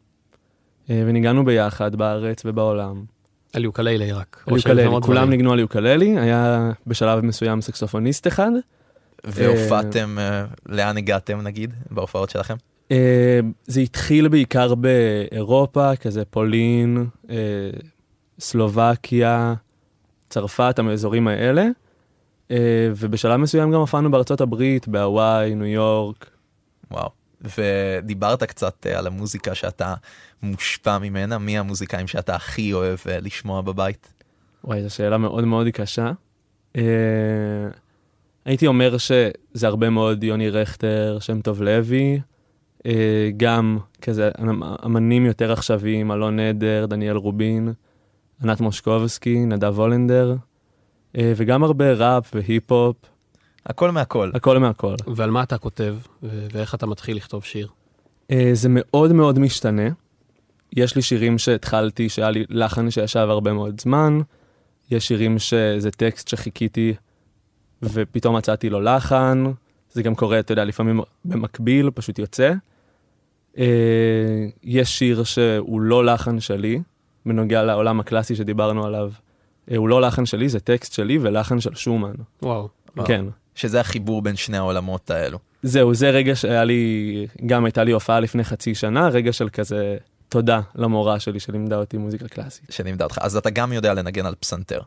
Uh, 0.85 0.89
וניגענו 0.89 1.45
ביחד 1.45 1.95
בארץ 1.95 2.41
ובעולם. 2.45 3.03
על 3.53 3.63
יוקללי 3.63 4.11
רק. 4.11 4.43
על 4.47 4.55
יוקללי, 4.55 4.87
כולם. 5.01 5.29
ניגנו 5.29 5.53
על 5.53 5.59
יוקללי, 5.59 6.19
היה 6.19 6.71
בשלב 6.87 7.19
מסוים 7.25 7.61
סקסופוניסט 7.61 8.27
אחד. 8.27 8.51
והופעתם, 9.23 10.19
אה, 10.19 10.45
לאן 10.65 10.97
הגעתם 10.97 11.41
נגיד, 11.41 11.73
בהופעות 11.91 12.29
שלכם? 12.29 12.55
אה, 12.91 13.39
זה 13.65 13.81
התחיל 13.81 14.27
בעיקר 14.27 14.75
באירופה, 14.75 15.95
כזה 15.95 16.25
פולין, 16.25 17.05
אה, 17.29 17.35
סלובקיה, 18.39 19.53
צרפת, 20.29 20.79
האזורים 20.79 21.27
האלה. 21.27 21.67
אה, 22.51 22.89
ובשלב 22.95 23.35
מסוים 23.35 23.71
גם 23.71 23.79
הופענו 23.79 24.11
בארצות 24.11 24.41
הברית, 24.41 24.87
בהוואי, 24.87 25.55
ניו 25.55 25.65
יורק. 25.65 26.29
וואו. 26.91 27.09
ודיברת 27.41 28.43
קצת 28.43 28.87
אה, 28.87 28.99
על 28.99 29.07
המוזיקה 29.07 29.55
שאתה 29.55 29.93
מושפע 30.43 30.97
ממנה, 30.97 31.37
מי 31.37 31.57
המוזיקאים 31.57 32.07
שאתה 32.07 32.35
הכי 32.35 32.73
אוהב 32.73 32.99
אה, 33.09 33.19
לשמוע 33.19 33.61
בבית? 33.61 34.13
וואי, 34.63 34.83
זו 34.83 34.95
שאלה 34.95 35.17
מאוד 35.17 35.43
מאוד 35.43 35.67
קשה. 35.67 36.11
אה, 36.75 36.81
הייתי 38.45 38.67
אומר 38.67 38.97
שזה 38.97 39.67
הרבה 39.67 39.89
מאוד 39.89 40.23
יוני 40.23 40.49
רכטר, 40.49 41.17
שם 41.19 41.41
טוב 41.41 41.61
לוי, 41.61 42.19
אה, 42.85 43.29
גם 43.37 43.77
כזה 44.01 44.31
אמ- 44.41 44.63
אמנים 44.63 45.25
יותר 45.25 45.51
עכשוויים, 45.51 46.11
אלון 46.11 46.39
נדר, 46.39 46.85
דניאל 46.85 47.15
רובין, 47.15 47.73
ענת 48.43 48.61
מושקובסקי, 48.61 49.45
נדב 49.45 49.79
הולנדר, 49.79 50.35
אה, 51.17 51.33
וגם 51.35 51.63
הרבה 51.63 51.93
ראפ 51.93 52.31
והיפ-הופ. 52.35 52.95
הכל 53.65 53.91
מהכל. 53.91 54.31
הכל 54.33 54.59
מהכל. 54.59 54.95
ועל 55.15 55.29
מה 55.29 55.43
אתה 55.43 55.57
כותב, 55.57 55.95
ואיך 56.23 56.75
אתה 56.75 56.85
מתחיל 56.85 57.17
לכתוב 57.17 57.43
שיר? 57.43 57.67
אה, 58.31 58.49
זה 58.53 58.69
מאוד 58.71 59.13
מאוד 59.13 59.39
משתנה. 59.39 59.89
יש 60.73 60.95
לי 60.95 61.01
שירים 61.01 61.37
שהתחלתי, 61.37 62.09
שהיה 62.09 62.31
לי 62.31 62.45
לחן 62.49 62.91
שישב 62.91 63.27
הרבה 63.29 63.53
מאוד 63.53 63.81
זמן, 63.81 64.19
יש 64.91 65.07
שירים 65.07 65.39
שזה 65.39 65.91
טקסט 65.91 66.27
שחיכיתי 66.27 66.93
ופתאום 67.81 68.35
מצאתי 68.35 68.69
לו 68.69 68.81
לחן, 68.81 69.43
זה 69.91 70.03
גם 70.03 70.15
קורה, 70.15 70.39
אתה 70.39 70.51
יודע, 70.51 70.65
לפעמים 70.65 71.01
במקביל, 71.25 71.89
פשוט 71.89 72.19
יוצא. 72.19 72.53
אה, 73.57 74.45
יש 74.63 74.99
שיר 74.99 75.23
שהוא 75.23 75.81
לא 75.81 76.05
לחן 76.05 76.39
שלי, 76.39 76.81
בנוגע 77.25 77.63
לעולם 77.63 77.99
הקלאסי 77.99 78.35
שדיברנו 78.35 78.85
עליו. 78.85 79.11
אה, 79.71 79.77
הוא 79.77 79.89
לא 79.89 80.01
לחן 80.01 80.25
שלי, 80.25 80.49
זה 80.49 80.59
טקסט 80.59 80.93
שלי 80.93 81.17
ולחן 81.21 81.59
של 81.59 81.75
שומן. 81.75 82.15
וואו. 82.43 82.69
כן. 83.05 83.25
שזה 83.55 83.79
החיבור 83.79 84.21
בין 84.21 84.35
שני 84.35 84.57
העולמות 84.57 85.11
האלו. 85.11 85.39
זהו, 85.63 85.93
זה 85.93 86.09
רגע 86.09 86.35
שהיה 86.35 86.63
לי, 86.63 87.27
גם 87.45 87.65
הייתה 87.65 87.83
לי 87.83 87.91
הופעה 87.91 88.19
לפני 88.19 88.43
חצי 88.43 88.75
שנה, 88.75 89.07
רגע 89.07 89.33
של 89.33 89.49
כזה 89.49 89.97
תודה 90.29 90.61
למורה 90.75 91.19
שלי 91.19 91.39
שלימדה 91.39 91.77
אותי 91.77 91.97
מוזיקה 91.97 92.27
קלאסית. 92.27 92.65
שלימדה 92.69 93.03
אותך. 93.03 93.17
אז 93.21 93.37
אתה 93.37 93.49
גם 93.49 93.73
יודע 93.73 93.93
לנגן 93.93 94.25
על 94.25 94.35
פסנתר. 94.39 94.81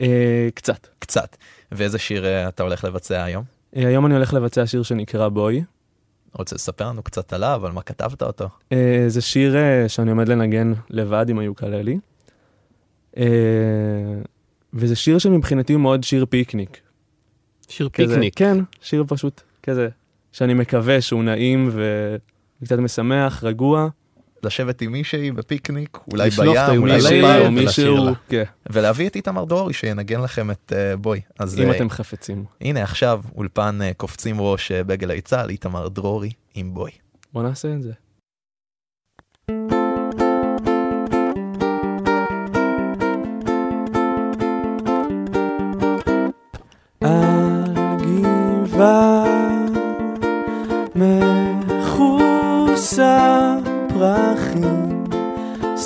אה, 0.00 0.48
קצת. 0.54 0.86
קצת. 0.98 1.36
ואיזה 1.72 1.98
שיר 1.98 2.26
אה, 2.26 2.48
אתה 2.48 2.62
הולך 2.62 2.84
לבצע 2.84 3.24
היום? 3.24 3.44
אה, 3.76 3.86
היום 3.86 4.06
אני 4.06 4.14
הולך 4.14 4.34
לבצע 4.34 4.66
שיר 4.66 4.82
שנקרא 4.82 5.28
בוי. 5.28 5.64
רוצה 6.38 6.54
לספר 6.54 6.88
לנו 6.88 7.02
קצת 7.02 7.32
עליו, 7.32 7.66
על 7.66 7.72
מה 7.72 7.82
כתבת 7.82 8.22
אותו? 8.22 8.48
אה, 8.72 9.04
זה 9.08 9.20
שיר 9.20 9.56
אה, 9.56 9.88
שאני 9.88 10.10
עומד 10.10 10.28
לנגן 10.28 10.72
לבד 10.90 11.26
עם 11.28 11.38
היוקללי. 11.38 11.98
אה, 13.16 13.24
וזה 14.74 14.96
שיר 14.96 15.18
שמבחינתי 15.18 15.72
הוא 15.72 15.80
מאוד 15.80 16.04
שיר 16.04 16.26
פיקניק. 16.30 16.80
שיר 17.68 17.88
כזה, 17.88 18.14
פיקניק. 18.14 18.38
כן, 18.38 18.58
שיר 18.80 19.04
פשוט 19.08 19.40
כזה, 19.62 19.88
שאני 20.32 20.54
מקווה 20.54 21.00
שהוא 21.00 21.24
נעים 21.24 21.70
וקצת 22.60 22.78
משמח, 22.78 23.44
רגוע. 23.44 23.88
לשבת 24.44 24.82
עם 24.82 24.92
מישהי 24.92 25.30
בפיקניק, 25.30 25.98
אולי 26.12 26.30
בים, 26.30 26.48
אולי 26.82 26.94
או 26.94 27.44
ולשיר 27.44 27.50
מישהו, 27.50 28.04
לה. 28.04 28.12
כן. 28.28 28.42
ולהביא 28.70 29.08
את 29.08 29.16
איתמר 29.16 29.44
דרורי 29.44 29.72
שינגן 29.72 30.20
לכם 30.20 30.50
את 30.50 30.72
אה, 30.76 30.96
בוי. 30.96 31.20
אז, 31.38 31.60
אם 31.60 31.70
אה, 31.70 31.76
אתם 31.76 31.90
חפצים. 31.90 32.44
הנה 32.60 32.82
עכשיו 32.82 33.22
אולפן 33.36 33.78
אה, 33.82 33.92
קופצים 33.96 34.40
ראש 34.40 34.72
אה, 34.72 34.84
בגלי 34.84 35.20
צה"ל, 35.20 35.50
איתמר 35.50 35.88
דרורי 35.88 36.30
עם 36.54 36.74
בוי. 36.74 36.90
בוא 37.32 37.42
נעשה 37.42 37.72
את 37.72 37.82
זה. 37.82 37.92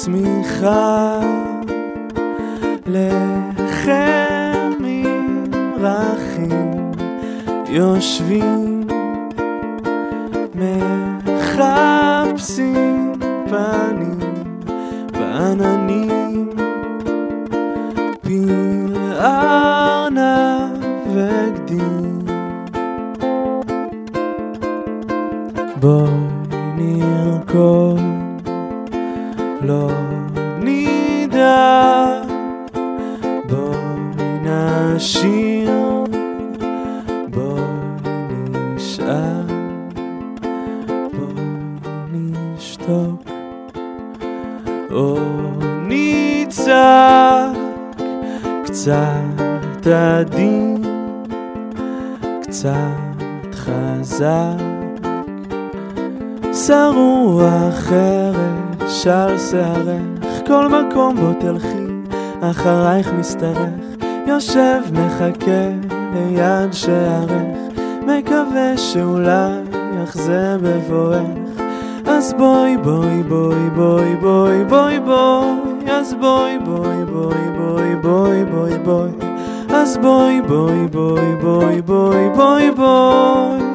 שמיכה 0.08 1.20
לחם 2.86 4.72
עם 4.84 5.44
רחים, 5.80 6.92
יושבים 7.68 8.86
מחפשים 11.24 13.12
פנים 13.48 14.18
בעננים, 15.12 16.17
אחרייך 63.00 63.20
משתרך, 63.20 64.06
יושב 64.26 64.82
מחכה 64.92 65.68
ליד 66.14 66.72
שערך, 66.72 67.58
מקווה 68.02 68.76
שאולי 68.76 69.62
יחזה 70.02 70.56
בבואך. 70.62 71.62
אז 72.06 72.34
בואי 72.38 72.76
בואי 72.76 73.22
בואי 73.22 73.70
בואי 73.74 74.16
בואי 74.16 74.64
בואי 74.64 75.00
בואי 75.00 75.90
אז 75.90 76.14
בואי 76.20 76.58
בואי 76.58 77.04
בואי 77.12 77.50
בואי 77.56 77.96
בואי 78.02 78.44
בואי 78.44 78.78
בואי 78.78 79.10
אז 79.68 79.96
בואי 79.96 80.40
בואי 80.40 80.86
בואי 80.92 81.36
בואי 81.42 81.82
בואי 81.82 82.28
בואי 82.36 82.70
בואי 82.70 83.67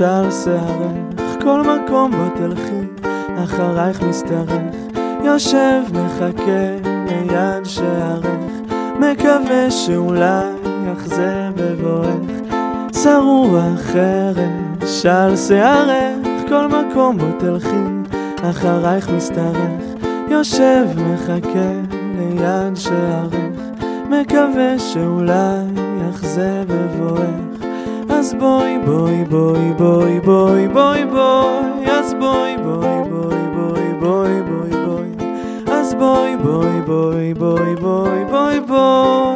על 0.00 0.30
שערך 0.30 1.42
כל 1.42 1.62
מקום 1.62 2.10
בו 2.10 2.36
תלכי 2.36 3.04
אחרייך 3.44 4.02
משתרך 4.02 4.50
יושב 5.24 5.82
מחכה 5.92 6.76
ליד 7.08 7.64
שערך 7.64 8.70
מקווה 9.00 9.70
שאולי 9.70 10.46
יחזה 10.92 11.48
בבואך. 11.56 12.36
שרוע 13.02 13.62
חרש 13.76 15.06
על 15.06 15.36
שערך 15.36 16.48
כל 16.48 16.66
מקום 16.66 17.18
בו 17.18 17.26
תלכי 17.38 18.12
אחרייך 18.50 19.10
משתרך 19.10 20.04
יושב 20.28 20.86
מחכה 20.96 21.72
ליד 22.18 22.76
שערך 22.76 23.34
מקווה 24.10 24.78
שאולי 24.78 25.64
יחזה 26.08 26.64
בבואך 26.68 27.45
אז 28.26 28.34
בואי 28.34 28.78
בואי 28.78 29.24
בואי 29.24 29.72
בואי 29.78 30.20
בואי 30.20 30.68
בואי 30.68 31.04
בואי 31.04 31.90
אז 31.90 32.14
בואי 32.14 32.56
בואי 32.56 33.08
בואי 33.10 33.46
בואי 33.54 33.92
בואי 34.00 34.42
בואי 34.42 34.70
בואי 34.86 35.10
אז 35.66 35.94
בואי 35.94 36.36
בואי 36.36 36.80
בואי 36.86 37.34
בואי 37.34 37.74
בואי 37.74 38.24
בואי 38.30 38.60
בואי 38.60 39.35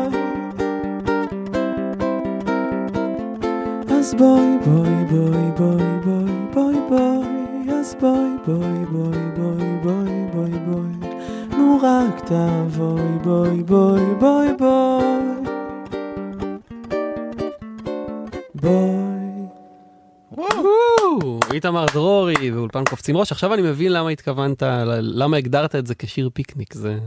קופצים 22.91 23.17
ראש, 23.17 23.33
עכשיו 23.33 23.55
אני 23.55 23.63
מבין 23.63 23.93
למה 23.93 24.11
התכוונת, 24.11 24.63
למה 25.01 25.37
הגדרת 25.37 25.75
את 25.75 25.87
זה 25.87 25.95
כשיר 25.95 26.31
פיקניק, 26.35 26.75
זה, 26.75 26.99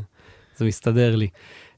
זה 0.57 0.65
מסתדר 0.65 1.15
לי. 1.15 1.27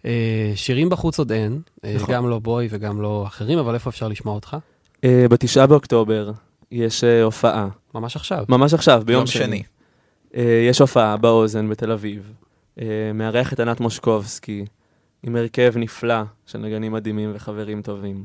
אה, 0.06 0.52
שירים 0.56 0.90
בחוץ 0.90 1.20
עוד 1.20 1.32
אין, 1.32 1.62
אה, 1.86 1.94
נכון. 1.96 2.16
גם 2.16 2.30
לא 2.30 2.40
בוי 2.40 2.68
וגם 2.72 3.02
לא 3.02 3.24
אחרים, 3.28 3.60
אבל 3.60 3.74
איפה 3.74 3.90
אפשר 3.90 4.08
לשמוע 4.08 4.36
אותך? 4.36 4.58
אה, 5.04 5.26
בתשעה 5.30 5.68
באוקטובר 5.68 6.32
יש 6.72 7.04
הופעה. 7.04 7.68
ממש 7.96 8.16
עכשיו. 8.16 8.46
ממש 8.50 8.74
עכשיו, 8.74 9.04
ביום 9.06 9.20
יום 9.20 9.28
שני. 9.28 9.64
שני. 10.34 10.44
יש 10.70 10.80
הופעה 10.80 11.18
באוזן 11.18 11.70
בתל 11.70 11.92
אביב. 11.92 12.34
מארח 13.14 13.54
את 13.54 13.60
ענת 13.60 13.80
מושקובסקי, 13.80 14.66
עם 15.24 15.36
הרכב 15.36 15.74
נפלא 15.76 16.22
של 16.46 16.60
נגנים 16.60 16.92
מדהימים 16.92 17.32
וחברים 17.36 17.82
טובים. 17.82 18.24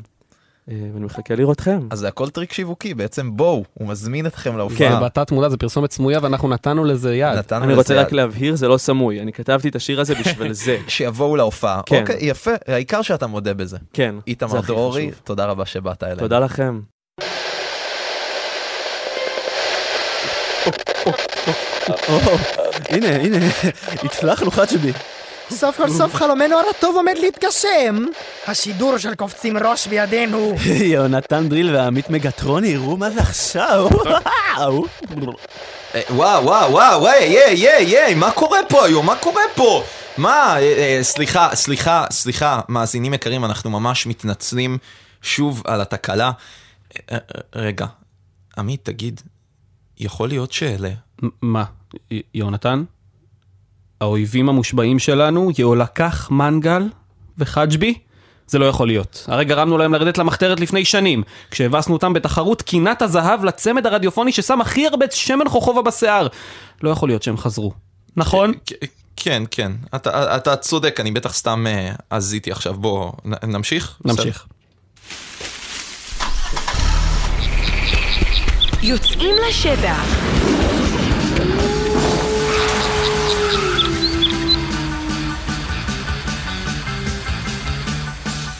אה, 0.70 0.76
ואני 0.94 1.04
מחכה 1.04 1.35
לראותכם. 1.35 1.80
אז 1.90 1.98
זה 1.98 2.09
הכל 2.09 2.28
טריק 2.30 2.52
שיווקי, 2.52 2.94
בעצם 2.94 3.37
בואו, 3.37 3.64
הוא 3.74 3.88
מזמין 3.88 4.26
אתכם 4.26 4.50
כן, 4.50 4.56
להופעה. 4.56 5.00
בתת 5.00 5.30
מודע 5.33 5.48
זה 5.48 5.56
פרסומת 5.56 5.92
סמויה 5.92 6.18
ואנחנו 6.22 6.48
נתנו 6.48 6.85
לזה 6.85 7.14
יד. 7.14 7.38
נתנו 7.38 7.59
אני 7.64 7.72
לזה 7.72 7.78
רוצה 7.78 7.94
רק 8.00 8.06
יד. 8.09 8.12
להבהיר, 8.14 8.56
זה 8.56 8.68
לא 8.68 8.76
סמוי. 8.78 9.20
אני 9.20 9.33
כתבתי 9.33 9.68
את 9.68 9.76
השיר 9.76 10.00
הזה 10.00 10.14
בשביל 10.14 10.52
זה. 10.52 10.78
שיבואו 10.88 11.37
להופעה. 11.37 11.80
כן. 11.87 12.00
אוקיי, 12.00 12.16
יפה, 12.20 12.50
העיקר 12.66 13.02
שאתה 13.02 13.26
מודה 13.26 13.54
בזה. 13.54 13.76
כן, 13.92 14.14
זה 14.14 14.20
איתמר 14.26 14.61
דרורי. 14.61 15.11
תודה 15.24 15.44
רבה 15.46 15.66
שבאת 15.66 16.02
אלינו. 16.02 16.18
תודה 16.18 16.38
לכם. 16.38 16.80
הנה, 22.90 23.16
הנה, 23.16 23.37
הצלחנו 24.04 24.50
חג'בי. 24.50 24.92
סוף 25.51 25.77
כל 25.77 25.91
סוף 25.91 26.15
חלומנו 26.15 26.57
הרטוב 26.59 26.97
עומד 26.97 27.15
להתגשם! 27.21 28.05
השידור 28.47 28.99
של 28.99 29.15
קופצים 29.15 29.57
ראש 29.57 29.87
בידינו! 29.87 30.55
יונתן 30.95 31.49
דריל 31.49 31.77
ועמית 31.77 32.11
מגטרוני, 32.11 32.69
יראו 32.69 32.97
מה 32.97 33.11
זה 33.11 33.21
עכשיו. 33.21 33.89
וואו. 34.57 34.85
אה, 35.95 36.01
וואו, 36.11 36.45
וואו, 36.45 36.71
וואו, 36.73 37.07
ייי, 37.07 37.55
ייי, 37.55 37.83
ייי, 37.85 38.15
מה 38.15 38.31
קורה 38.31 38.59
פה 38.69 38.85
היום? 38.85 39.07
מה 39.07 39.17
קורה 39.17 39.43
פה? 39.55 39.83
מה, 40.19 40.57
אה, 40.57 40.63
אה, 40.63 40.99
סליחה, 41.03 41.49
סליחה, 41.55 42.05
סליחה, 42.11 42.61
מאזינים 42.69 43.15
יקרים, 43.15 43.45
אנחנו 43.45 43.71
ממש 43.71 44.07
מתנצלים 44.07 44.79
שוב 45.23 45.63
על 45.67 45.81
התקלה. 45.81 46.31
רגע, 47.55 47.87
עמית, 48.59 48.81
תגיד, 48.85 49.21
יכול 49.99 50.29
להיות 50.29 50.53
שאלה... 50.53 50.91
מה, 51.43 51.65
י- 52.11 52.23
יונתן? 52.35 52.85
האויבים 54.01 54.49
המושבעים 54.49 54.99
שלנו, 54.99 55.51
יהולקח, 55.59 56.29
מנגל 56.31 56.89
וחג'בי? 57.39 57.95
זה 58.47 58.59
לא 58.59 58.67
יכול 58.67 58.87
להיות. 58.87 59.25
הרי 59.29 59.45
גרמנו 59.45 59.79
להם 59.79 59.95
לרדת 59.95 60.19
למחתרת 60.19 60.61
לפני 60.61 60.85
שנים, 60.85 61.23
כשהבסנו 61.51 61.95
אותם 61.95 62.13
בתחרות 62.13 62.63
קינת 62.63 63.03
הזהב 63.03 63.45
לצמד 63.45 63.87
הרדיופוני 63.87 64.33
ששם 64.33 64.61
הכי 64.61 64.87
הרבה 64.87 65.07
שמן 65.11 65.49
חוכובה 65.49 65.83
בשיער. 65.83 66.27
לא 66.83 66.91
יכול 66.91 67.09
להיות 67.09 67.23
שהם 67.23 67.37
חזרו. 67.37 67.73
נכון? 68.17 68.53
כן, 69.17 69.43
כן, 69.51 69.73
אתה, 69.95 70.37
אתה 70.37 70.57
צודק, 70.57 71.01
אני 71.01 71.11
בטח 71.11 71.35
סתם 71.35 71.67
אה, 71.67 71.93
עזיתי 72.11 72.53
עכשיו, 72.53 72.75
בוא, 72.75 73.13
נמשיך? 73.43 73.97
נמשיך. 74.05 74.47
יוצאים 78.83 79.35
לשטח. 79.49 80.80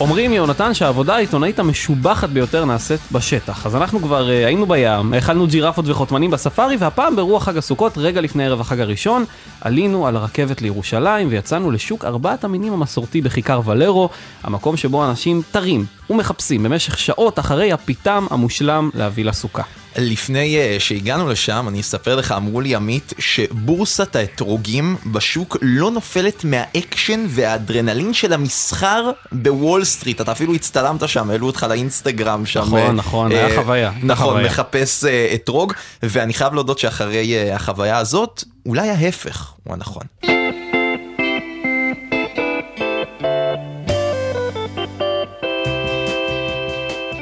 אומרים 0.01 0.33
יונתן 0.33 0.75
שהעבודה 0.75 1.17
העיתונאית 1.17 1.59
המשובחת 1.59 2.29
ביותר 2.29 2.65
נעשית 2.65 3.01
בשטח. 3.13 3.67
אז 3.67 3.77
אנחנו 3.77 3.99
כבר 3.99 4.29
uh, 4.29 4.47
היינו 4.47 4.67
בים, 4.67 5.13
האכלנו 5.13 5.47
ג'ירפות 5.47 5.85
וחותמנים 5.89 6.31
בספארי, 6.31 6.77
והפעם 6.77 7.17
ברוח 7.17 7.45
חג 7.45 7.57
הסוכות, 7.57 7.99
רגע 7.99 8.21
לפני 8.21 8.47
ערב 8.47 8.61
החג 8.61 8.81
הראשון, 8.81 9.25
עלינו 9.61 10.07
על 10.07 10.17
הרכבת 10.17 10.63
לירושלים 10.63 11.29
ויצאנו 11.31 11.71
לשוק 11.71 12.05
ארבעת 12.05 12.45
המינים 12.45 12.73
המסורתי 12.73 13.21
בכיכר 13.21 13.61
ולרו, 13.65 14.09
המקום 14.43 14.77
שבו 14.77 15.05
אנשים 15.05 15.43
תרים 15.51 15.87
ומחפשים 16.11 16.63
במשך 16.63 16.99
שעות 16.99 17.39
אחרי 17.39 17.73
הפיתם 17.73 18.27
המושלם 18.31 18.91
להביא 18.95 19.25
לסוכה. 19.25 19.80
לפני 19.99 20.59
uh, 20.59 20.81
שהגענו 20.81 21.29
לשם, 21.29 21.67
אני 21.69 21.81
אספר 21.81 22.17
לך, 22.17 22.33
אמרו 22.33 22.61
לי 22.61 22.75
עמית, 22.75 23.13
שבורסת 23.19 24.17
האתרוגים 24.17 24.97
בשוק 25.07 25.57
לא 25.63 25.91
נופלת 25.91 26.45
מהאקשן 26.45 27.27
והאדרנלין 27.29 28.15
של 28.15 28.33
המסחר 28.33 29.11
בוול 29.33 29.85
סטריט. 29.85 30.21
אתה 30.21 30.33
אפילו 30.33 30.55
הצטלמת 30.55 31.09
שם, 31.09 31.31
העלו 31.31 31.47
אותך 31.47 31.67
לאינסטגרם 31.69 32.47
שם. 32.47 32.61
נכון, 32.61 32.81
אה, 32.81 32.93
נכון, 32.93 33.33
אה, 33.33 33.47
היה 33.47 33.57
חוויה, 33.63 33.93
נכון. 34.03 34.45
מחפש 34.45 35.05
אה, 35.05 35.31
אתרוג, 35.35 35.73
ואני 36.03 36.35
חייב 36.35 36.55
להודות 36.55 36.79
שאחרי 36.79 37.35
אה, 37.35 37.55
החוויה 37.57 37.99
הזאת, 37.99 38.45
אולי 38.67 38.91
ההפך 38.91 39.53
הוא 39.65 39.75
הנכון. 39.75 40.03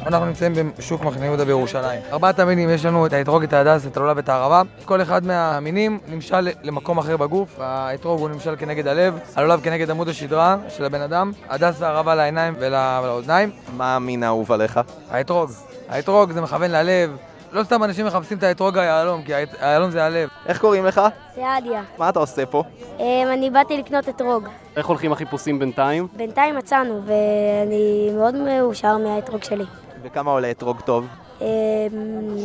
אנחנו 0.09 0.27
נמצאים 0.27 0.53
בשוק 0.79 1.03
מחנה 1.05 1.25
יהודה 1.27 1.45
בירושלים. 1.45 2.01
ארבעת 2.13 2.39
המינים 2.39 2.71
יש 2.71 2.85
לנו 2.85 3.07
את 3.07 3.13
האתרוג, 3.13 3.43
את 3.43 3.53
ההדס, 3.53 3.87
את 3.87 3.97
הלולב 3.97 4.17
ואת 4.17 4.29
הערבה. 4.29 4.63
כל 4.85 5.03
אחד 5.03 5.27
מהמינים 5.27 5.99
נמשל 6.09 6.49
למקום 6.63 6.99
אחר 6.99 7.17
בגוף. 7.17 7.57
האתרוג 7.61 8.21
הוא 8.21 8.29
נמשל 8.29 8.57
כנגד 8.59 8.87
הלב, 8.87 9.19
הלולב 9.37 9.61
כנגד 9.61 9.91
עמוד 9.91 10.09
השדרה 10.09 10.57
של 10.69 10.85
הבן 10.85 11.01
אדם, 11.01 11.33
הדס 11.49 11.75
והערבה 11.79 12.15
לעיניים 12.15 12.55
ול- 12.59 12.75
ולאוזניים. 13.03 13.51
מה 13.77 13.97
המין 13.97 14.23
האהוב 14.23 14.53
עליך? 14.53 14.81
האתרוג. 15.11 15.51
האתרוג 15.89 16.33
זה 16.33 16.41
מכוון 16.41 16.71
ללב. 16.71 17.17
לא 17.53 17.65
סתם 17.65 17.85
אנשים 17.85 18.07
מחפשים 18.07 18.39
את 18.39 18.43
האתרוג 18.43 18.79
היהלום, 18.79 19.23
כי 19.23 19.33
היהלום 19.61 19.91
זה 19.91 20.05
הלב. 20.05 20.29
איך 20.47 20.61
קוראים 20.61 20.87
לך? 20.87 21.01
סעדיה. 21.35 21.83
מה 21.99 22.09
אתה 22.09 22.19
עושה 22.19 22.47
פה? 22.47 22.63
אמ, 22.99 23.05
אני 23.33 23.51
באתי 23.51 23.79
לקנות 23.79 24.09
אתרוג. 24.09 24.49
איך 24.77 24.87
הולכים 24.87 25.13
החיפושים 25.13 25.59
בינתיים? 25.59 26.07
בינתיים 26.17 26.57
מצאנו, 26.57 27.01
ואני 27.07 28.11
מאוד 28.17 28.35
מאושר 28.35 28.99
מהאתרוג 28.99 29.43
שלי. 29.43 29.65
וכמה 30.09 30.31
עולה 30.31 30.51
אתרוג 30.51 30.81
טוב? 30.81 31.07
אמ, 31.41 31.47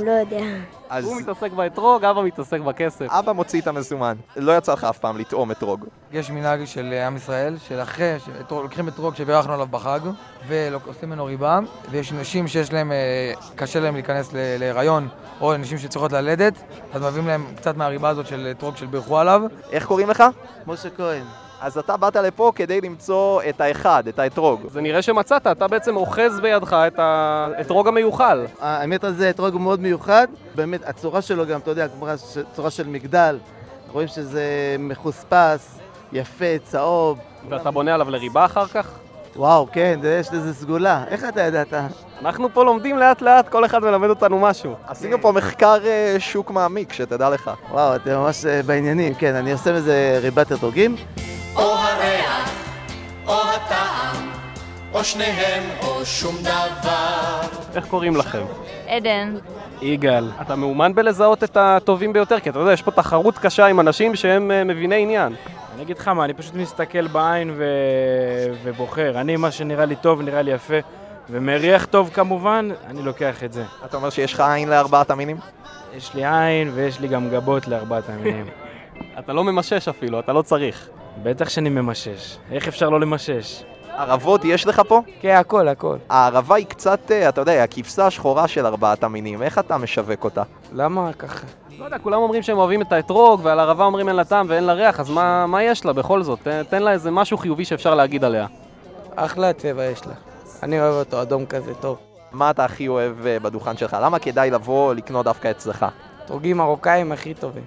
לא 0.05 0.11
יודע. 0.11 0.45
אז... 0.89 1.05
הוא 1.05 1.21
מתעסק 1.21 1.51
באתרוג, 1.51 2.05
אבא 2.05 2.21
מתעסק 2.23 2.59
בכסף. 2.59 3.05
אבא 3.09 3.31
מוציא 3.31 3.61
את 3.61 3.67
המזומן. 3.67 4.15
לא 4.35 4.57
יצא 4.57 4.73
לך 4.73 4.83
אף 4.83 4.97
פעם 4.97 5.17
לטעום 5.17 5.51
אתרוג. 5.51 5.85
יש 6.11 6.31
מנהג 6.31 6.65
של 6.65 6.93
עם 7.07 7.15
ישראל, 7.15 7.57
של 7.67 7.81
אחרי, 7.81 8.15
לוקחים 8.51 8.87
אתרוג 8.87 9.15
שבירכנו 9.15 9.53
עליו 9.53 9.67
בחג, 9.67 9.99
ועושים 10.47 11.09
ממנו 11.09 11.25
ריבה, 11.25 11.59
ויש 11.91 12.11
נשים 12.13 12.47
שיש 12.47 12.73
להם, 12.73 12.91
אה, 12.91 12.97
קשה 13.55 13.79
להם 13.79 13.93
להיכנס 13.93 14.33
ל- 14.33 14.57
להיריון, 14.59 15.07
או 15.41 15.57
נשים 15.57 15.77
שצריכות 15.77 16.11
ללדת, 16.11 16.53
אז 16.93 17.01
מביאים 17.01 17.27
להם 17.27 17.45
קצת 17.55 17.77
מהריבה 17.77 18.09
הזאת 18.09 18.27
של 18.27 18.47
אתרוג 18.51 18.77
של 18.77 18.85
בירכו 18.85 19.17
עליו. 19.19 19.41
איך 19.71 19.85
קוראים 19.85 20.09
לך? 20.09 20.23
משה 20.67 20.89
כהן. 20.97 21.23
אז 21.63 21.77
אתה 21.77 21.97
באת 21.97 22.15
לפה 22.15 22.51
כדי 22.55 22.81
למצוא 22.81 23.41
את 23.49 23.61
האחד, 23.61 24.03
את 24.07 24.19
האתרוג. 24.19 24.61
זה 24.71 24.81
נראה 24.81 25.01
שמצאת, 25.01 25.47
אתה 25.47 25.67
בעצם 25.67 25.95
אוחז 25.95 26.39
בידך 26.41 26.73
את 26.87 26.93
האתרוג 26.97 27.87
המיוחל. 27.87 28.45
האמת 28.61 29.03
הזה 29.03 29.29
אתרוג 29.29 29.57
מאוד 29.57 29.79
מיוחד, 29.81 30.27
באמת 30.55 30.81
הצורה 30.89 31.21
שלו 31.21 31.45
גם, 31.45 31.59
אתה 31.59 31.71
יודע, 31.71 31.87
כמו 31.87 32.07
צורה 32.53 32.69
של 32.69 32.87
מגדל, 32.87 33.37
רואים 33.91 34.07
שזה 34.07 34.43
מחוספס, 34.79 35.79
יפה, 36.11 36.45
צהוב. 36.63 37.19
ואתה 37.49 37.71
בונה 37.71 37.93
עליו 37.93 38.09
לריבה 38.09 38.45
אחר 38.45 38.67
כך? 38.67 38.87
וואו, 39.35 39.67
כן, 39.71 39.99
זה- 40.01 40.17
יש 40.21 40.33
לזה 40.33 40.53
סגולה. 40.53 41.03
איך 41.07 41.25
אתה 41.29 41.41
ידעת? 41.41 41.73
אנחנו 42.21 42.53
פה 42.53 42.63
לומדים 42.63 42.97
לאט 42.97 43.21
לאט, 43.21 43.49
כל 43.49 43.65
אחד 43.65 43.83
מלמד 43.83 44.09
אותנו 44.09 44.39
משהו. 44.39 44.73
עשינו 44.87 45.21
פה 45.21 45.31
מחקר 45.31 45.77
אה, 45.85 46.15
שוק 46.19 46.51
מעמיק, 46.51 46.93
שתדע 46.93 47.29
לך. 47.29 47.51
וואו, 47.71 47.95
אתם 47.95 48.11
ממש 48.15 48.45
אה, 48.45 48.61
בעניינים, 48.65 49.13
כן, 49.15 49.35
אני 49.35 49.51
עושה 49.51 49.73
מזה 49.73 50.19
ריבת 50.21 50.51
אתרוגים. 50.51 50.95
או 54.93 55.03
שניהם, 55.03 55.63
או 55.81 56.05
שום 56.05 56.35
דבר. 56.41 57.41
איך 57.75 57.85
קוראים 57.85 58.15
לכם? 58.15 58.43
עדן. 58.87 59.35
יגאל. 59.81 60.31
אתה 60.41 60.55
מאומן 60.55 60.95
בלזהות 60.95 61.43
את 61.43 61.57
הטובים 61.57 62.13
ביותר, 62.13 62.39
כי 62.39 62.49
אתה 62.49 62.59
יודע, 62.59 62.73
יש 62.73 62.81
פה 62.81 62.91
תחרות 62.91 63.37
קשה 63.37 63.65
עם 63.65 63.79
אנשים 63.79 64.15
שהם 64.15 64.51
אה, 64.51 64.63
מביני 64.63 65.01
עניין. 65.01 65.35
אני 65.75 65.83
אגיד 65.83 65.97
לך 65.97 66.07
מה, 66.07 66.25
אני 66.25 66.33
פשוט 66.33 66.55
מסתכל 66.55 67.07
בעין 67.07 67.53
ו... 67.57 67.65
ובוחר. 68.63 69.21
אני, 69.21 69.35
מה 69.35 69.51
שנראה 69.51 69.85
לי 69.85 69.95
טוב, 69.95 70.21
נראה 70.21 70.41
לי 70.41 70.51
יפה, 70.51 70.77
ומריח 71.29 71.85
טוב 71.85 72.09
כמובן, 72.13 72.69
אני 72.87 73.01
לוקח 73.01 73.43
את 73.43 73.53
זה. 73.53 73.63
אתה 73.85 73.97
אומר 73.97 74.09
שיש 74.09 74.33
לך 74.33 74.39
עין 74.39 74.69
לארבעת 74.69 75.11
המינים? 75.11 75.37
יש 75.97 76.13
לי 76.13 76.25
עין 76.25 76.71
ויש 76.73 76.99
לי 76.99 77.07
גם 77.07 77.29
גבות 77.29 77.67
לארבעת 77.67 78.09
המינים. 78.09 78.45
אתה 79.19 79.33
לא 79.33 79.43
ממשש 79.43 79.87
אפילו, 79.87 80.19
אתה 80.19 80.33
לא 80.33 80.41
צריך. 80.41 80.89
בטח 81.23 81.49
שאני 81.49 81.69
ממשש. 81.69 82.37
איך 82.51 82.67
אפשר 82.67 82.89
לא 82.89 82.99
למשש? 82.99 83.63
ערבות 83.97 84.45
יש 84.45 84.67
לך 84.67 84.81
פה? 84.87 85.01
כן, 85.21 85.35
הכל, 85.35 85.67
הכל. 85.67 85.97
הערבה 86.09 86.55
היא 86.55 86.65
קצת, 86.65 87.11
אה, 87.11 87.29
אתה 87.29 87.41
יודע, 87.41 87.63
הכבשה 87.63 88.07
השחורה 88.07 88.47
של 88.47 88.65
ארבעת 88.65 89.03
המינים. 89.03 89.41
איך 89.41 89.59
אתה 89.59 89.77
משווק 89.77 90.23
אותה? 90.23 90.43
למה 90.73 91.13
ככה? 91.13 91.45
לא 91.79 91.85
יודע, 91.85 91.97
כולם 91.99 92.19
אומרים 92.19 92.43
שהם 92.43 92.57
אוהבים 92.57 92.81
את 92.81 92.91
האתרוג, 92.91 93.39
ועל 93.43 93.59
ערבה 93.59 93.85
אומרים 93.85 94.07
אין 94.07 94.15
לה 94.15 94.23
טעם 94.23 94.45
ואין 94.49 94.63
לה 94.63 94.73
ריח, 94.73 94.99
אז 94.99 95.09
מה, 95.09 95.45
מה 95.47 95.63
יש 95.63 95.85
לה 95.85 95.93
בכל 95.93 96.23
זאת? 96.23 96.39
תן, 96.43 96.63
תן 96.69 96.83
לה 96.83 96.91
איזה 96.91 97.11
משהו 97.11 97.37
חיובי 97.37 97.65
שאפשר 97.65 97.95
להגיד 97.95 98.23
עליה. 98.23 98.47
אחלה 99.15 99.53
צבע 99.53 99.83
יש 99.83 100.07
לה. 100.07 100.13
אני 100.63 100.81
אוהב 100.81 100.93
אותו 100.93 101.21
אדום 101.21 101.45
כזה, 101.45 101.73
טוב. 101.73 101.97
מה 102.31 102.49
אתה 102.49 102.65
הכי 102.65 102.87
אוהב 102.87 103.25
אה, 103.25 103.39
בדוכן 103.39 103.77
שלך? 103.77 103.97
למה 104.01 104.19
כדאי 104.19 104.49
לבוא 104.51 104.93
לקנות 104.93 105.25
דווקא 105.25 105.51
אצלך? 105.51 105.85
אתרוגים 106.25 106.57
מרוקאים 106.57 107.11
הכי 107.11 107.33
טובים. 107.33 107.63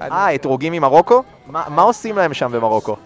אה, 0.00 0.34
אתרוגים 0.34 0.72
ממרוקו? 0.72 1.22
מה, 1.46 1.64
מה 1.68 1.82
עושים 1.82 2.16
להם 2.16 2.34
שם 2.34 2.52
במרוקו? 2.52 2.96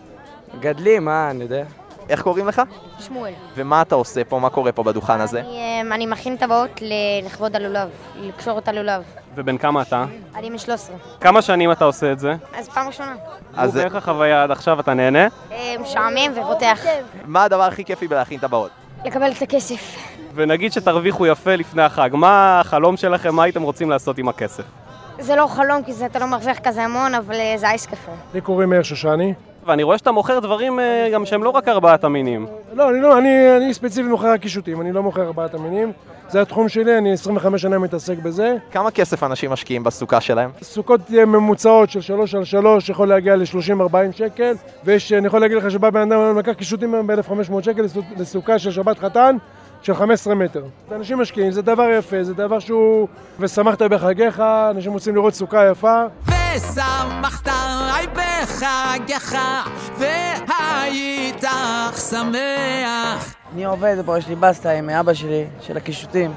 גדלים, 0.61 1.09
אה, 1.09 1.31
אני 1.31 1.43
יודע. 1.43 1.65
איך 2.11 2.23
קוראים 2.23 2.49
לך? 2.49 2.63
שמואל. 3.01 3.33
ומה 3.55 3.83
אתה 3.83 3.95
עושה 3.95 4.25
פה? 4.25 4.39
מה 4.39 4.51
קורה 4.51 4.73
פה 4.73 4.83
בדוכן 4.83 5.21
הזה? 5.21 5.41
אני, 5.41 5.83
אני 5.95 6.07
מכין 6.07 6.37
טבעות 6.37 6.81
לכבוד 7.25 7.57
הלולב, 7.57 7.89
לקשור 8.21 8.59
את 8.59 8.69
הלולב. 8.69 9.03
ובן 9.35 9.59
כמה 9.59 9.83
אתה? 9.83 10.05
אני 10.35 10.51
בן 10.51 10.59
13. 10.59 10.97
כמה 11.21 11.43
שנים 11.43 11.73
אתה 11.73 11.85
עושה 11.85 12.13
את 12.13 12.19
זה? 12.19 12.35
אז 12.59 12.69
פעם 12.69 12.87
ראשונה. 12.87 13.15
אז- 13.57 13.77
איך 13.77 13.95
החוויה 13.95 14.43
עד 14.43 14.51
עכשיו? 14.51 14.81
אתה 14.81 14.95
נהנה? 14.95 15.27
אה, 15.53 15.75
משעמם 15.81 16.33
ורותח. 16.35 16.81
מה 17.25 17.45
הדבר 17.45 17.63
הכי 17.63 17.85
כיפי 17.85 18.09
בלהכין 18.09 18.39
טבעות? 18.39 18.71
לקבל 19.05 19.31
את 19.37 19.43
הכסף. 19.43 19.97
ונגיד 20.35 20.73
שתרוויחו 20.73 21.27
יפה 21.27 21.55
לפני 21.57 21.83
החג, 21.83 22.11
מה 22.13 22.61
החלום 22.61 22.97
שלכם? 22.97 23.35
מה 23.35 23.43
הייתם 23.43 23.63
רוצים 23.63 23.91
לעשות 23.91 24.19
עם 24.19 24.29
הכסף? 24.29 24.63
זה 25.19 25.37
לא 25.37 25.47
חלום 25.47 25.83
כי 25.83 25.93
זה 25.93 26.07
אתה 26.07 26.19
לא 26.19 26.27
מרוויח 26.27 26.59
כזה 26.59 26.83
המון, 26.83 27.15
אבל 27.15 27.35
אה, 27.35 27.55
זה 27.57 27.69
אייס 27.69 27.87
קפה. 27.87 28.13
לי 28.35 28.41
קוראים 28.41 28.71
מאיר 28.71 28.83
שושני. 28.83 29.35
ואני 29.67 29.83
רואה 29.83 29.99
שאתה 29.99 30.11
מוכר 30.13 30.39
דברים 30.39 30.81
אה, 30.81 31.09
גם 31.15 31.27
שהם 31.27 31.43
לא 31.45 31.51
רק 31.51 31.69
ארבעת 31.69 32.05
המינים. 32.05 32.47
לא, 32.75 32.91
אני 32.91 33.01
לא, 33.01 33.19
אני, 33.19 33.57
אני 33.57 33.75
ספציפית 33.75 34.11
מוכר 34.11 34.33
רק 34.33 34.41
קישוטים, 34.41 34.81
אני 34.81 34.93
לא 34.93 35.03
מוכר 35.03 35.23
ארבעת 35.27 35.55
המינים. 35.55 35.93
זה 36.29 36.43
התחום 36.43 36.69
שלי, 36.69 36.99
אני 36.99 37.13
25 37.13 37.63
שנה 37.63 37.79
מתעסק 37.79 38.19
בזה. 38.19 38.57
כמה 38.73 38.91
כסף 38.91 39.23
אנשים 39.23 39.51
משקיעים 39.51 39.85
בסוכה 39.85 40.21
שלהם? 40.21 40.51
סוכות 40.63 41.01
אה, 41.19 41.25
ממוצעות 41.25 41.91
של 41.91 42.01
3 42.01 42.35
על 42.35 42.45
3 42.45 42.89
יכול 42.89 43.09
להגיע 43.09 43.37
ל-30-40 43.37 43.95
שקל, 44.13 44.53
ויש, 44.85 45.13
אני 45.13 45.27
יכול 45.27 45.41
להגיד 45.41 45.57
לך 45.57 45.71
שבא 45.71 45.91
בן 45.91 46.13
אדם, 46.13 46.39
לקח 46.39 46.53
קישוטים 46.53 46.95
היום 46.95 47.07
ב-1500 47.07 47.63
שקל 47.63 47.83
לסו- 47.83 48.01
לסוכה 48.21 48.59
של 48.59 48.71
שבת 48.71 48.99
חתן 48.99 49.37
של 49.83 49.95
15 49.95 50.35
מטר. 50.35 50.63
אנשים 50.93 51.19
משקיעים, 51.19 51.51
זה 51.51 51.63
דבר 51.63 51.89
יפה, 51.99 52.23
זה 52.23 52.35
דבר 52.35 52.59
שהוא... 52.59 53.09
ושמחת 53.41 53.83
בחגיך, 53.83 54.43
אנשים 54.71 54.93
רוצים 54.93 55.15
לראות 55.15 55.35
סוכה 55.35 55.67
יפה. 55.71 56.03
ושמחת 56.57 57.49
עי 57.49 58.07
בחגיך, 58.07 59.39
והיית 59.99 61.45
שמח. 62.11 63.35
אני 63.55 63.65
עובד 63.65 63.97
פה, 64.07 64.19
יש 64.19 64.29
לי 64.29 64.35
בסטה 64.35 64.71
עם 64.71 64.91
אבא 64.91 65.15
שלי, 65.15 65.45
של 65.61 65.77
הקישוטים. 65.77 66.33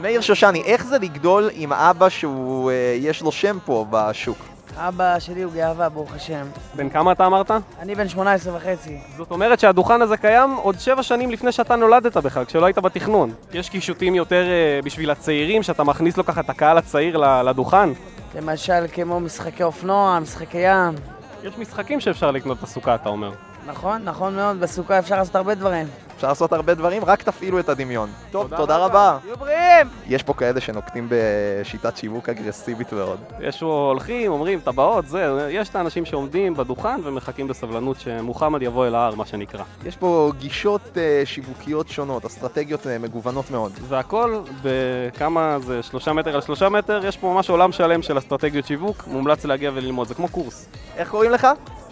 מאיר 0.00 0.20
שושני, 0.20 0.62
איך 0.62 0.86
זה 0.86 0.98
לגדול 0.98 1.50
עם 1.52 1.72
אבא 1.72 2.08
שהוא, 2.08 2.70
אה, 2.70 2.96
יש 2.98 3.22
לו 3.22 3.32
שם 3.32 3.58
פה 3.64 3.86
בשוק? 3.90 4.38
אבא 4.76 5.18
שלי 5.18 5.42
הוא 5.42 5.52
גאווה, 5.52 5.88
ברוך 5.88 6.14
השם. 6.14 6.46
בן 6.74 6.88
כמה 6.88 7.12
אתה 7.12 7.26
אמרת? 7.26 7.50
אני 7.80 7.94
בן 7.94 8.08
18 8.08 8.56
וחצי. 8.56 8.98
זאת 9.16 9.30
אומרת 9.30 9.60
שהדוכן 9.60 10.02
הזה 10.02 10.16
קיים 10.16 10.54
עוד 10.54 10.78
שבע 10.78 11.02
שנים 11.02 11.30
לפני 11.30 11.52
שאתה 11.52 11.76
נולדת 11.76 12.16
בכלל, 12.16 12.44
כשלא 12.44 12.66
היית 12.66 12.78
בתכנון. 12.78 13.32
יש 13.52 13.68
קישוטים 13.68 14.14
יותר 14.14 14.44
אה, 14.44 14.80
בשביל 14.84 15.10
הצעירים, 15.10 15.62
שאתה 15.62 15.84
מכניס 15.84 16.16
לו 16.16 16.24
ככה 16.24 16.40
את 16.40 16.50
הקהל 16.50 16.78
הצעיר 16.78 17.16
לדוכן. 17.42 17.88
למשל 18.36 18.84
כמו 18.92 19.20
משחקי 19.20 19.62
אופנוע, 19.62 20.18
משחקי 20.20 20.58
ים. 20.58 20.94
יש 21.42 21.58
משחקים 21.58 22.00
שאפשר 22.00 22.30
לקנות 22.30 22.60
בסוכה, 22.60 22.94
אתה 22.94 23.08
אומר. 23.08 23.32
נכון, 23.66 24.04
נכון 24.04 24.36
מאוד, 24.36 24.60
בסוכה 24.60 24.98
אפשר 24.98 25.16
לעשות 25.16 25.36
הרבה 25.36 25.54
דברים. 25.54 25.86
אפשר 26.16 26.28
לעשות 26.28 26.52
הרבה 26.52 26.74
דברים, 26.74 27.04
רק 27.04 27.22
תפעילו 27.22 27.60
את 27.60 27.68
הדמיון. 27.68 28.08
טוב, 28.30 28.56
תודה 28.56 28.76
רבה. 28.76 29.18
תהיו 29.22 29.36
בריאים! 29.36 29.86
יש 30.06 30.22
פה 30.22 30.34
כאלה 30.34 30.60
שנוקטים 30.60 31.08
בשיטת 31.10 31.96
שיווק 31.96 32.28
אגרסיבית 32.28 32.92
מאוד. 32.92 33.18
יש 33.40 33.60
הולכים, 33.60 34.32
אומרים 34.32 34.60
טבעות, 34.60 35.06
זה, 35.06 35.48
יש 35.50 35.68
את 35.68 35.76
האנשים 35.76 36.04
שעומדים 36.04 36.54
בדוכן 36.54 37.00
ומחכים 37.04 37.48
בסבלנות 37.48 38.00
שמוחמד 38.00 38.62
יבוא 38.62 38.86
אל 38.86 38.94
ההר, 38.94 39.14
מה 39.14 39.26
שנקרא. 39.26 39.62
יש 39.86 39.96
פה 39.96 40.32
גישות 40.38 40.80
אה, 40.96 41.22
שיווקיות 41.24 41.88
שונות, 41.88 42.24
אסטרטגיות 42.24 42.86
אה, 42.86 42.98
מגוונות 42.98 43.50
מאוד. 43.50 43.72
והכל 43.88 44.40
בכמה 44.62 45.58
זה 45.60 45.82
שלושה 45.82 46.12
מטר 46.12 46.34
על 46.34 46.40
שלושה 46.40 46.68
מטר, 46.68 47.06
יש 47.06 47.16
פה 47.16 47.32
ממש 47.34 47.50
עולם 47.50 47.72
שלם 47.72 48.02
של 48.02 48.18
אסטרטגיות 48.18 48.66
שיווק, 48.66 49.04
מומלץ 49.06 49.44
להגיע 49.44 49.70
וללמוד, 49.74 50.08
זה 50.08 50.14
כמו 50.14 50.28
קורס. 50.28 50.68
איך 50.96 51.10
קוראים 51.10 51.30
לך? 51.30 51.46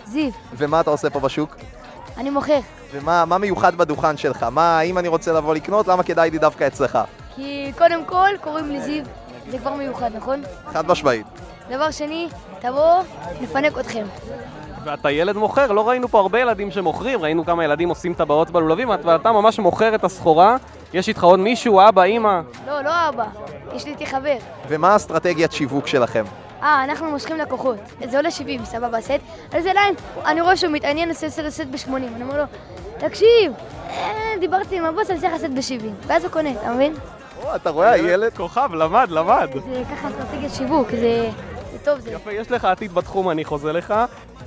זיו, 0.06 0.30
ומה 0.56 0.80
אתה 0.80 0.90
עושה 0.90 1.10
פה 1.10 1.20
בשוק? 1.20 1.56
אני 2.16 2.30
מוכר. 2.30 2.58
ומה 2.92 3.24
מה 3.24 3.38
מיוחד 3.38 3.74
בדוכן 3.74 4.16
שלך? 4.16 4.42
מה, 4.42 4.81
אם 4.81 4.98
אני 4.98 5.08
רוצה 5.08 5.33
לבוא 5.33 5.54
לקנות, 5.54 5.88
למה 5.88 6.02
כדאי 6.02 6.31
לי 6.31 6.38
דווקא 6.38 6.66
אצלך? 6.66 6.98
כי 7.35 7.72
קודם 7.79 8.04
כל 8.04 8.29
קוראים 8.40 8.70
לי 8.70 8.81
זיו, 8.81 9.04
זה 9.50 9.58
כבר 9.58 9.74
מיוחד, 9.74 10.10
נכון? 10.16 10.42
חד 10.72 10.87
משמעית. 10.87 11.26
דבר 11.70 11.90
שני, 11.90 12.29
תבואו, 12.60 13.02
נפנק 13.40 13.79
אתכם. 13.79 14.04
ואתה 14.85 15.10
ילד 15.10 15.37
מוכר, 15.37 15.72
לא 15.72 15.88
ראינו 15.88 16.08
פה 16.08 16.20
הרבה 16.20 16.40
ילדים 16.40 16.70
שמוכרים, 16.70 17.20
ראינו 17.20 17.44
כמה 17.44 17.64
ילדים 17.64 17.88
עושים 17.88 18.14
טבעות 18.14 18.50
בלולבים, 18.50 18.88
ואתה 18.88 19.33
ממש 19.33 19.58
מוכר 19.58 19.94
את 19.94 20.04
הסחורה. 20.04 20.56
יש 20.92 21.08
איתך 21.08 21.24
עוד 21.24 21.40
מישהו, 21.40 21.81
אבא, 21.88 22.02
אימא? 22.02 22.40
לא, 22.66 22.81
לא 22.81 23.08
אבא, 23.08 23.24
יש 23.74 23.85
לי 23.85 23.90
איתי 23.90 24.06
חבר. 24.06 24.37
ומה 24.68 24.92
האסטרטגיית 24.92 25.52
שיווק 25.52 25.87
שלכם? 25.87 26.24
אה, 26.65 26.85
אנחנו 26.85 27.10
מושכים 27.10 27.38
לקוחות. 27.38 27.77
זה 28.04 28.17
עולה 28.17 28.31
70, 28.31 28.65
סבבה, 28.65 29.00
סט. 29.00 29.10
על 29.52 29.62
זה 29.62 29.73
ליין, 29.73 29.94
אני 30.25 30.40
רואה 30.40 30.56
שהוא 30.56 30.73
מתעניין 30.73 31.08
לעשות 31.08 31.38
לסט 31.38 31.67
ב-80. 31.71 31.96
אני 31.96 32.23
אומר 32.23 32.37
לו, 32.37 32.44
תקשיב, 32.98 33.52
אה, 33.90 34.33
דיברתי 34.40 34.79
עם 34.79 34.85
הבוס, 34.85 35.10
אני 35.10 35.21
צריך 35.21 35.33
לעשות 35.33 35.50
ב-70. 35.50 36.06
ואז 36.06 36.25
הוא 36.25 36.33
קונה, 36.33 36.50
אתה 36.50 36.73
מבין? 36.73 36.94
אתה 37.56 37.71
רואה, 37.71 37.90
הילד... 37.90 38.37
כוכב, 38.37 38.75
למד, 38.75 39.06
למד. 39.10 39.48
זה 39.52 39.83
ככה 39.92 40.08
אסטרטגיית 40.08 40.54
שיווק, 40.54 40.90
זה 40.90 41.31
זה 41.73 41.79
טוב, 41.85 42.00
זה... 42.00 42.10
יפה, 42.10 42.33
יש 42.33 42.50
לך 42.50 42.65
עתיד 42.65 42.92
בתחום, 42.92 43.31
אני 43.31 43.44
חוזה 43.44 43.73
לך. 43.73 43.94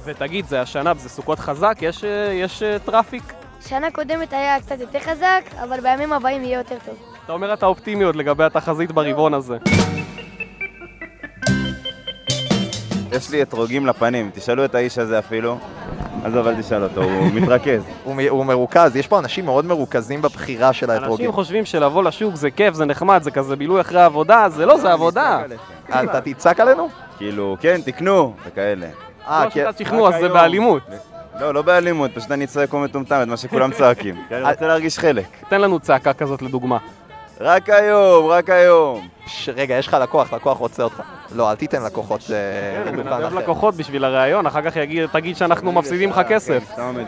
ותגיד, 0.03 0.45
זה 0.45 0.61
השנה, 0.61 0.93
זה 0.97 1.09
סוכות 1.09 1.39
חזק, 1.39 1.77
יש, 1.81 2.03
אה, 2.03 2.31
יש 2.33 2.63
אה, 2.63 2.79
traffic? 2.79 3.33
שנה 3.61 3.91
קודמת 3.91 4.33
היה 4.33 4.59
קצת 4.59 4.79
יותר 4.79 4.99
חזק, 4.99 5.41
אבל 5.63 5.79
בימים 5.79 6.13
הבאים 6.13 6.43
יהיה 6.43 6.57
יותר 6.57 6.77
טוב. 6.85 6.95
אתה 7.25 7.33
אומר 7.33 7.53
אתה 7.53 7.65
אופטימי 7.65 8.03
עוד 8.03 8.15
לגבי 8.15 8.43
התחזית 8.43 8.91
ברבעון 8.91 9.33
הזה. 9.33 9.57
יש 13.11 13.29
לי 13.29 13.41
אתרוגים 13.41 13.85
לפנים, 13.85 14.29
תשאלו 14.33 14.65
את 14.65 14.75
האיש 14.75 14.97
הזה 14.97 15.19
אפילו. 15.19 15.57
עזוב, 16.23 16.47
אל 16.47 16.61
תשאל 16.61 16.83
אותו, 16.83 17.03
הוא 17.03 17.31
מתרכז. 17.35 17.81
הוא 18.03 18.45
מרוכז, 18.45 18.95
יש 18.95 19.07
פה 19.07 19.19
אנשים 19.19 19.45
מאוד 19.45 19.65
מרוכזים 19.65 20.21
בבחירה 20.21 20.73
של 20.73 20.89
האתרוגים. 20.89 21.13
אנשים 21.25 21.31
חושבים 21.31 21.65
שלבוא 21.65 22.03
לשוק 22.03 22.35
זה 22.35 22.51
כיף, 22.51 22.73
זה 22.73 22.85
נחמד, 22.85 23.23
זה 23.23 23.31
כזה 23.31 23.55
בילוי 23.55 23.81
אחרי 23.81 24.01
העבודה, 24.01 24.45
זה 24.49 24.65
לא, 24.65 24.77
זה 24.77 24.91
עבודה. 24.93 25.41
אתה 25.89 26.21
תצעק 26.21 26.59
עלינו? 26.59 26.89
כאילו, 27.17 27.57
כן, 27.61 27.81
תקנו, 27.85 28.33
וכאלה. 28.45 28.87
אה, 29.27 29.45
לא 29.45 29.49
שיטת 29.49 29.77
שכנוע, 29.77 30.09
אז 30.15 30.21
זה 30.21 30.29
באלימות. 30.29 30.83
לא, 31.39 31.53
לא 31.53 31.61
באלימות, 31.61 32.11
פשוט 32.15 32.31
אני 32.31 32.47
צועק 32.47 32.69
כמו 32.69 32.79
מטומטם 32.79 33.19
את 33.23 33.27
מה 33.27 33.37
שכולם 33.37 33.71
צועקים. 33.71 34.15
כי 34.29 34.35
אני 34.35 34.51
רוצה 34.51 34.67
להרגיש 34.67 34.99
חלק. 34.99 35.25
תן 35.49 35.61
לנו 35.61 35.79
צעקה 35.79 36.13
כזאת 36.13 36.41
לדוגמה. 36.41 36.77
רק 37.39 37.69
היום, 37.69 38.25
רק 38.27 38.49
היום. 38.49 39.07
ש- 39.27 39.49
רגע, 39.49 39.75
יש 39.75 39.87
לך 39.87 39.97
לקוח, 40.01 40.33
לקוח 40.33 40.57
רוצה 40.57 40.83
אותך. 40.83 41.01
לא, 41.35 41.51
אל 41.51 41.55
תיתן 41.55 41.83
לקוחות 41.83 42.21
אה, 42.31 42.83
כן, 42.85 42.93
לדוכן 42.95 43.07
אחר. 43.13 43.35
לקוחות 43.35 43.75
בשביל 43.75 44.05
הראיון, 44.05 44.45
אחר 44.45 44.61
כך 44.61 44.77
תגיד 45.11 45.37
שאנחנו 45.37 45.71
מפסידים 45.71 46.09
לך 46.09 46.21
כסף. 46.29 46.63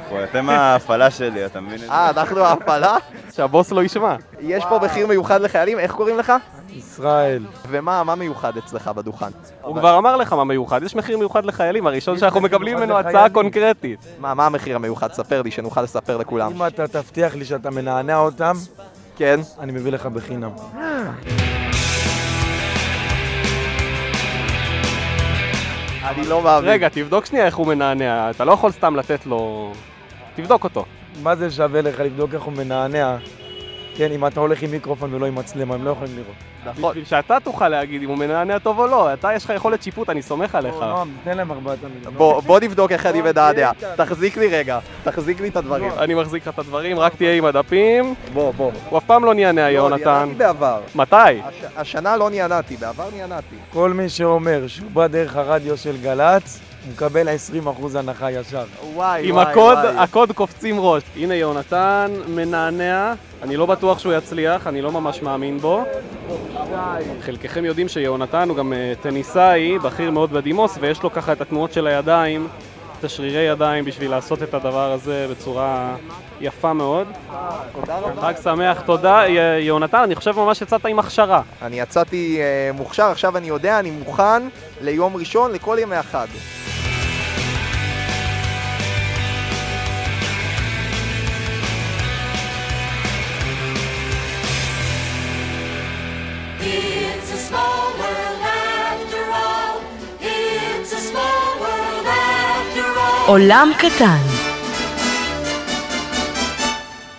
פה, 0.10 0.24
אתם 0.24 0.50
ההפעלה 0.50 1.12
שלי, 1.12 1.46
אתה 1.46 1.62
מבין 1.62 1.76
את 1.76 1.80
זה? 1.80 1.92
אה, 1.92 2.10
אנחנו 2.10 2.40
ההפעלה? 2.40 2.96
שהבוס 3.36 3.72
לא 3.72 3.84
ישמע. 3.84 4.16
יש 4.40 4.66
פה 4.70 4.80
מחיר 4.84 5.08
מיוחד 5.08 5.42
לחיילים, 5.42 5.80
איך 5.80 5.92
קוראים 5.92 6.18
לך? 6.18 6.34
ישראל. 6.70 7.46
ומה 7.70 8.04
מה 8.04 8.16
מיוחד 8.16 8.58
אצלך 8.58 8.88
בדוכן? 8.88 9.26
הוא 9.62 9.76
כבר 9.76 9.98
אמר 9.98 10.16
לך 10.16 10.34
מה 10.34 10.44
מיוחד, 10.44 10.84
יש 10.84 10.96
מחיר 10.96 11.18
מיוחד 11.18 11.46
לחיילים, 11.46 11.88
הראשון 11.88 12.18
שאנחנו 12.20 12.42
מקבלים 12.42 12.78
ממנו 12.78 12.98
הצעה. 12.98 13.30
קונקרטית. 13.30 14.00
מה 14.20 14.34
מה 14.34 14.46
המחיר 14.46 14.76
המיוחד? 14.76 15.14
ספר 15.14 15.42
לי, 15.42 15.52
שנוכל 15.52 15.82
לספר 15.82 16.18
לכולם. 16.18 16.52
אם 16.56 16.68
אתה 16.68 16.88
תבטיח 16.88 17.36
לי 17.36 17.46
שאתה 17.46 17.70
מנענע 17.70 18.18
אותם, 18.18 18.54
כן. 19.20 19.40
אני 19.60 19.72
מביא 19.72 19.92
לך 19.92 20.06
בחינם. 20.06 20.52
אני 26.04 26.28
לא 26.28 26.42
מאמין. 26.42 26.70
רגע, 26.70 26.90
תבדוק 26.90 27.26
שנייה 27.26 27.46
איך 27.46 27.56
הוא 27.56 27.68
מנענע, 27.68 28.30
אתה 28.30 28.46
לא 28.46 28.52
יכול 28.52 28.72
סתם 28.72 28.96
לתת 28.96 29.26
לו... 29.26 29.72
תבדוק 30.36 30.64
אותו. 30.64 30.86
מה 31.24 31.36
זה 31.36 31.52
שווה 31.52 31.82
לך 31.82 32.00
לבדוק 32.00 32.34
איך 32.34 32.44
הוא 32.44 32.54
מנענע? 32.54 33.18
כן, 34.00 34.12
אם 34.12 34.26
אתה 34.28 34.40
הולך 34.40 34.62
עם 34.62 34.72
מיקרופון 34.72 35.14
ולא 35.14 35.26
עם 35.26 35.36
מצלמה, 35.36 35.76
הם 35.76 35.86
לא 35.86 35.92
יכולים 35.92 36.14
לראות. 36.16 36.36
נכון. 36.66 36.90
בשביל 36.92 37.06
שאתה 37.06 37.38
תוכל 37.44 37.70
להגיד 37.70 38.04
אם 38.04 38.10
הוא 38.10 38.18
מנענע 38.18 38.60
טוב 38.60 38.80
או 38.80 38.88
לא, 38.88 39.14
אתה 39.14 39.34
יש 39.36 39.46
לך 39.46 39.50
יכולת 39.56 39.84
שיפוט, 39.84 40.10
אני 40.10 40.22
סומך 40.22 40.56
עליך. 40.56 40.76
נועם, 40.82 41.10
תן 41.24 41.38
להם 41.38 41.52
ארבעת 41.52 41.78
המיליון. 41.84 42.14
בוא 42.14 42.42
בוא 42.42 42.60
נבדוק 42.60 42.92
איך 42.92 43.06
אני 43.06 43.22
מנענע. 43.22 43.72
תחזיק 43.96 44.38
לי 44.38 44.48
רגע, 44.48 44.80
תחזיק 45.04 45.42
לי 45.42 45.48
את 45.48 45.56
הדברים. 45.56 45.92
אני 45.98 46.14
מחזיק 46.14 46.48
לך 46.48 46.54
את 46.54 46.60
הדברים, 46.60 47.00
רק 47.00 47.16
תהיה 47.16 47.34
עם 47.34 47.46
הדפים. 47.46 48.14
בוא, 48.34 48.54
בוא. 48.54 48.72
הוא 48.90 48.98
אף 48.98 49.04
פעם 49.06 49.26
לא 49.26 49.34
נענע, 49.34 49.70
יונתן. 49.70 50.04
נענעתי 50.06 50.34
בעבר. 50.36 50.82
מתי? 50.96 51.16
הש- 51.16 51.42
השנה 51.78 52.18
לא 52.18 52.30
נענעתי, 52.30 52.76
בעבר 52.78 53.10
נענעתי. 53.18 53.56
כל 53.74 53.94
מי 53.94 54.10
שאומר 54.10 54.68
שהוא 54.68 54.92
בא 54.92 55.08
דרך 55.08 55.36
הרדיו 55.36 55.78
של 55.78 55.98
גל"צ, 56.02 56.60
מקבל 56.94 57.28
20% 57.28 57.98
הנחה 58.00 58.32
ישר. 58.32 58.64
וואי, 58.94 59.30
עם 59.30 59.36
וואי, 59.36 59.46
הקוד, 59.52 59.78
וואי. 59.78 59.98
הקוד 59.98 60.32
קופצים 60.32 60.76
ראש. 60.80 61.04
הנה 61.16 61.36
יונתן 61.36 62.12
מנענע, 62.28 63.14
אני 63.44 63.58
לא 63.58 63.66
בטוח 63.66 64.00
שהוא 64.00 64.14
יצליח, 64.14 64.68
אני 64.68 64.82
לא 64.82 64.92
ממש 64.92 65.22
מאמין 65.22 65.58
בו. 65.58 65.84
חלקכם 67.22 67.66
יודעים 67.66 67.88
שיונתן 67.88 68.50
הוא 68.50 68.58
גם 68.58 68.74
אה, 68.74 68.94
טניסאי, 69.02 69.80
בכיר 69.80 70.12
מאוד 70.12 70.32
בדימוס, 70.32 70.78
ויש 70.82 71.04
לו 71.04 71.14
ככה 71.14 71.32
את 71.32 71.42
התנועות 71.42 71.74
של 71.74 71.88
הידיים, 71.88 72.48
את 73.00 73.04
השרירי 73.04 73.42
ידיים 73.42 73.86
בשביל 73.86 74.12
לעשות 74.12 74.44
את 74.44 74.54
הדבר 74.54 74.92
הזה 74.92 75.28
בצורה 75.32 75.96
יפה 76.42 76.74
מאוד. 76.74 77.08
תודה 77.74 77.98
רבה. 77.98 78.22
חג 78.22 78.34
שמח, 78.44 78.82
תודה. 78.82 79.24
יונתן, 79.60 79.98
אני 79.98 80.16
חושב 80.16 80.36
ממש 80.40 80.62
יצאת 80.62 80.86
עם 80.86 81.00
הכשרה. 81.00 81.42
אני 81.62 81.80
יצאתי 81.80 82.40
אה, 82.40 82.72
מוכשר, 82.74 83.06
עכשיו 83.06 83.38
אני 83.38 83.48
יודע, 83.48 83.80
אני 83.80 83.92
מוכן 83.92 84.44
ליום 84.82 85.16
ראשון, 85.16 85.52
לכל 85.52 85.78
ימי 85.80 85.96
החג. 85.96 86.28
עולם 103.30 103.72
קטן. 103.78 104.18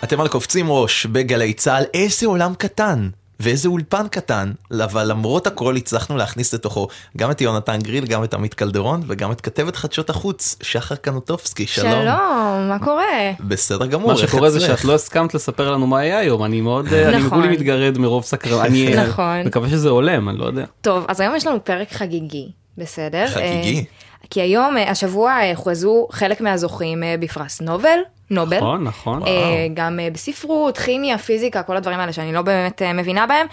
אתם 0.04 0.20
על 0.20 0.28
קופצים 0.28 0.70
ראש 0.70 1.06
בגלי 1.06 1.52
צה"ל, 1.52 1.84
איזה 1.94 2.26
עולם 2.26 2.54
קטן. 2.54 3.08
ואיזה 3.40 3.68
אולפן 3.68 4.08
קטן, 4.08 4.52
אבל 4.84 5.10
למרות 5.10 5.46
הכל 5.46 5.76
הצלחנו 5.76 6.16
להכניס 6.16 6.54
לתוכו 6.54 6.88
גם 7.16 7.30
את 7.30 7.40
יונתן 7.40 7.78
גריל, 7.78 8.06
גם 8.06 8.24
את 8.24 8.34
עמית 8.34 8.54
קלדרון 8.54 9.02
וגם 9.06 9.32
את 9.32 9.40
כתבת 9.40 9.76
חדשות 9.76 10.10
החוץ, 10.10 10.56
שחר 10.62 10.94
קנוטובסקי, 10.94 11.66
שלום. 11.66 11.92
שלום, 11.92 12.68
מה 12.68 12.76
קורה? 12.84 13.30
בסדר 13.40 13.86
גמור, 13.86 14.10
מה 14.12 14.16
שקורה 14.16 14.50
זה? 14.50 14.60
שאת 14.60 14.84
לא 14.84 14.94
הסכמת 14.94 15.34
לספר 15.34 15.70
לנו 15.70 15.86
מה 15.86 15.98
היה 15.98 16.18
היום, 16.18 16.44
אני 16.44 16.60
מאוד, 16.60 16.92
אה, 16.92 17.08
אני 17.08 17.16
נכון. 17.16 17.42
כולי 17.42 17.48
מתגרד 17.48 17.98
מרוב 17.98 18.24
סקרן, 18.24 18.64
אני 18.64 18.96
אה, 18.96 19.06
נכון. 19.06 19.42
מקווה 19.46 19.68
שזה 19.68 19.88
הולם, 19.88 20.28
אני 20.28 20.38
לא 20.38 20.44
יודע. 20.44 20.64
טוב, 20.80 21.04
אז 21.08 21.20
היום 21.20 21.36
יש 21.36 21.46
לנו 21.46 21.64
פרק 21.64 21.92
חגיגי, 21.92 22.48
בסדר? 22.78 23.26
חגיגי. 23.28 23.78
אה, 23.78 23.82
כי 24.30 24.40
היום, 24.40 24.76
אה, 24.76 24.90
השבוע 24.90 25.32
אה, 25.32 25.50
הוכרזו 25.50 26.06
חלק 26.10 26.40
מהזוכים 26.40 27.02
אה, 27.02 27.14
בפרס 27.20 27.60
נובל, 27.60 27.98
נובל. 28.30 28.56
נכון, 28.56 28.84
נכון. 28.84 29.26
אה, 29.26 29.66
גם 29.74 30.00
אה, 30.00 30.08
בספרות, 30.10 30.78
כימיה, 30.78 31.18
פיזיקה, 31.18 31.62
כל 31.62 31.76
הדברים 31.76 32.00
האלה 32.00 32.12
שאני 32.12 32.32
לא 32.32 32.42
באמת 32.42 32.82
אה, 32.82 32.92
מבינה 32.92 33.26
בהם. 33.26 33.46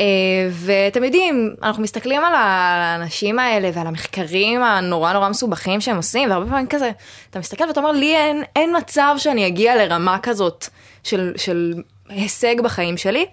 אה, 0.00 0.06
ואתם 0.50 1.04
יודעים, 1.04 1.54
אנחנו 1.62 1.82
מסתכלים 1.82 2.24
על 2.24 2.32
האנשים 2.34 3.38
האלה 3.38 3.70
ועל 3.74 3.86
המחקרים 3.86 4.62
הנורא 4.62 5.12
נורא 5.12 5.28
מסובכים 5.28 5.80
שהם 5.80 5.96
עושים, 5.96 6.30
והרבה 6.30 6.50
פעמים 6.50 6.66
כזה, 6.66 6.90
אתה 7.30 7.38
מסתכל 7.38 7.64
ואתה 7.64 7.80
אומר, 7.80 7.92
לי 7.92 8.16
אין, 8.16 8.42
אין 8.56 8.76
מצב 8.76 9.14
שאני 9.18 9.46
אגיע 9.46 9.76
לרמה 9.76 10.18
כזאת 10.22 10.66
של, 11.02 11.32
של 11.36 11.74
הישג 12.08 12.60
בחיים 12.60 12.96
שלי, 12.96 13.26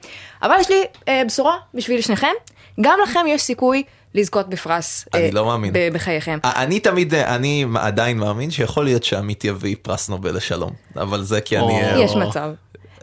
אבל 0.43 0.55
יש 0.59 0.69
לי 0.69 0.83
אה, 1.07 1.23
בשורה 1.27 1.55
בשביל 1.73 2.01
שניכם, 2.01 2.33
גם 2.81 2.99
לכם 3.03 3.25
יש 3.27 3.41
סיכוי 3.41 3.83
לזכות 4.15 4.49
בפרס 4.49 5.05
אני 5.13 5.23
אה, 5.23 5.29
לא 5.31 5.45
מאמין. 5.45 5.73
בחייכם. 5.93 6.39
אני 6.43 6.79
תמיד, 6.79 7.13
אני 7.13 7.65
עדיין 7.75 8.17
מאמין 8.17 8.51
שיכול 8.51 8.85
להיות 8.85 9.03
שעמית 9.03 9.43
יביא 9.45 9.75
פרס 9.81 10.09
נובל 10.09 10.35
לשלום, 10.35 10.71
אבל 10.95 11.23
זה 11.23 11.41
כי 11.41 11.57
אני... 11.57 11.81
אה, 11.81 11.99
יש 11.99 12.15
מצב. 12.15 12.51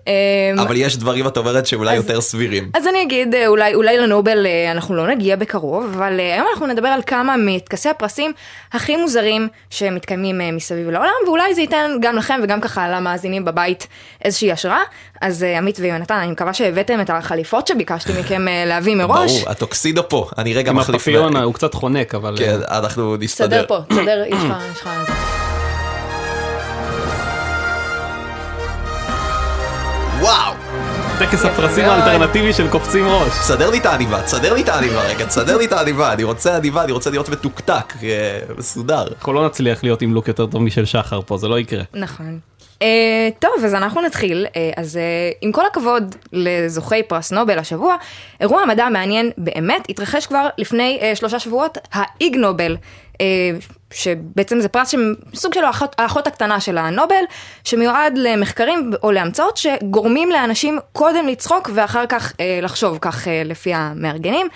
אה, 0.09 0.63
אבל 0.63 0.77
יש 0.77 0.97
דברים, 0.97 1.27
את 1.27 1.37
אומרת, 1.37 1.67
שאולי 1.67 1.97
יותר 1.97 2.21
סבירים. 2.21 2.71
אז 2.75 2.87
אני 2.87 3.03
אגיד, 3.03 3.35
אה, 3.35 3.47
אולי, 3.47 3.75
אולי 3.75 3.99
לנובל 3.99 4.47
אה, 4.47 4.73
אנחנו 4.73 4.97
לא 4.97 5.07
נגיע 5.07 5.37
בקרוב, 5.37 5.93
אבל 5.97 6.21
אה, 6.21 6.35
היום 6.35 6.47
אנחנו 6.53 6.67
נדבר 6.67 6.89
על 6.89 7.01
כמה 7.07 7.37
מטקסי 7.37 7.89
הפרסים 7.89 8.33
הכי 8.73 8.97
מוזרים 8.97 9.49
שמתקיימים 9.71 10.57
מסביב 10.57 10.91
לעולם, 10.91 11.11
ואולי 11.27 11.55
זה 11.55 11.61
ייתן 11.61 11.91
גם 12.01 12.17
לכם 12.17 12.41
וגם 12.43 12.61
ככה 12.61 12.89
למאזינים 12.89 13.45
בבית 13.45 13.87
איזושהי 14.25 14.53
השראה. 14.53 14.81
אז 15.21 15.43
עמית 15.43 15.79
ויונתן, 15.81 16.15
אני 16.15 16.33
מקווה 16.33 16.55
שהבאתם 16.55 17.01
את 17.01 17.11
החליפות 17.11 17.67
שביקשתי 17.67 18.13
מכם 18.21 18.47
להביא 18.67 18.97
מראש. 18.97 19.33
ברור, 19.39 19.51
הטוקסידו 19.51 20.09
פה, 20.09 20.29
אני 20.39 20.55
רגע 20.55 20.71
עם 20.71 20.77
מחליף... 20.77 21.01
הפפיון, 21.01 21.37
הוא 21.37 21.55
קצת 21.55 21.75
חונק, 21.75 22.15
אבל... 22.15 22.35
כן, 22.39 22.59
אנחנו 22.71 23.17
נסתדר. 23.17 23.47
תסדר 23.47 23.67
פה, 23.69 23.79
תסדר, 23.89 24.25
יש 24.27 24.45
לך, 24.45 24.89
וואו! 30.21 30.55
טקס 31.19 31.45
הפרסים 31.45 31.85
האלטרנטיבי 31.85 32.53
של 32.53 32.71
קופצים 32.71 33.07
ראש. 33.07 33.29
תסדר 33.29 33.71
לי 33.71 33.79
את 33.79 33.87
העניבה, 33.87 34.23
תסדר 34.23 34.55
לי 34.55 34.63
את 34.63 34.69
העניבה 34.69 35.03
רגע, 35.03 35.25
תסדר 35.27 35.57
לי 35.57 35.65
את 35.65 35.73
העניבה, 35.73 36.13
אני 36.13 36.23
רוצה 36.23 36.57
עניבה, 36.57 36.85
אני 36.85 36.93
רוצה 36.93 37.11
להיות 37.11 37.29
מתוקתק, 37.29 37.95
אה, 38.03 38.39
מסודר. 38.59 39.07
אנחנו 39.19 39.33
לא 39.33 39.47
נצליח 39.47 39.83
להיות 39.83 40.03
עם 40.03 40.15
לוק 40.15 40.29
יותר 40.29 40.47
טוב 40.47 40.63
משל 40.63 40.85
שחר 40.85 41.21
פה, 41.27 41.37
זה 41.37 41.49
לא 41.49 41.59
יקרה. 41.59 41.83
נכון. 41.95 42.39
Uh, 42.79 42.81
טוב, 43.39 43.51
אז 43.65 43.75
אנחנו 43.75 44.01
נתחיל. 44.03 44.47
Uh, 44.47 44.51
אז 44.77 44.97
uh, 44.97 45.39
עם 45.41 45.53
כל 45.53 45.67
הכבוד 45.67 46.15
לזוכי 46.33 47.03
פרס 47.03 47.33
נובל 47.33 47.59
השבוע, 47.59 47.97
אירוע 48.41 48.65
מדע 48.67 48.89
מעניין 48.89 49.31
באמת 49.39 49.83
התרחש 49.89 50.27
כבר 50.27 50.49
לפני 50.59 50.99
uh, 51.01 51.17
שלושה 51.17 51.39
שבועות, 51.39 51.79
האיג 51.93 52.37
נובל. 52.37 52.77
שבעצם 53.93 54.61
זה 54.61 54.69
פרס 54.69 54.95
שסוג 55.35 55.55
של 55.55 55.65
האחות, 55.65 55.95
האחות 55.99 56.27
הקטנה 56.27 56.61
של 56.61 56.79
הנובל, 56.79 57.25
שמיועד 57.65 58.19
למחקרים 58.19 58.91
או 59.03 59.13
להמצאות 59.13 59.57
שגורמים 59.57 60.31
לאנשים 60.31 60.79
קודם 60.93 61.27
לצחוק 61.29 61.71
ואחר 61.75 62.07
כך 62.07 62.33
uh, 62.33 62.35
לחשוב, 62.63 62.99
כך 63.01 63.25
uh, 63.25 63.29
לפי 63.45 63.75
המארגנים. 63.75 64.49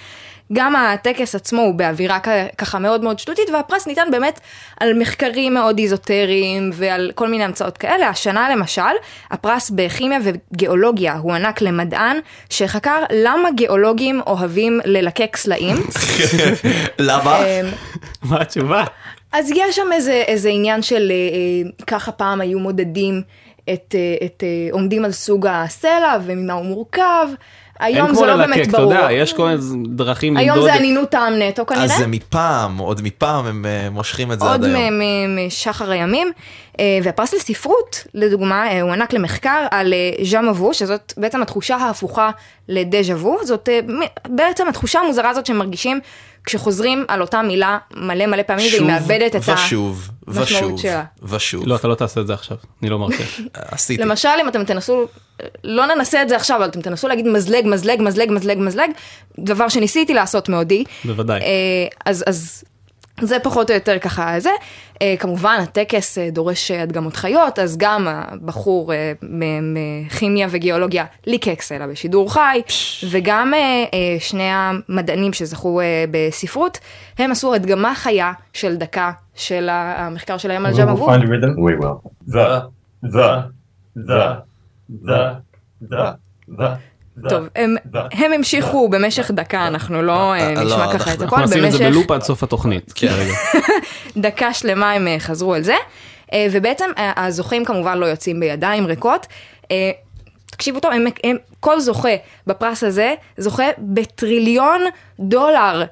גם 0.52 0.76
הטקס 0.76 1.34
עצמו 1.34 1.62
הוא 1.62 1.74
באווירה 1.74 2.18
ככה 2.58 2.78
מאוד 2.78 3.02
מאוד 3.02 3.18
שטותית, 3.18 3.50
והפרס 3.50 3.86
ניתן 3.86 4.08
באמת 4.10 4.40
על 4.80 4.98
מחקרים 4.98 5.54
מאוד 5.54 5.78
איזוטריים 5.78 6.70
ועל 6.74 7.12
כל 7.14 7.28
מיני 7.28 7.44
המצאות 7.44 7.78
כאלה. 7.78 8.08
השנה 8.08 8.50
למשל, 8.50 8.82
הפרס 9.30 9.70
בכימיה 9.70 10.18
וגיאולוגיה 10.22 11.14
הוענק 11.14 11.60
למדען 11.60 12.18
שחקר 12.50 13.04
למה 13.12 13.50
גיאולוגים 13.50 14.20
אוהבים 14.26 14.80
ללקק 14.84 15.36
סלעים. 15.36 15.76
למה? 16.98 17.38
אמ, 17.38 17.66
מה 18.22 18.40
התשובה? 18.40 18.84
אז 19.32 19.50
יש 19.56 19.76
שם 19.76 19.92
איזה, 19.92 20.12
איזה 20.12 20.48
עניין 20.48 20.82
של 20.82 21.10
אה, 21.10 21.14
אה, 21.14 21.84
ככה 21.86 22.12
פעם 22.12 22.40
היו 22.40 22.58
מודדים 22.58 23.22
את, 23.72 23.94
אה, 23.94 24.26
את 24.26 24.42
אה, 24.42 24.68
עומדים 24.72 25.04
על 25.04 25.12
סוג 25.12 25.46
הסלע 25.46 26.16
וממה 26.24 26.52
הוא 26.52 26.66
מורכב. 26.66 27.28
אין 27.86 27.94
היום 27.94 28.08
כמו 28.08 28.16
זה 28.18 28.26
לא 28.26 28.34
ללקק, 28.34 28.50
באמת 28.56 28.68
אתה 28.68 28.76
ברור. 28.78 28.92
יודע, 28.94 29.12
יש 29.12 29.32
כל 29.32 29.48
מיני 29.48 29.58
דרכים 29.88 30.36
היום 30.36 30.56
למדוד. 30.56 30.70
זה 30.70 30.76
אנינות 30.76 31.08
טעם 31.10 31.32
נטו 31.38 31.66
כנראה. 31.66 31.84
אז 31.84 31.96
זה 31.98 32.06
מפעם, 32.06 32.78
עוד 32.78 33.00
מפעם 33.02 33.46
הם 33.46 33.66
אה, 33.66 33.90
מושכים 33.90 34.32
את 34.32 34.40
זה 34.40 34.46
עוד 34.46 34.54
עד 34.54 34.64
היום. 34.64 34.98
מ- 34.98 34.98
מ- 35.36 35.46
משחר 35.46 35.90
הימים, 35.90 36.32
אה, 36.80 36.98
והפרס 37.02 37.34
לספרות, 37.34 38.04
לדוגמה, 38.14 38.68
אה, 38.70 38.80
הוענק 38.82 39.12
למחקר 39.12 39.66
על 39.70 39.94
ז'אן 40.24 40.48
מבו, 40.48 40.74
שזאת 40.74 41.12
בעצם 41.16 41.42
התחושה 41.42 41.76
ההפוכה 41.76 42.30
לדז'ה 42.68 43.12
וו, 43.14 43.36
זאת 43.44 43.68
בעצם 44.28 44.68
התחושה 44.68 45.00
המוזרה 45.00 45.30
הזאת 45.30 45.46
שמרגישים 45.46 46.00
כשחוזרים 46.44 47.04
על 47.08 47.20
אותה 47.20 47.42
מילה 47.42 47.78
מלא 47.96 48.26
מלא 48.26 48.42
פעמים, 48.42 48.66
והיא 48.72 48.86
מאבדת 48.86 49.36
את 49.36 49.40
ושוב 49.48 50.08
המשמעות 50.26 50.46
ושוב 50.48 50.80
שלה. 50.80 51.04
ושוב. 51.22 51.62
לא, 51.66 51.76
אתה 51.76 51.88
לא 51.88 51.94
תעשה 51.94 52.20
את 52.20 52.26
זה 52.26 52.34
עכשיו, 52.34 52.56
אני 52.82 52.90
לא 52.90 52.98
מרשה. 52.98 53.24
עשיתי. 53.54 54.02
למשל, 54.02 54.28
אם 54.42 54.48
אתם 54.48 54.64
תנסו, 54.64 55.06
לא 55.64 55.86
ננסה 55.86 56.22
את 56.22 56.28
זה 56.28 56.36
עכשיו, 56.36 56.56
אבל 56.56 56.66
אתם 56.66 56.80
תנסו 56.80 57.08
להגיד 57.08 57.26
מזלג, 57.28 57.66
מזלג, 57.66 58.02
מזלג, 58.02 58.30
מזלג, 58.30 58.58
מזלג, 58.58 58.90
דבר 59.38 59.68
שניסיתי 59.68 60.14
לעשות 60.14 60.48
מאודי. 60.48 60.84
בוודאי. 61.04 61.40
אה, 61.40 61.46
אז, 62.06 62.24
אז 62.26 62.64
זה 63.20 63.38
פחות 63.42 63.70
או 63.70 63.74
יותר 63.74 63.98
ככה 63.98 64.40
זה. 64.40 64.50
אה, 65.02 65.14
כמובן, 65.18 65.58
הטקס 65.62 66.18
אה, 66.18 66.30
דורש 66.30 66.70
אה, 66.70 66.82
הדגמות 66.82 67.16
חיות, 67.16 67.58
אז 67.58 67.76
גם 67.78 68.08
הבחור 68.08 68.92
אה, 68.92 69.12
מכימיה 69.62 70.48
וגיאולוגיה 70.50 71.04
ליקק 71.26 71.62
סלע 71.62 71.86
בשידור 71.86 72.32
חי, 72.32 72.60
וגם 73.10 73.54
אה, 73.54 73.58
אה, 73.60 74.16
שני 74.18 74.48
המדענים 74.52 75.32
שזכו 75.32 75.80
אה, 75.80 76.04
בספרות, 76.10 76.78
הם 77.18 77.30
עשו 77.32 77.54
הדגמה 77.54 77.94
חיה 77.94 78.32
של 78.52 78.76
דקה 78.76 79.10
של 79.34 79.68
המחקר 79.70 80.38
שלהם 80.38 80.66
על 80.66 80.72
We 80.72 80.76
ג'ם 80.76 80.88
will 80.88 80.92
אבו. 80.92 81.14
find 81.14 81.22
The, 84.92 85.06
the, 85.08 85.86
the, 85.90 85.94
the, 86.48 86.60
the, 86.60 86.62
the. 87.24 87.28
טוב, 87.28 87.48
הם, 87.56 87.74
הם 88.12 88.32
המשיכו 88.32 88.88
במשך 88.88 89.30
דקה, 89.30 89.66
אנחנו 89.66 90.02
לא 90.02 90.34
אה, 90.34 90.54
לא, 90.54 90.62
נשמע 90.64 90.76
ככה 90.76 90.92
אנחנו- 90.92 91.12
את 91.12 91.22
אנחנו 91.22 91.36
הכל, 91.36 91.44
נשים 91.46 91.64
את 91.64 91.72
זה 91.72 91.78
בלופ 91.90 92.10
עד 92.10 92.22
סוף 92.22 92.42
התוכנית. 92.42 92.92
כן. 92.94 93.12
דקה 94.16 94.52
שלמה 94.54 94.92
הם 94.92 95.08
אה, 95.08 95.16
חזרו 95.18 95.54
על 95.54 95.62
זה, 95.62 95.74
אה, 96.32 96.46
ובעצם 96.52 96.84
אה, 96.98 97.12
הזוכים 97.16 97.64
כמובן 97.64 97.98
לא 97.98 98.06
יוצאים 98.06 98.40
בידיים 98.40 98.86
ריקות. 98.86 99.26
אה, 99.70 99.90
תקשיבו 100.46 100.80
טוב, 100.80 100.92
הם, 100.92 101.04
הם, 101.24 101.36
כל 101.60 101.80
זוכה 101.80 102.08
בפרס 102.46 102.84
הזה 102.84 103.14
זוכה 103.38 103.64
בטריליון 103.78 104.80
דולר. 105.20 105.84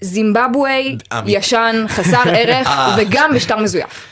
זימבבואה, 0.00 0.80
אמיתי. 0.80 1.30
ישן, 1.38 1.84
חסר 1.88 2.20
ערך, 2.26 2.66
אה. 2.70 2.96
וגם 2.98 3.30
בשטר 3.34 3.56
מזויף. 3.56 4.06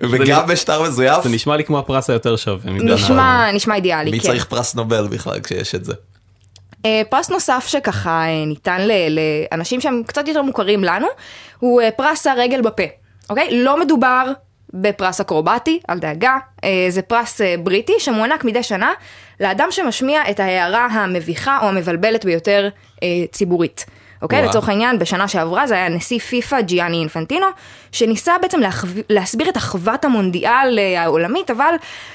וגם 0.00 0.46
בשטר 0.46 0.82
מזויף. 0.82 1.22
זה 1.24 1.28
נשמע 1.28 1.56
לי 1.56 1.64
כמו 1.64 1.78
הפרס 1.78 2.10
היותר 2.10 2.36
שווה. 2.36 2.70
נשמע, 2.72 3.52
נשמע 3.52 3.74
אידיאלי, 3.74 4.10
מי 4.10 4.20
כן. 4.20 4.26
צריך 4.28 4.44
פרס 4.44 4.74
נובל 4.74 5.06
בכלל 5.10 5.40
כשיש 5.40 5.74
את 5.74 5.84
זה? 5.84 5.92
אה, 6.86 7.02
פרס 7.10 7.30
נוסף 7.30 7.64
שככה 7.68 8.10
אה, 8.26 8.44
ניתן 8.46 8.80
ל- 8.80 9.18
לאנשים 9.52 9.80
שהם 9.80 10.02
קצת 10.06 10.28
יותר 10.28 10.42
מוכרים 10.42 10.84
לנו, 10.84 11.06
הוא 11.58 11.80
אה, 11.82 11.90
פרס 11.90 12.26
הרגל 12.26 12.60
בפה, 12.60 12.82
אוקיי? 13.30 13.48
לא 13.64 13.80
מדובר 13.80 14.24
בפרס 14.74 15.20
אקרובטי, 15.20 15.80
אל 15.90 15.98
דאגה, 15.98 16.36
זה 16.88 17.02
פרס 17.02 17.40
בריטי 17.62 17.92
שמוענק 17.98 18.44
מדי 18.44 18.62
שנה 18.62 18.92
לאדם 19.40 19.66
שמשמיע 19.70 20.20
את 20.30 20.40
ההערה 20.40 20.86
המביכה 20.86 21.58
או 21.62 21.68
המבלבלת 21.68 22.24
ביותר 22.24 22.68
ציבורית. 23.32 23.86
אוקיי? 24.22 24.38
וואו. 24.38 24.50
לצורך 24.50 24.68
העניין, 24.68 24.98
בשנה 24.98 25.28
שעברה 25.28 25.66
זה 25.66 25.74
היה 25.74 25.88
נשיא 25.88 26.18
פיפא 26.18 26.60
ג'יאני 26.60 26.96
אינפנטינו, 26.96 27.46
שניסה 27.92 28.32
בעצם 28.42 28.60
להחו... 28.60 28.86
להסביר 29.08 29.48
את 29.48 29.56
אחוות 29.56 30.04
המונדיאל 30.04 30.78
אה, 30.78 31.02
העולמית, 31.02 31.50
אבל 31.50 31.74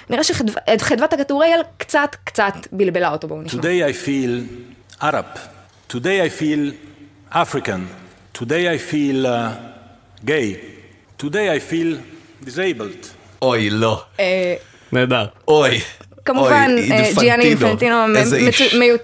נראה 0.09 0.23
שחדוות 0.23 1.13
הכדורגל 1.13 1.59
קצת 1.77 2.15
קצת 2.23 2.53
בלבלה 2.71 3.11
אותו, 3.11 3.27
בואו 3.27 3.41
נשמע. 3.41 3.61
Today 3.61 3.91
I 3.91 4.07
feel 4.07 5.03
Arab. 5.03 5.39
Today 5.89 6.21
I 6.27 6.29
feel 6.41 6.73
African. 7.33 7.81
Today 8.33 8.67
I 8.75 8.77
feel 8.91 9.27
uh, 9.27 9.31
gay. 10.25 10.47
Today 11.17 11.49
I 11.49 11.59
feel 11.71 11.97
disabled. 12.45 13.07
אוי, 13.41 13.69
לא. 13.69 14.03
אה, 14.19 14.55
נהדר. 14.91 15.25
אוי. 15.47 15.79
כמובן, 16.25 16.75
אה, 16.91 17.09
ג'יאני 17.19 17.43
אינפנטינו, 17.43 17.95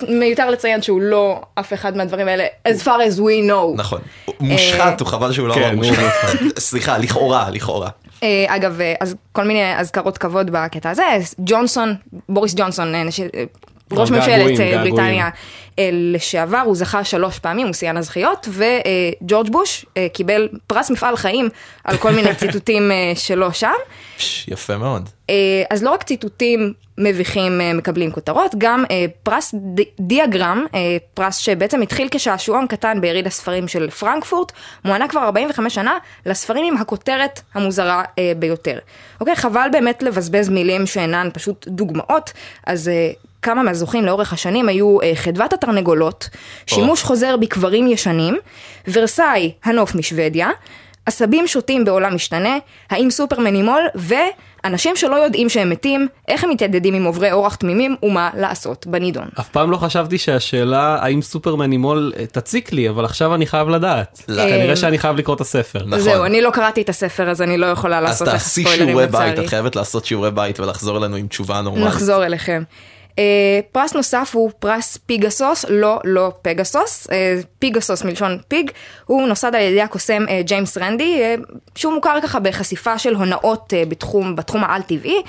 מיותר 0.09 0.49
לציין 0.49 0.82
שהוא 0.82 1.01
לא 1.01 1.41
אף 1.55 1.74
אחד 1.74 1.97
מהדברים 1.97 2.28
האלה, 2.28 2.45
as 2.67 2.82
far 2.84 2.88
as 2.88 3.20
we 3.20 3.49
know. 3.49 3.76
נכון. 3.76 4.01
הוא 4.26 4.36
מושחת, 4.47 4.99
הוא 4.99 5.07
חבל 5.07 5.32
שהוא 5.32 5.47
לא 5.47 5.53
כן, 5.53 5.63
אמר 5.63 5.76
מושחת. 5.76 6.38
סליחה, 6.59 6.97
לכאורה, 6.97 7.49
לכאורה. 7.49 7.89
אה, 8.24 8.45
אגב, 8.47 8.82
אה, 8.82 8.93
אז 8.99 9.15
כל 9.32 9.43
מיני 9.43 9.80
אזכרות 9.80 10.17
כבוד 10.17 10.51
בקטע 10.51 10.89
הזה, 10.89 11.03
ג'ונסון, 11.39 11.95
בוריס 12.30 12.53
ג'ונסון, 12.57 12.95
אה, 12.95 13.03
אה, 13.36 13.43
ראש 13.91 14.11
ממשלת 14.11 14.59
אה. 14.59 14.78
בריטניה 14.78 15.30
אה, 15.80 15.89
לשעבר, 15.91 16.61
הוא 16.65 16.76
זכה 16.76 17.03
שלוש 17.03 17.39
פעמים, 17.39 17.67
הוא 17.67 17.74
שיאן 17.74 17.97
הזכיות, 17.97 18.47
וג'ורג' 18.49 19.51
בוש 19.51 19.86
אה, 19.97 20.07
קיבל 20.13 20.49
פרס 20.67 20.91
מפעל 20.91 21.15
חיים 21.15 21.49
על 21.84 21.97
כל 21.97 22.11
מיני 22.11 22.36
ציטוטים 22.39 22.91
אה, 22.91 23.11
שלו 23.15 23.53
שם. 23.53 23.72
פש, 24.17 24.47
יפה 24.47 24.78
מאוד. 24.78 25.09
אה, 25.30 25.36
אז 25.70 25.84
לא 25.84 25.91
רק 25.91 26.03
ציטוטים 26.03 26.74
מביכים 26.99 27.61
אה, 27.61 27.73
מקבלים 27.73 28.11
כותרות, 28.11 28.55
גם 28.57 28.83
אה, 28.91 29.05
פרס 29.23 29.55
דיאגרם, 29.99 30.65
אה, 30.75 30.97
פרס 31.13 31.37
שבעצם 31.37 31.81
התחיל 31.81 32.07
כשעשועון 32.11 32.67
קטן 32.67 33.01
ביריד 33.01 33.27
הספרים 33.27 33.67
של 33.67 33.89
פרנקפורט, 33.89 34.51
מוענק 34.85 35.09
כבר 35.11 35.21
45 35.21 35.75
שנה 35.75 35.97
לספרים 36.25 36.65
עם 36.65 36.77
הכותרת 36.81 37.41
המוזרה 37.53 38.03
ביותר. 38.39 38.79
אוקיי, 39.21 39.35
חבל 39.35 39.67
באמת 39.71 40.03
לבזבז 40.03 40.49
מילים 40.49 40.85
שאינן 40.85 41.29
פשוט 41.33 41.67
דוגמאות, 41.67 42.33
אז... 42.67 42.91
כמה 43.41 43.63
מהזוכים 43.63 44.05
לאורך 44.05 44.33
השנים 44.33 44.69
היו 44.69 44.97
חדוות 45.15 45.53
התרנגולות, 45.53 46.29
שימוש 46.65 47.03
חוזר 47.03 47.37
בקברים 47.37 47.87
ישנים, 47.87 48.37
ורסאי, 48.87 49.51
הנוף 49.63 49.95
משוודיה, 49.95 50.49
עשבים 51.05 51.47
שוטים 51.47 51.85
בעולם 51.85 52.15
משתנה, 52.15 52.57
האם 52.89 53.09
סופרמן 53.09 53.55
ימול, 53.55 53.81
ואנשים 54.64 54.95
שלא 54.95 55.16
יודעים 55.16 55.49
שהם 55.49 55.70
מתים, 55.70 56.07
איך 56.28 56.43
הם 56.43 56.49
מתיידדים 56.49 56.93
עם 56.93 57.05
עוברי 57.05 57.32
אורח 57.32 57.55
תמימים 57.55 57.95
ומה 58.03 58.30
לעשות 58.38 58.88
בנידון. 58.88 59.28
אף 59.39 59.49
פעם 59.49 59.72
לא 59.72 59.78
חשבתי 59.78 60.18
שהשאלה 60.18 60.97
האם 61.01 61.22
סופרמן 61.22 61.74
ימול 61.74 62.14
אה, 62.18 62.26
תציק 62.26 62.74
לי, 62.74 62.89
אבל 62.89 63.05
עכשיו 63.05 63.36
אני 63.36 63.45
חייב 63.45 63.70
לדעת. 63.70 64.24
לא. 64.28 64.43
כנראה 64.43 64.70
אה, 64.70 64.76
שאני 64.76 64.97
חייב 64.97 65.16
לקרוא 65.16 65.36
את 65.36 65.41
הספר. 65.41 65.80
זהו, 65.97 66.26
אני 66.26 66.41
לא 66.41 66.49
קראתי 66.49 66.82
את 66.82 66.89
הספר 66.89 67.30
אז 67.30 67.41
אני 67.41 67.57
לא 67.57 67.66
יכולה 67.66 67.97
אז 67.97 68.03
לעשות 68.03 68.28
לך 68.28 68.34
תעשי 68.34 68.62
ספוילרים 68.62 68.88
שיעורי 68.88 69.07
בית, 69.07 69.14
לצערי. 69.14 69.45
את 69.45 69.49
חייבת 69.49 69.76
לעשות 69.76 70.05
שיעורי 70.05 70.32
בית 70.32 70.60
ולחזור 70.60 70.97
אלינו 70.97 71.16
עם 71.16 71.28
תשובה 71.28 71.62
נורמלית. 71.62 71.88
נחזור 71.88 72.26
אליכם. 72.26 72.64
אה, 73.09 73.21
פרס 73.72 73.93
נוסף 73.93 74.32
הוא 74.34 74.51
פרס 74.60 74.97
פיגסוס, 74.97 75.66
לא, 75.70 75.99
לא 76.03 76.32
פגסוס, 76.41 77.07
אה, 77.07 77.11
פיגסוס 77.60 78.03
מלשון 78.03 78.38
pig, 78.47 78.71
הוא 79.05 79.28
נוסד 79.28 79.55
על 79.55 79.62
ידי 79.62 79.82
הקוסם 79.82 80.26
אה, 80.27 80.32
ג'יימס 80.43 80.78
רנדי, 80.78 81.22
שהוא 81.76 81.93
מוכר 81.93 82.22
ככה 82.22 82.39
בחשיפה 82.39 82.97
של 82.97 83.16
הונאות 83.16 83.74
בתחום, 83.89 84.36
בתחום 84.36 84.64
העל-טבעי, 84.64 85.22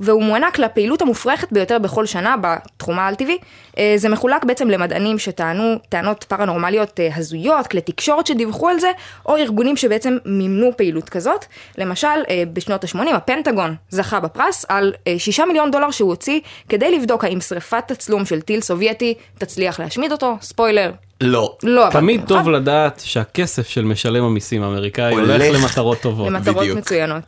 והוא 0.00 0.22
מוענק 0.22 0.58
לפעילות 0.58 1.02
המופרכת 1.02 1.52
ביותר 1.52 1.78
בכל 1.78 2.06
שנה 2.06 2.34
בתחום 2.40 2.98
העל-טבעי. 2.98 3.38
אה, 3.70 3.76
זה 3.96 4.08
מחולק 4.08 4.44
בעצם 4.44 4.70
למדענים 4.70 5.18
שטענו 5.18 5.78
טענות 5.88 6.24
פרנורמליות 6.24 7.00
אה, 7.00 7.18
הזויות, 7.18 7.66
כלי 7.66 7.80
תקשורת 7.80 8.26
שדיווחו 8.26 8.68
על 8.68 8.80
זה, 8.80 8.90
או 9.26 9.36
ארגונים 9.36 9.76
שבעצם 9.76 10.18
מימנו 10.24 10.70
פעילות 10.76 11.08
כזאת. 11.08 11.44
למשל, 11.78 12.06
uh, 12.22 12.28
בשנות 12.52 12.84
ה-80 12.84 13.14
הפנטגון 13.14 13.74
זכה 13.90 14.20
בפרס 14.20 14.64
על 14.68 14.92
uh, 14.94 15.18
6 15.18 15.40
מיליון 15.40 15.70
דולר 15.70 15.90
שהוא 15.90 16.10
הוציא 16.10 16.40
כדי 16.68 16.98
לבדוק 16.98 17.24
האם 17.24 17.40
שריפת 17.40 17.84
תצלום 17.86 18.24
של 18.24 18.40
טיל 18.40 18.60
סובייטי 18.60 19.14
תצליח 19.38 19.80
להשמיד 19.80 20.12
אותו. 20.12 20.36
ספוילר, 20.40 20.90
לא. 21.20 21.56
לא 21.62 21.86
תמיד. 21.90 22.20
טוב 22.26 22.48
לדעת 22.48 23.02
שהכסף 23.04 23.68
של 23.68 23.84
משלם 23.84 24.24
המיסים 24.24 24.62
האמריקאי 24.62 25.12
הולך 25.12 25.42
הולך 25.42 25.62
למטרות 25.62 26.00
טובות. 26.00 26.26
למטרות 26.26 26.66
מצוינות. 26.76 27.22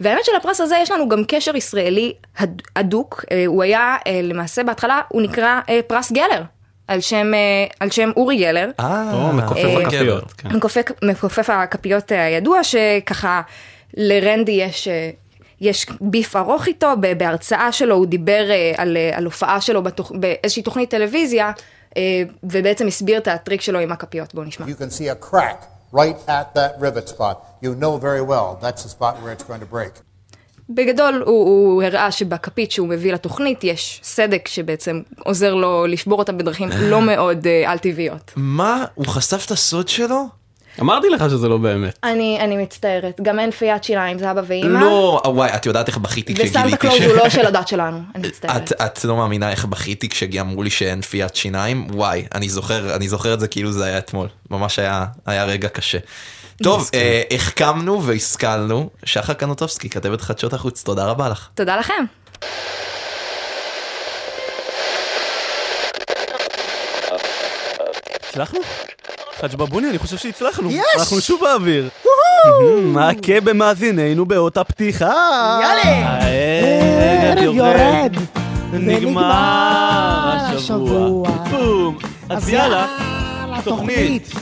והאמת 0.00 0.24
שלפרס 0.24 0.60
הזה 0.60 0.76
יש 0.82 0.90
לנו 0.90 1.08
גם 1.08 1.22
קשר 1.28 1.56
ישראלי 1.56 2.12
הד- 2.38 2.62
הדוק, 2.76 3.24
אה, 3.30 3.44
הוא 3.46 3.62
היה 3.62 3.96
אה, 4.06 4.20
למעשה 4.22 4.62
בהתחלה, 4.62 5.00
הוא 5.08 5.22
נקרא 5.22 5.60
אה, 5.68 5.80
פרס 5.86 6.12
גלר, 6.12 6.42
על 6.88 7.00
שם, 7.00 7.32
על 7.80 7.90
שם 7.90 8.10
אורי 8.16 8.36
גלר. 8.36 8.70
מכופף 9.32 9.64
אה, 9.64 9.82
הכפיות. 9.82 10.32
כן. 10.32 10.48
מכופף, 10.56 10.82
מכופף 11.04 11.50
הכפיות 11.50 12.12
הידוע, 12.12 12.64
שככה 12.64 13.42
לרנדי 13.96 14.52
יש... 14.52 14.88
יש 15.60 15.86
ביף 16.00 16.36
ארוך 16.36 16.66
איתו, 16.66 16.88
בהרצאה 17.16 17.72
שלו 17.72 17.94
הוא 17.94 18.06
דיבר 18.06 18.44
על, 18.76 18.96
על 19.14 19.24
הופעה 19.24 19.60
שלו 19.60 19.82
בתוכ... 19.82 20.12
באיזושהי 20.14 20.62
תוכנית 20.62 20.90
טלוויזיה, 20.90 21.52
ובעצם 22.42 22.86
הסביר 22.86 23.18
את 23.18 23.28
הטריק 23.28 23.60
שלו 23.60 23.78
עם 23.78 23.92
הכפיות, 23.92 24.34
בואו 24.34 24.46
נשמע. 24.46 24.66
You 24.66 24.70
can 24.70 24.92
see 24.92 25.24
a 25.24 25.30
crack 25.30 25.64
right 25.92 26.18
at 26.28 26.54
that 26.54 26.72
rivet 26.80 27.08
spot. 27.08 27.36
You 27.60 27.74
know 27.74 27.96
very 27.98 28.22
well 28.22 28.58
that's 28.62 28.82
the 28.82 28.90
spot 28.96 29.14
where 29.22 29.32
it's 29.32 29.44
going 29.44 29.60
to 29.60 29.66
break. 29.66 29.92
בגדול 30.70 31.22
הוא, 31.26 31.46
הוא 31.46 31.82
הראה 31.82 32.12
שבכפית 32.12 32.72
שהוא 32.72 32.88
מביא 32.88 33.12
לתוכנית 33.12 33.64
יש 33.64 34.00
סדק 34.02 34.48
שבעצם 34.48 35.02
עוזר 35.24 35.54
לו 35.54 35.86
לשבור 35.86 36.18
אותה 36.18 36.32
בדרכים 36.32 36.68
לא 36.80 37.02
מאוד 37.02 37.46
אה, 37.46 37.70
על-טבעיות. 37.70 38.32
מה? 38.36 38.84
הוא 38.94 39.06
חשף 39.06 39.46
את 39.46 39.50
הסוד 39.50 39.88
שלו? 39.88 40.37
אמרתי 40.80 41.08
לך 41.08 41.24
שזה 41.30 41.48
לא 41.48 41.56
באמת. 41.56 41.98
אני, 42.04 42.38
אני 42.40 42.56
מצטערת, 42.56 43.20
גם 43.22 43.38
אין 43.38 43.50
פיית 43.50 43.84
שיניים, 43.84 44.18
זה 44.18 44.30
אבא 44.30 44.42
ואימא. 44.46 44.78
לא, 44.78 45.22
וואי, 45.24 45.54
את 45.54 45.66
יודעת 45.66 45.88
איך 45.88 45.98
בכיתי 45.98 46.34
כשגיליתי 46.34 46.58
וסנטה 46.58 46.76
קלוז 46.76 47.02
הוא 47.02 47.16
לא 47.16 47.28
של 47.28 47.46
הדת 47.46 47.68
שלנו, 47.68 47.98
אני 48.14 48.28
מצטערת. 48.28 48.72
את, 48.72 48.82
את 48.82 49.04
לא 49.04 49.16
מאמינה 49.16 49.50
איך 49.50 49.64
בכיתי 49.64 50.08
כשאמרו 50.08 50.62
לי 50.62 50.70
שאין 50.70 51.00
פיית 51.00 51.36
שיניים? 51.36 51.86
וואי, 51.90 52.26
אני 52.34 52.48
זוכר, 52.48 52.96
אני 52.96 53.08
זוכר 53.08 53.34
את 53.34 53.40
זה 53.40 53.48
כאילו 53.48 53.72
זה 53.72 53.84
היה 53.84 53.98
אתמול. 53.98 54.28
ממש 54.50 54.78
היה, 54.78 55.04
היה 55.26 55.44
רגע 55.44 55.68
קשה. 55.68 55.98
טוב, 56.62 56.90
אה, 56.94 57.22
החכמנו 57.30 58.02
והשכלנו. 58.02 58.90
שחר 59.04 59.32
קנוטובסקי, 59.32 59.88
כתבת 59.88 60.20
חדשות 60.20 60.52
החוץ, 60.52 60.82
תודה 60.82 61.04
רבה 61.04 61.28
לך. 61.28 61.48
תודה 61.54 61.76
לכם. 61.76 62.04
הצלחנו? 68.28 68.58
חאג' 69.40 69.56
בבוני, 69.56 69.90
אני 69.90 69.98
חושב 69.98 70.16
שהצלחנו. 70.16 70.70
יש! 70.70 70.84
אנחנו 70.98 71.20
שוב 71.20 71.40
באוויר. 71.40 71.88
מכה 72.82 73.40
במאזיננו 73.44 74.26
באות 74.26 74.56
הפתיחה. 74.56 75.60
יאללה! 75.62 76.18
הערב 76.22 77.54
יורד, 77.54 78.14
נגמר 78.72 79.22
השבוע. 80.56 81.28
בום. 81.50 81.98
אז 82.30 82.48
יאללה, 82.48 82.86
תוכנית 83.64 84.32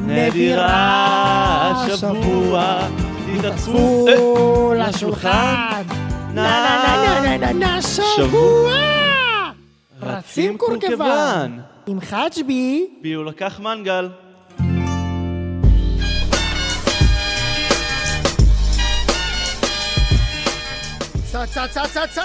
נדירה 0.00 1.84
השבוע. 1.86 2.78
תתעצפו 3.38 4.06
לשולחן. 4.76 5.82
נה 6.34 6.42
נה 6.42 7.20
נה 7.22 7.36
נה 7.36 7.52
נה 7.52 7.82
שבוע! 8.16 8.72
רצים 10.02 10.58
קורקבן. 10.58 11.58
עם 11.86 12.00
חג'בי. 12.00 12.86
בי 13.02 13.12
הוא 13.12 13.24
לקח 13.24 13.60
מנגל. 13.60 14.08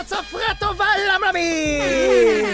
צפרה 0.05 0.53
טובה 0.60 0.86
למלמים! 1.10 2.45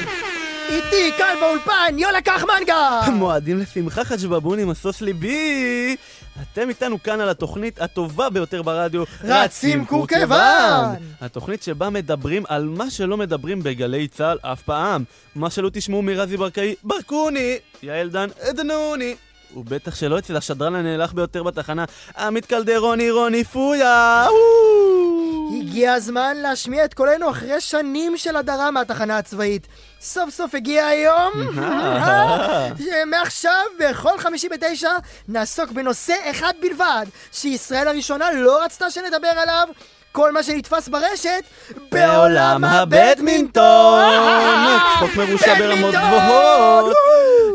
איתי 0.70 1.12
כאן 1.18 1.36
באולפן 1.42 2.00
יונה 2.00 2.22
קחמנגה! 2.22 3.02
מועדים 3.14 3.60
לשמחה 3.60 4.04
חג'בבון 4.04 4.60
עם 4.60 4.70
הסוס 4.70 5.02
ליבי! 5.02 5.96
אתם 6.42 6.70
איתנו 6.70 7.04
כאן 7.04 7.22
על 7.22 7.30
התוכנית 7.30 7.82
הטובה 7.82 8.30
ביותר 8.30 8.62
ברדיו 8.62 9.04
רצים 9.24 9.86
קורקבן! 9.86 10.94
התוכנית 11.22 11.64
שבה 11.64 11.90
מדברים 11.90 12.44
על 12.48 12.66
מה 12.66 12.90
שלא 12.90 13.18
מדברים 13.18 13.64
בגלי 13.64 14.08
צה"ל 14.08 14.38
אף 14.42 14.62
פעם 14.62 15.04
מה 15.36 15.50
שלא 15.50 15.70
תשמעו 15.74 16.02
מרזי 16.02 16.38
ברקאי 16.38 16.76
ברקוני! 16.84 17.58
יעל 17.84 18.10
דן 18.10 18.28
עדנוני! 18.42 19.16
ובטח 19.56 19.96
שלא 19.96 20.20
אצל 20.20 20.38
השדרן 20.38 20.76
הנאלח 20.76 21.12
ביותר 21.12 21.44
בתחנה 21.44 21.86
עמית 22.18 22.46
קלדרוני 22.46 23.12
רוני 23.12 23.44
פויה! 23.44 24.28
הגיע 25.60 25.94
הזמן 25.94 26.38
להשמיע 26.38 26.86
את 26.86 26.94
קולנו 26.94 27.30
אחרי 27.30 27.62
שנים 27.62 28.18
של 28.18 28.36
הדרה 28.36 28.72
מהתחנה 28.72 29.18
הצבאית. 29.18 29.68
סוף 30.02 30.30
סוף 30.30 30.56
הגיע 30.56 30.86
היום. 30.86 31.32
אה. 31.58 32.70
מעכשיו, 33.06 33.64
בכל 33.80 34.18
חמישי 34.18 34.50
בתשע, 34.50 34.92
נעסוק 35.28 35.72
בנושא 35.72 36.16
אחד 36.32 36.54
בלבד, 36.62 37.06
שישראל 37.32 37.88
הראשונה 37.88 38.32
לא 38.32 38.64
רצתה 38.64 38.92
שנדבר 38.92 39.28
עליו. 39.28 39.68
כל 40.16 40.32
מה 40.32 40.44
שנתפס 40.44 40.88
ברשת, 40.88 41.44
בעולם 41.92 42.64
הבדמינטון! 42.64 44.02
צחוק 44.96 45.16
מרושע 45.16 45.60
ברמות 45.60 45.96
גבוהות! 45.96 46.96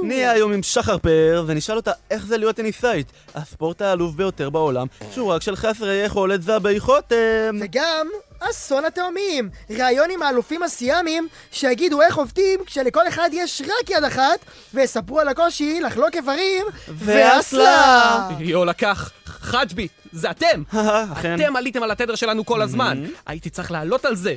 נהיה 0.02 0.30
היום 0.30 0.52
עם 0.52 0.62
שחר 0.62 0.98
פאר 0.98 1.44
ונשאל 1.46 1.76
אותה 1.76 1.92
איך 2.11 2.26
זה 2.26 2.38
להיות 2.38 2.56
טניסאית, 2.56 3.12
הספורט 3.34 3.82
העלוב 3.82 4.16
ביותר 4.16 4.50
בעולם, 4.50 4.86
שהוא 5.12 5.32
רק 5.32 5.42
של 5.42 5.56
חסרי 5.56 6.02
יכולת 6.04 6.42
זבי 6.42 6.80
חותם! 6.80 7.58
וגם 7.61 8.06
אסון 8.40 8.84
התאומים, 8.84 9.50
ראיון 9.70 10.11
עם 10.11 10.22
האלופים 10.22 10.62
הסיאמים 10.62 11.28
שיגידו 11.52 12.02
איך 12.02 12.16
עובדים 12.16 12.61
כשלכל 12.66 13.08
אחד 13.08 13.30
יש 13.32 13.62
רק 13.62 13.90
יד 13.90 14.04
אחת 14.04 14.38
ויספרו 14.74 15.20
על 15.20 15.28
הקושי 15.28 15.80
לחלוק 15.80 16.14
איברים 16.14 16.66
ואסלה! 16.88 18.28
יו 18.38 18.64
לקח, 18.64 19.11
חג'בי, 19.26 19.88
זה 20.12 20.30
אתם! 20.30 20.62
אתם 21.34 21.56
עליתם 21.56 21.82
על 21.82 21.90
התדר 21.90 22.14
שלנו 22.14 22.46
כל 22.46 22.62
הזמן. 22.62 23.04
הייתי 23.26 23.50
צריך 23.50 23.70
לעלות 23.70 24.04
על 24.04 24.16
זה 24.16 24.34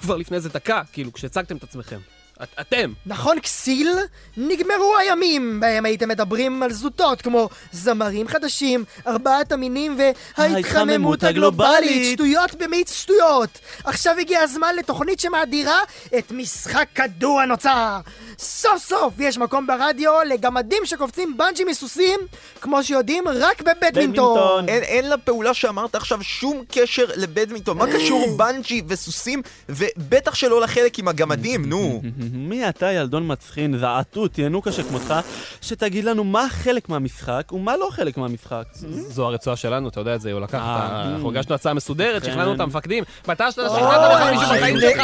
כבר 0.00 0.16
לפני 0.16 0.36
איזה 0.36 0.48
דקה, 0.48 0.82
כאילו, 0.92 1.12
כשהצגתם 1.12 1.56
את 1.56 1.62
עצמכם. 1.62 1.98
את- 2.42 2.48
אתם. 2.60 2.92
נכון 3.06 3.40
כסיל? 3.40 3.88
נגמרו 4.36 4.96
הימים 5.00 5.60
בהם 5.60 5.84
הייתם 5.84 6.08
מדברים 6.08 6.62
על 6.62 6.72
זוטות 6.72 7.22
כמו 7.22 7.48
זמרים 7.72 8.28
חדשים, 8.28 8.84
ארבעת 9.06 9.52
המינים 9.52 9.96
וההתחממות 10.38 11.24
הגלובלית, 11.24 12.12
שטויות 12.14 12.54
במיץ 12.54 12.92
שטויות. 12.92 13.50
עכשיו 13.84 14.14
הגיע 14.20 14.40
הזמן 14.40 14.74
לתוכנית 14.78 15.20
שמאדירה 15.20 15.78
את 16.18 16.32
משחק 16.32 16.88
כדור 16.94 17.40
הנוצר. 17.40 18.00
סוף 18.44 18.78
סוף 18.78 19.14
יש 19.18 19.38
מקום 19.38 19.66
ברדיו 19.66 20.12
לגמדים 20.26 20.78
שקופצים 20.84 21.36
בנג'י 21.36 21.64
מסוסים, 21.64 22.20
כמו 22.60 22.84
שיודעים 22.84 23.24
רק 23.28 23.62
בבדמינטון. 23.62 24.68
אין, 24.68 24.82
אין 24.82 25.10
לפעולה 25.10 25.54
שאמרת 25.54 25.94
עכשיו 25.94 26.22
שום 26.22 26.62
קשר 26.68 27.04
לבדמינטון. 27.16 27.78
מה 27.78 27.86
קשור 27.86 28.36
בנג'י 28.36 28.82
וסוסים, 28.88 29.42
ובטח 29.68 30.34
שלא 30.34 30.60
לחלק 30.60 30.98
עם 30.98 31.08
הגמדים, 31.08 31.64
נו. 31.68 32.02
מי 32.48 32.68
אתה 32.68 32.92
ילדון 32.92 33.32
מצחין, 33.32 33.78
זעתות, 33.78 34.38
ינוקה 34.38 34.72
שכמותך, 34.72 35.14
שתגיד 35.60 36.04
לנו 36.04 36.24
מה 36.24 36.46
חלק 36.50 36.88
מהמשחק 36.88 37.52
ומה 37.52 37.76
לא 37.76 37.88
חלק 37.90 38.16
מהמשחק. 38.16 38.64
זו 39.08 39.26
הרצועה 39.26 39.56
שלנו, 39.56 39.88
אתה 39.88 40.00
יודע 40.00 40.14
את 40.14 40.20
זה, 40.20 40.32
הוא 40.32 40.40
לקח 40.40 40.54
אה, 40.54 40.58
את 40.58 40.90
ה... 40.92 41.08
אנחנו 41.12 41.30
הגשנו 41.30 41.54
הצעה 41.54 41.74
מסודרת, 41.74 42.22
כן. 42.22 42.30
שכנענו 42.30 42.54
את 42.54 42.60
המפקדים. 42.60 43.04
מתי 43.28 43.44
שאתה 43.50 43.68
שכנעת 43.68 44.12
לך 44.12 44.30
מישהו 44.30 44.56
בחיים 44.56 44.80
שלך? 44.80 45.02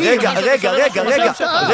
רגע. 0.00 0.32
רגע, 0.32 0.70
רגע, 0.72 1.02
רגע, 1.02 1.32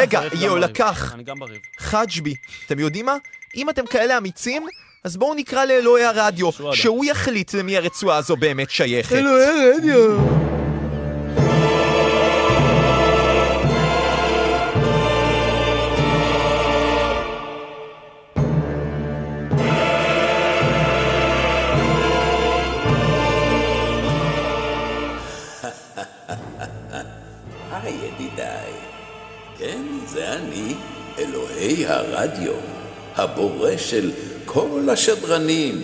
רגע, 0.09 0.21
רגע, 0.21 0.29
אני 0.33 0.37
גם 0.37 0.45
יו, 0.45 0.51
בריב, 0.51 0.65
לקח. 0.65 1.13
אני 1.15 1.23
גם 1.23 1.39
בריב. 1.39 1.61
חג'בי, 1.79 2.35
אתם 2.67 2.79
יודעים 2.79 3.07
מה? 3.07 3.17
אם 3.57 3.71
אתם 3.71 3.87
כאלה 3.87 4.19
אמיצים, 4.19 4.67
אז 5.05 5.17
בואו 5.17 5.35
נקרא 5.35 5.65
לאלוהי 5.65 6.05
הרדיו, 6.05 6.51
שהוא 6.73 7.05
יחליט 7.05 7.55
למי 7.55 7.77
הרצועה 7.77 8.17
הזו 8.17 8.37
באמת 8.37 8.71
שייכת. 8.71 9.13
אלוהי 9.13 9.71
רדיו. 9.77 10.48
הבורא 33.39 33.77
של 33.77 34.11
כל 34.45 34.89
השדרנים, 34.93 35.83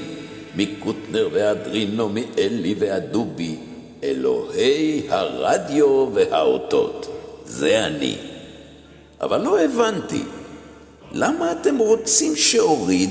מקוטנר 0.57 1.29
ואדרינו, 1.33 2.09
מאלי 2.09 2.75
והדובי, 2.79 3.57
אלוהי 4.03 5.07
הרדיו 5.09 6.09
והאותות, 6.15 7.07
זה 7.45 7.87
אני. 7.87 8.17
אבל 9.21 9.41
לא 9.41 9.61
הבנתי, 9.61 10.23
למה 11.13 11.53
אתם 11.53 11.79
רוצים 11.79 12.37
שאוריד 12.37 13.11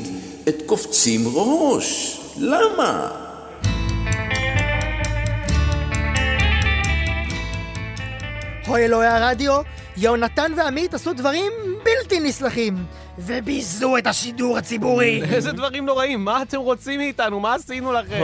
את 0.49 0.55
קופצים 0.65 1.21
ראש? 1.33 2.19
למה? 2.37 3.11
אוי 8.67 8.85
אלוהי 8.85 9.07
הרדיו, 9.07 9.61
יהונתן 9.97 10.51
ועמית 10.57 10.93
עשו 10.93 11.13
דברים 11.13 11.51
בלתי 11.83 12.19
נסלחים. 12.19 13.02
וביזו 13.17 13.97
את 13.97 14.07
השידור 14.07 14.57
הציבורי. 14.57 15.21
איזה 15.35 15.51
דברים 15.51 15.85
נוראים, 15.85 16.25
מה 16.25 16.41
אתם 16.41 16.57
רוצים 16.57 16.99
מאיתנו? 16.99 17.39
מה 17.39 17.53
עשינו 17.53 17.93
לכם? 17.93 18.23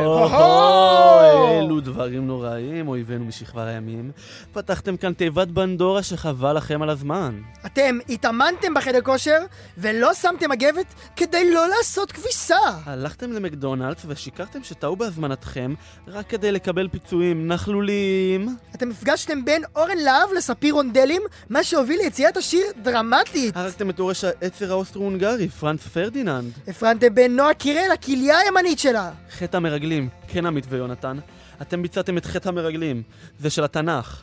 אלו 1.59 1.79
דברים 1.79 2.27
נוראים, 2.27 2.87
אויבינו 2.87 3.25
משכבר 3.25 3.61
הימים. 3.61 4.11
פתחתם 4.53 4.97
כאן 4.97 5.13
תיבת 5.13 5.47
בנדורה 5.47 6.03
שחבל 6.03 6.57
לכם 6.57 6.81
על 6.81 6.89
הזמן. 6.89 7.41
אתם 7.65 7.97
התאמנתם 8.09 8.73
בחדר 8.73 9.01
כושר 9.01 9.39
ולא 9.77 10.13
שמתם 10.13 10.49
מגבת 10.49 10.93
כדי 11.15 11.53
לא 11.53 11.67
לעשות 11.77 12.11
כביסה. 12.11 12.55
הלכתם 12.85 13.31
למקדונלדס 13.31 14.05
ושיקרתם 14.07 14.63
שטעו 14.63 14.95
בהזמנתכם 14.95 15.73
רק 16.07 16.27
כדי 16.27 16.51
לקבל 16.51 16.87
פיצויים 16.87 17.47
נכלוליים. 17.47 18.57
אתם 18.75 18.91
הפגשתם 18.91 19.45
בין 19.45 19.63
אורן 19.75 19.97
להב 19.97 20.33
לספיר 20.37 20.73
רונדלים, 20.73 21.21
מה 21.49 21.63
שהוביל 21.63 21.99
ליציאת 22.03 22.37
השיר 22.37 22.63
דרמטית. 22.81 23.57
הרגתם 23.57 23.89
את 23.89 23.99
יורש 23.99 24.23
העצר 24.23 24.71
האוסטרו-הונגרי, 24.79 25.49
פרנץ 25.49 25.87
פרדיננד. 25.87 26.53
הפרדתם 26.67 27.15
בין 27.15 27.35
נועה 27.35 27.53
קירל, 27.53 27.91
הכליה 27.93 28.37
הימנית 28.37 28.79
שלה. 28.79 29.11
חטא 29.31 29.57
המרגלים, 29.57 30.09
כן 30.27 30.45
עמית 30.45 30.65
ויונתן. 30.69 31.17
אתם 31.61 31.81
ביצעתם 31.81 32.17
את 32.17 32.25
חטא 32.25 32.49
המרגלים, 32.49 33.03
זה 33.39 33.49
של 33.49 33.63
התנ"ך. 33.63 34.21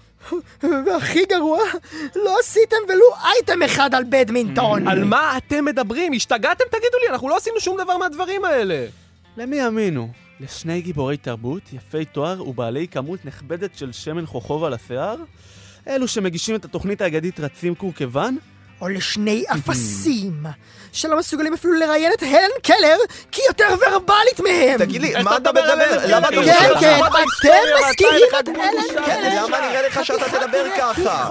והכי 0.62 1.24
גרוע, 1.24 1.58
לא 2.16 2.36
עשיתם 2.40 2.76
ולו 2.88 3.06
אייטם 3.24 3.62
אחד 3.62 3.94
על 3.94 4.04
בדמינטון. 4.08 4.88
על 4.88 5.04
מה 5.04 5.36
אתם 5.36 5.64
מדברים? 5.64 6.12
השתגעתם? 6.12 6.64
תגידו 6.70 6.98
לי, 7.02 7.12
אנחנו 7.12 7.28
לא 7.28 7.36
עשינו 7.36 7.60
שום 7.60 7.76
דבר 7.80 7.96
מהדברים 7.96 8.44
האלה. 8.44 8.86
למי 9.36 9.56
יאמינו? 9.56 10.08
לשני 10.40 10.80
גיבורי 10.80 11.16
תרבות, 11.16 11.62
יפי 11.72 12.04
תואר 12.04 12.48
ובעלי 12.48 12.88
כמות 12.88 13.24
נכבדת 13.24 13.70
של 13.74 13.92
שמן 13.92 14.26
חוכוב 14.26 14.64
על 14.64 14.74
השיער? 14.74 15.16
אלו 15.88 16.08
שמגישים 16.08 16.54
את 16.54 16.64
התוכנית 16.64 17.00
האגדית 17.00 17.40
רצים 17.40 17.74
קורקוון? 17.74 18.36
או 18.80 18.88
לשני 18.88 19.44
אפסים, 19.54 20.46
שלא 20.92 21.18
מסוגלים 21.18 21.54
אפילו 21.54 21.72
לראיין 21.74 22.12
את 22.12 22.22
הלן 22.22 22.50
קלר, 22.62 22.96
כי 23.32 23.40
היא 23.40 23.46
יותר 23.48 23.64
ורבלית 23.86 24.40
מהם! 24.40 24.78
תגיד 24.78 25.02
לי, 25.02 25.14
מה 25.24 25.36
אתה 25.36 25.52
מדבר? 25.52 25.74
למה 26.06 26.28
אתה 26.28 26.36
כן, 26.44 26.68
כן? 26.80 27.00
אתם 27.06 27.48
מזכירים 27.88 28.28
את 28.40 28.48
הלן 28.48 29.04
קלר! 29.06 29.44
למה 29.44 29.60
נראה 29.60 29.86
לך 29.86 30.04
שאתה 30.04 30.24
תדבר 30.38 30.64
ככה? 30.78 31.28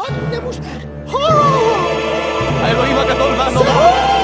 האלוהים 2.62 2.98
הגדול 2.98 3.32
והנורא! 3.32 4.16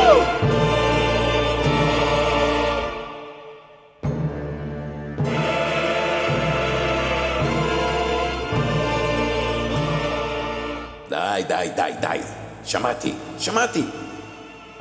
די, 11.09 11.43
די, 11.47 11.69
די, 11.76 11.91
די. 12.01 12.41
שמעתי, 12.66 13.14
שמעתי. 13.39 13.84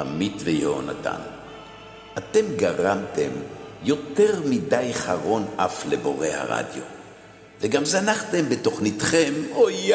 עמית 0.01 0.37
ויהונתן, 0.45 1.21
אתם 2.19 2.57
גרמתם 2.57 3.31
יותר 3.85 4.41
מדי 4.45 4.91
חרון 4.93 5.47
אף 5.57 5.87
לבורא 5.87 6.27
הרדיו. 6.27 6.83
וגם 7.61 7.85
זנחתם 7.85 8.49
בתוכניתכם, 8.49 9.33
אוי 9.53 9.91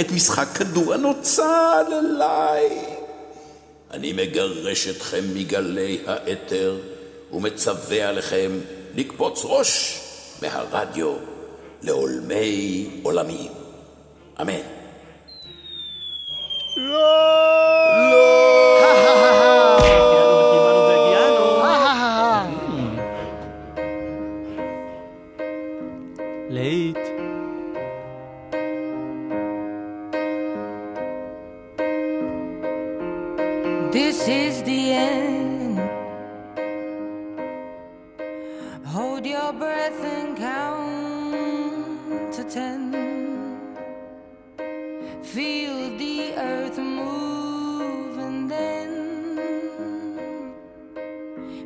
את 0.00 0.10
משחק 0.12 0.46
כדור 0.54 0.94
הנוצל 0.94 1.84
אליי. 1.92 2.84
אני 3.90 4.12
מגרש 4.12 4.88
אתכם 4.88 5.24
מגלי 5.34 5.98
האתר 6.06 6.78
ומצווה 7.32 8.08
עליכם 8.08 8.50
לקפוץ 8.94 9.40
ראש 9.44 10.00
מהרדיו 10.42 11.14
לעולמי 11.82 12.90
עולמים. 13.02 13.52
אמן. 14.40 14.81
Lord. 17.02 18.61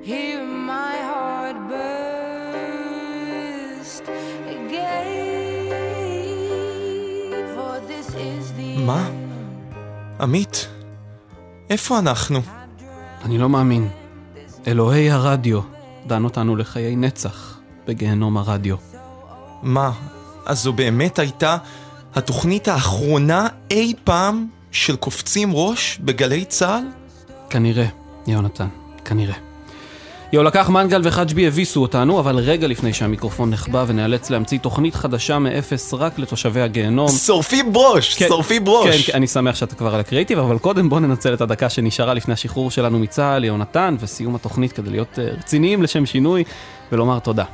Hear 0.03 0.43
my 0.45 0.97
heart 1.11 1.57
burst 1.71 2.97
again. 4.57 5.77
For 7.55 7.75
this 7.89 8.09
is 8.15 8.45
the 8.59 8.79
מה? 8.87 9.11
עמית, 10.21 10.69
איפה 11.71 11.99
אנחנו? 11.99 12.41
אני 13.25 13.39
לא 13.39 13.49
מאמין. 13.49 13.89
אלוהי 14.67 15.11
הרדיו 15.11 15.61
דן 16.07 16.25
אותנו 16.25 16.57
לחיי 16.57 16.97
נצח 16.97 17.59
בגיהנום 17.87 18.37
הרדיו. 18.37 18.77
מה, 19.63 19.93
אז 20.47 20.63
זו 20.63 20.73
באמת 20.73 21.19
הייתה 21.19 21.57
התוכנית 22.15 22.69
האחרונה 22.69 23.47
אי 23.71 23.95
פעם 24.05 24.47
של 24.71 24.97
קופצים 24.97 25.51
ראש 25.53 25.99
בגלי 26.05 26.45
צה"ל? 26.45 26.85
כנראה, 27.51 27.87
יונתן, 28.27 28.69
כנראה. 29.05 29.46
יו, 30.33 30.43
לקח 30.43 30.69
מנגל 30.69 31.01
וחג'בי 31.05 31.47
הביסו 31.47 31.83
אותנו, 31.83 32.21
אבל 32.21 32.37
רגע 32.37 32.67
לפני 32.67 32.93
שהמיקרופון 32.93 33.51
נחבא 33.51 33.85
ונאלץ 33.87 34.31
להמציא 34.31 34.59
תוכנית 34.59 34.95
חדשה 34.95 35.39
מאפס 35.39 35.95
רק 35.95 36.19
לתושבי 36.19 36.61
הגיהנום. 36.61 37.09
שורפים 37.09 37.73
בראש! 37.73 38.15
כן, 38.15 38.29
שורפים 38.29 38.65
בראש! 38.65 39.07
כן, 39.07 39.13
כן, 39.13 39.17
אני 39.17 39.27
שמח 39.27 39.55
שאתה 39.55 39.75
כבר 39.75 39.95
על 39.95 40.01
הקריאיטיב, 40.01 40.39
אבל 40.39 40.59
קודם 40.59 40.89
בוא 40.89 41.01
ננצל 41.01 41.35
את 41.35 41.41
הדקה 41.41 41.71
שנשארה 41.71 42.15
לפני 42.15 42.35
השחרור 42.35 42.71
שלנו 42.71 42.99
מצה"ל, 42.99 43.45
יונתן, 43.45 43.97
וסיום 44.01 44.35
התוכנית 44.35 44.73
כדי 44.73 44.91
להיות 44.91 45.19
אה, 45.19 45.25
רציניים 45.39 45.83
לשם 45.83 46.07
שינוי, 46.07 46.45
ולומר 46.93 47.19
תודה. 47.19 47.45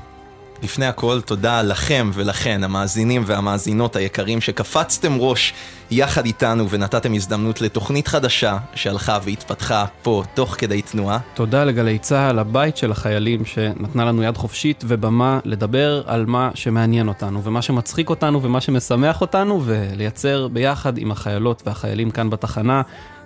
לפני 0.62 0.86
הכל, 0.86 1.20
תודה 1.20 1.62
לכם 1.62 2.10
ולכן, 2.14 2.64
המאזינים 2.64 3.22
והמאזינות 3.26 3.96
היקרים, 3.96 4.40
שקפצתם 4.40 5.16
ראש 5.18 5.52
יחד 5.90 6.26
איתנו 6.26 6.70
ונתתם 6.70 7.14
הזדמנות 7.14 7.60
לתוכנית 7.60 8.08
חדשה 8.08 8.58
שהלכה 8.74 9.18
והתפתחה 9.24 9.84
פה 10.02 10.22
תוך 10.34 10.54
כדי 10.58 10.82
תנועה. 10.82 11.18
תודה 11.34 11.64
לגלי 11.64 11.98
צה"ל, 11.98 12.38
הבית 12.38 12.76
של 12.76 12.90
החיילים 12.90 13.44
שנתנה 13.44 14.04
לנו 14.04 14.22
יד 14.22 14.36
חופשית 14.36 14.84
ובמה 14.88 15.38
לדבר 15.44 16.02
על 16.06 16.26
מה 16.26 16.50
שמעניין 16.54 17.08
אותנו, 17.08 17.44
ומה 17.44 17.62
שמצחיק 17.62 18.10
אותנו 18.10 18.42
ומה 18.42 18.60
שמשמח 18.60 19.20
אותנו, 19.20 19.62
ולייצר 19.64 20.48
ביחד 20.48 20.98
עם 20.98 21.10
החיילות 21.10 21.62
והחיילים 21.66 22.10
כאן 22.10 22.30
בתחנה 22.30 22.82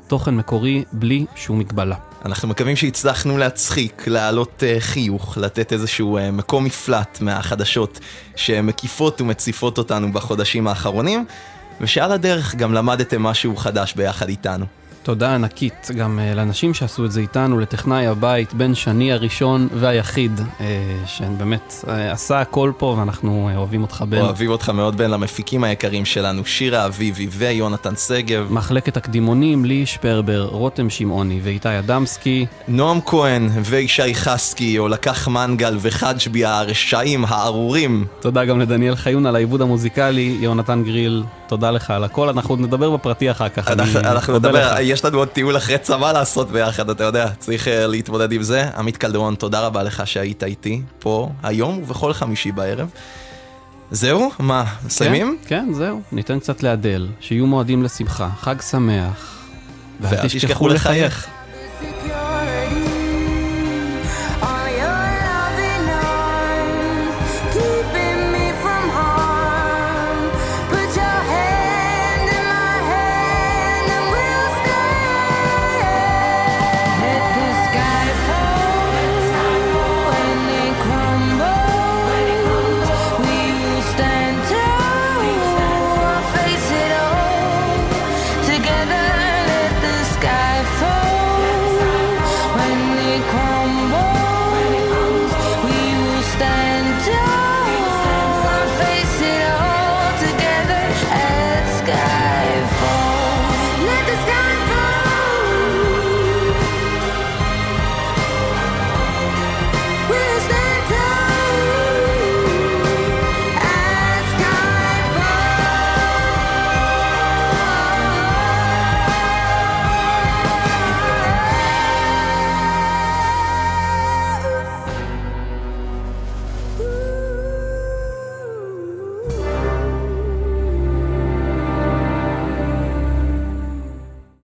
תוכן 0.06 0.34
מקורי 0.34 0.84
בלי 0.92 1.26
שום 1.36 1.58
מגבלה. 1.58 1.96
אנחנו 2.24 2.48
מקווים 2.48 2.76
שהצלחנו 2.76 3.38
להצחיק, 3.38 4.08
להעלות 4.08 4.62
uh, 4.62 4.80
חיוך, 4.80 5.38
לתת 5.38 5.72
איזשהו 5.72 6.18
uh, 6.18 6.20
מקום 6.32 6.64
מפלט 6.64 7.18
מהחדשות 7.20 8.00
שמקיפות 8.36 9.20
ומציפות 9.20 9.78
אותנו 9.78 10.12
בחודשים 10.12 10.68
האחרונים, 10.68 11.26
ושעל 11.80 12.12
הדרך 12.12 12.54
גם 12.54 12.72
למדתם 12.72 13.22
משהו 13.22 13.56
חדש 13.56 13.94
ביחד 13.94 14.28
איתנו. 14.28 14.66
תודה 15.06 15.34
ענקית 15.34 15.88
גם 15.96 16.18
uh, 16.18 16.36
לאנשים 16.36 16.74
שעשו 16.74 17.04
את 17.04 17.12
זה 17.12 17.20
איתנו, 17.20 17.58
לטכנאי 17.58 18.06
הבית, 18.06 18.54
בן 18.54 18.74
שני 18.74 19.12
הראשון 19.12 19.68
והיחיד, 19.74 20.40
uh, 20.40 20.62
שבאמת 21.06 21.84
uh, 21.84 21.88
עשה 21.90 22.40
הכל 22.40 22.72
פה 22.78 22.96
ואנחנו 22.98 23.50
uh, 23.52 23.56
אוהבים 23.56 23.82
אותך 23.82 24.04
בן. 24.08 24.20
אוהבים 24.20 24.50
אותך 24.50 24.68
מאוד 24.68 24.96
בן 24.96 25.10
למפיקים 25.10 25.64
היקרים 25.64 26.04
שלנו, 26.04 26.44
שירה 26.44 26.86
אביבי 26.86 27.28
ויונתן 27.30 27.96
שגב. 27.96 28.46
מחלקת 28.50 28.96
הקדימונים, 28.96 29.64
לי 29.64 29.86
שפרבר, 29.86 30.48
רותם 30.50 30.90
שמעוני 30.90 31.40
ואיתי 31.42 31.78
אדמסקי. 31.78 32.46
נועם 32.68 33.00
כהן 33.06 33.48
וישי 33.64 34.14
חסקי, 34.14 34.78
או 34.78 34.88
לקח 34.88 35.28
מנגל 35.28 35.76
וחג'בי 35.80 36.44
הרשעים 36.44 37.24
הארורים. 37.28 38.06
תודה 38.20 38.44
גם 38.44 38.60
לדניאל 38.60 38.96
חיון 38.96 39.26
על 39.26 39.36
העיבוד 39.36 39.62
המוזיקלי, 39.62 40.36
יונתן 40.40 40.82
גריל, 40.84 41.22
תודה 41.46 41.70
לך 41.70 41.90
על 41.90 42.04
הכל, 42.04 42.28
אנחנו 42.28 42.56
נדבר 42.56 42.90
בפרטי 42.90 43.30
אחר 43.30 43.48
כך. 43.48 43.68
אנחנו, 43.68 44.38
נדבר, 44.38 44.72
לך. 44.72 44.78
יש 44.80 45.04
לנו 45.04 45.18
עוד 45.18 45.28
טיול 45.28 45.56
אחרי 45.56 45.78
צבא 45.78 46.12
לעשות 46.12 46.50
ביחד, 46.50 46.90
אתה 46.90 47.04
יודע, 47.04 47.28
צריך 47.38 47.66
uh, 47.66 47.70
להתמודד 47.70 48.32
עם 48.32 48.42
זה. 48.42 48.64
עמית 48.76 48.96
קלדרון, 48.96 49.34
תודה 49.34 49.60
רבה 49.60 49.82
לך 49.82 50.06
שהיית 50.06 50.44
איתי 50.44 50.82
פה 50.98 51.30
היום 51.42 51.78
ובכל 51.82 52.12
חמישי 52.12 52.52
בערב. 52.52 52.88
זהו? 53.90 54.30
מה, 54.38 54.64
מסיימים? 54.86 55.38
כן, 55.46 55.66
כן, 55.66 55.74
זהו. 55.74 56.00
ניתן 56.12 56.38
קצת 56.38 56.62
לאדל, 56.62 57.08
שיהיו 57.20 57.46
מועדים 57.46 57.82
לשמחה, 57.82 58.28
חג 58.40 58.60
שמח. 58.60 59.36
ואל 60.00 60.28
תשכחו 60.28 60.68
לחייך. 60.68 61.26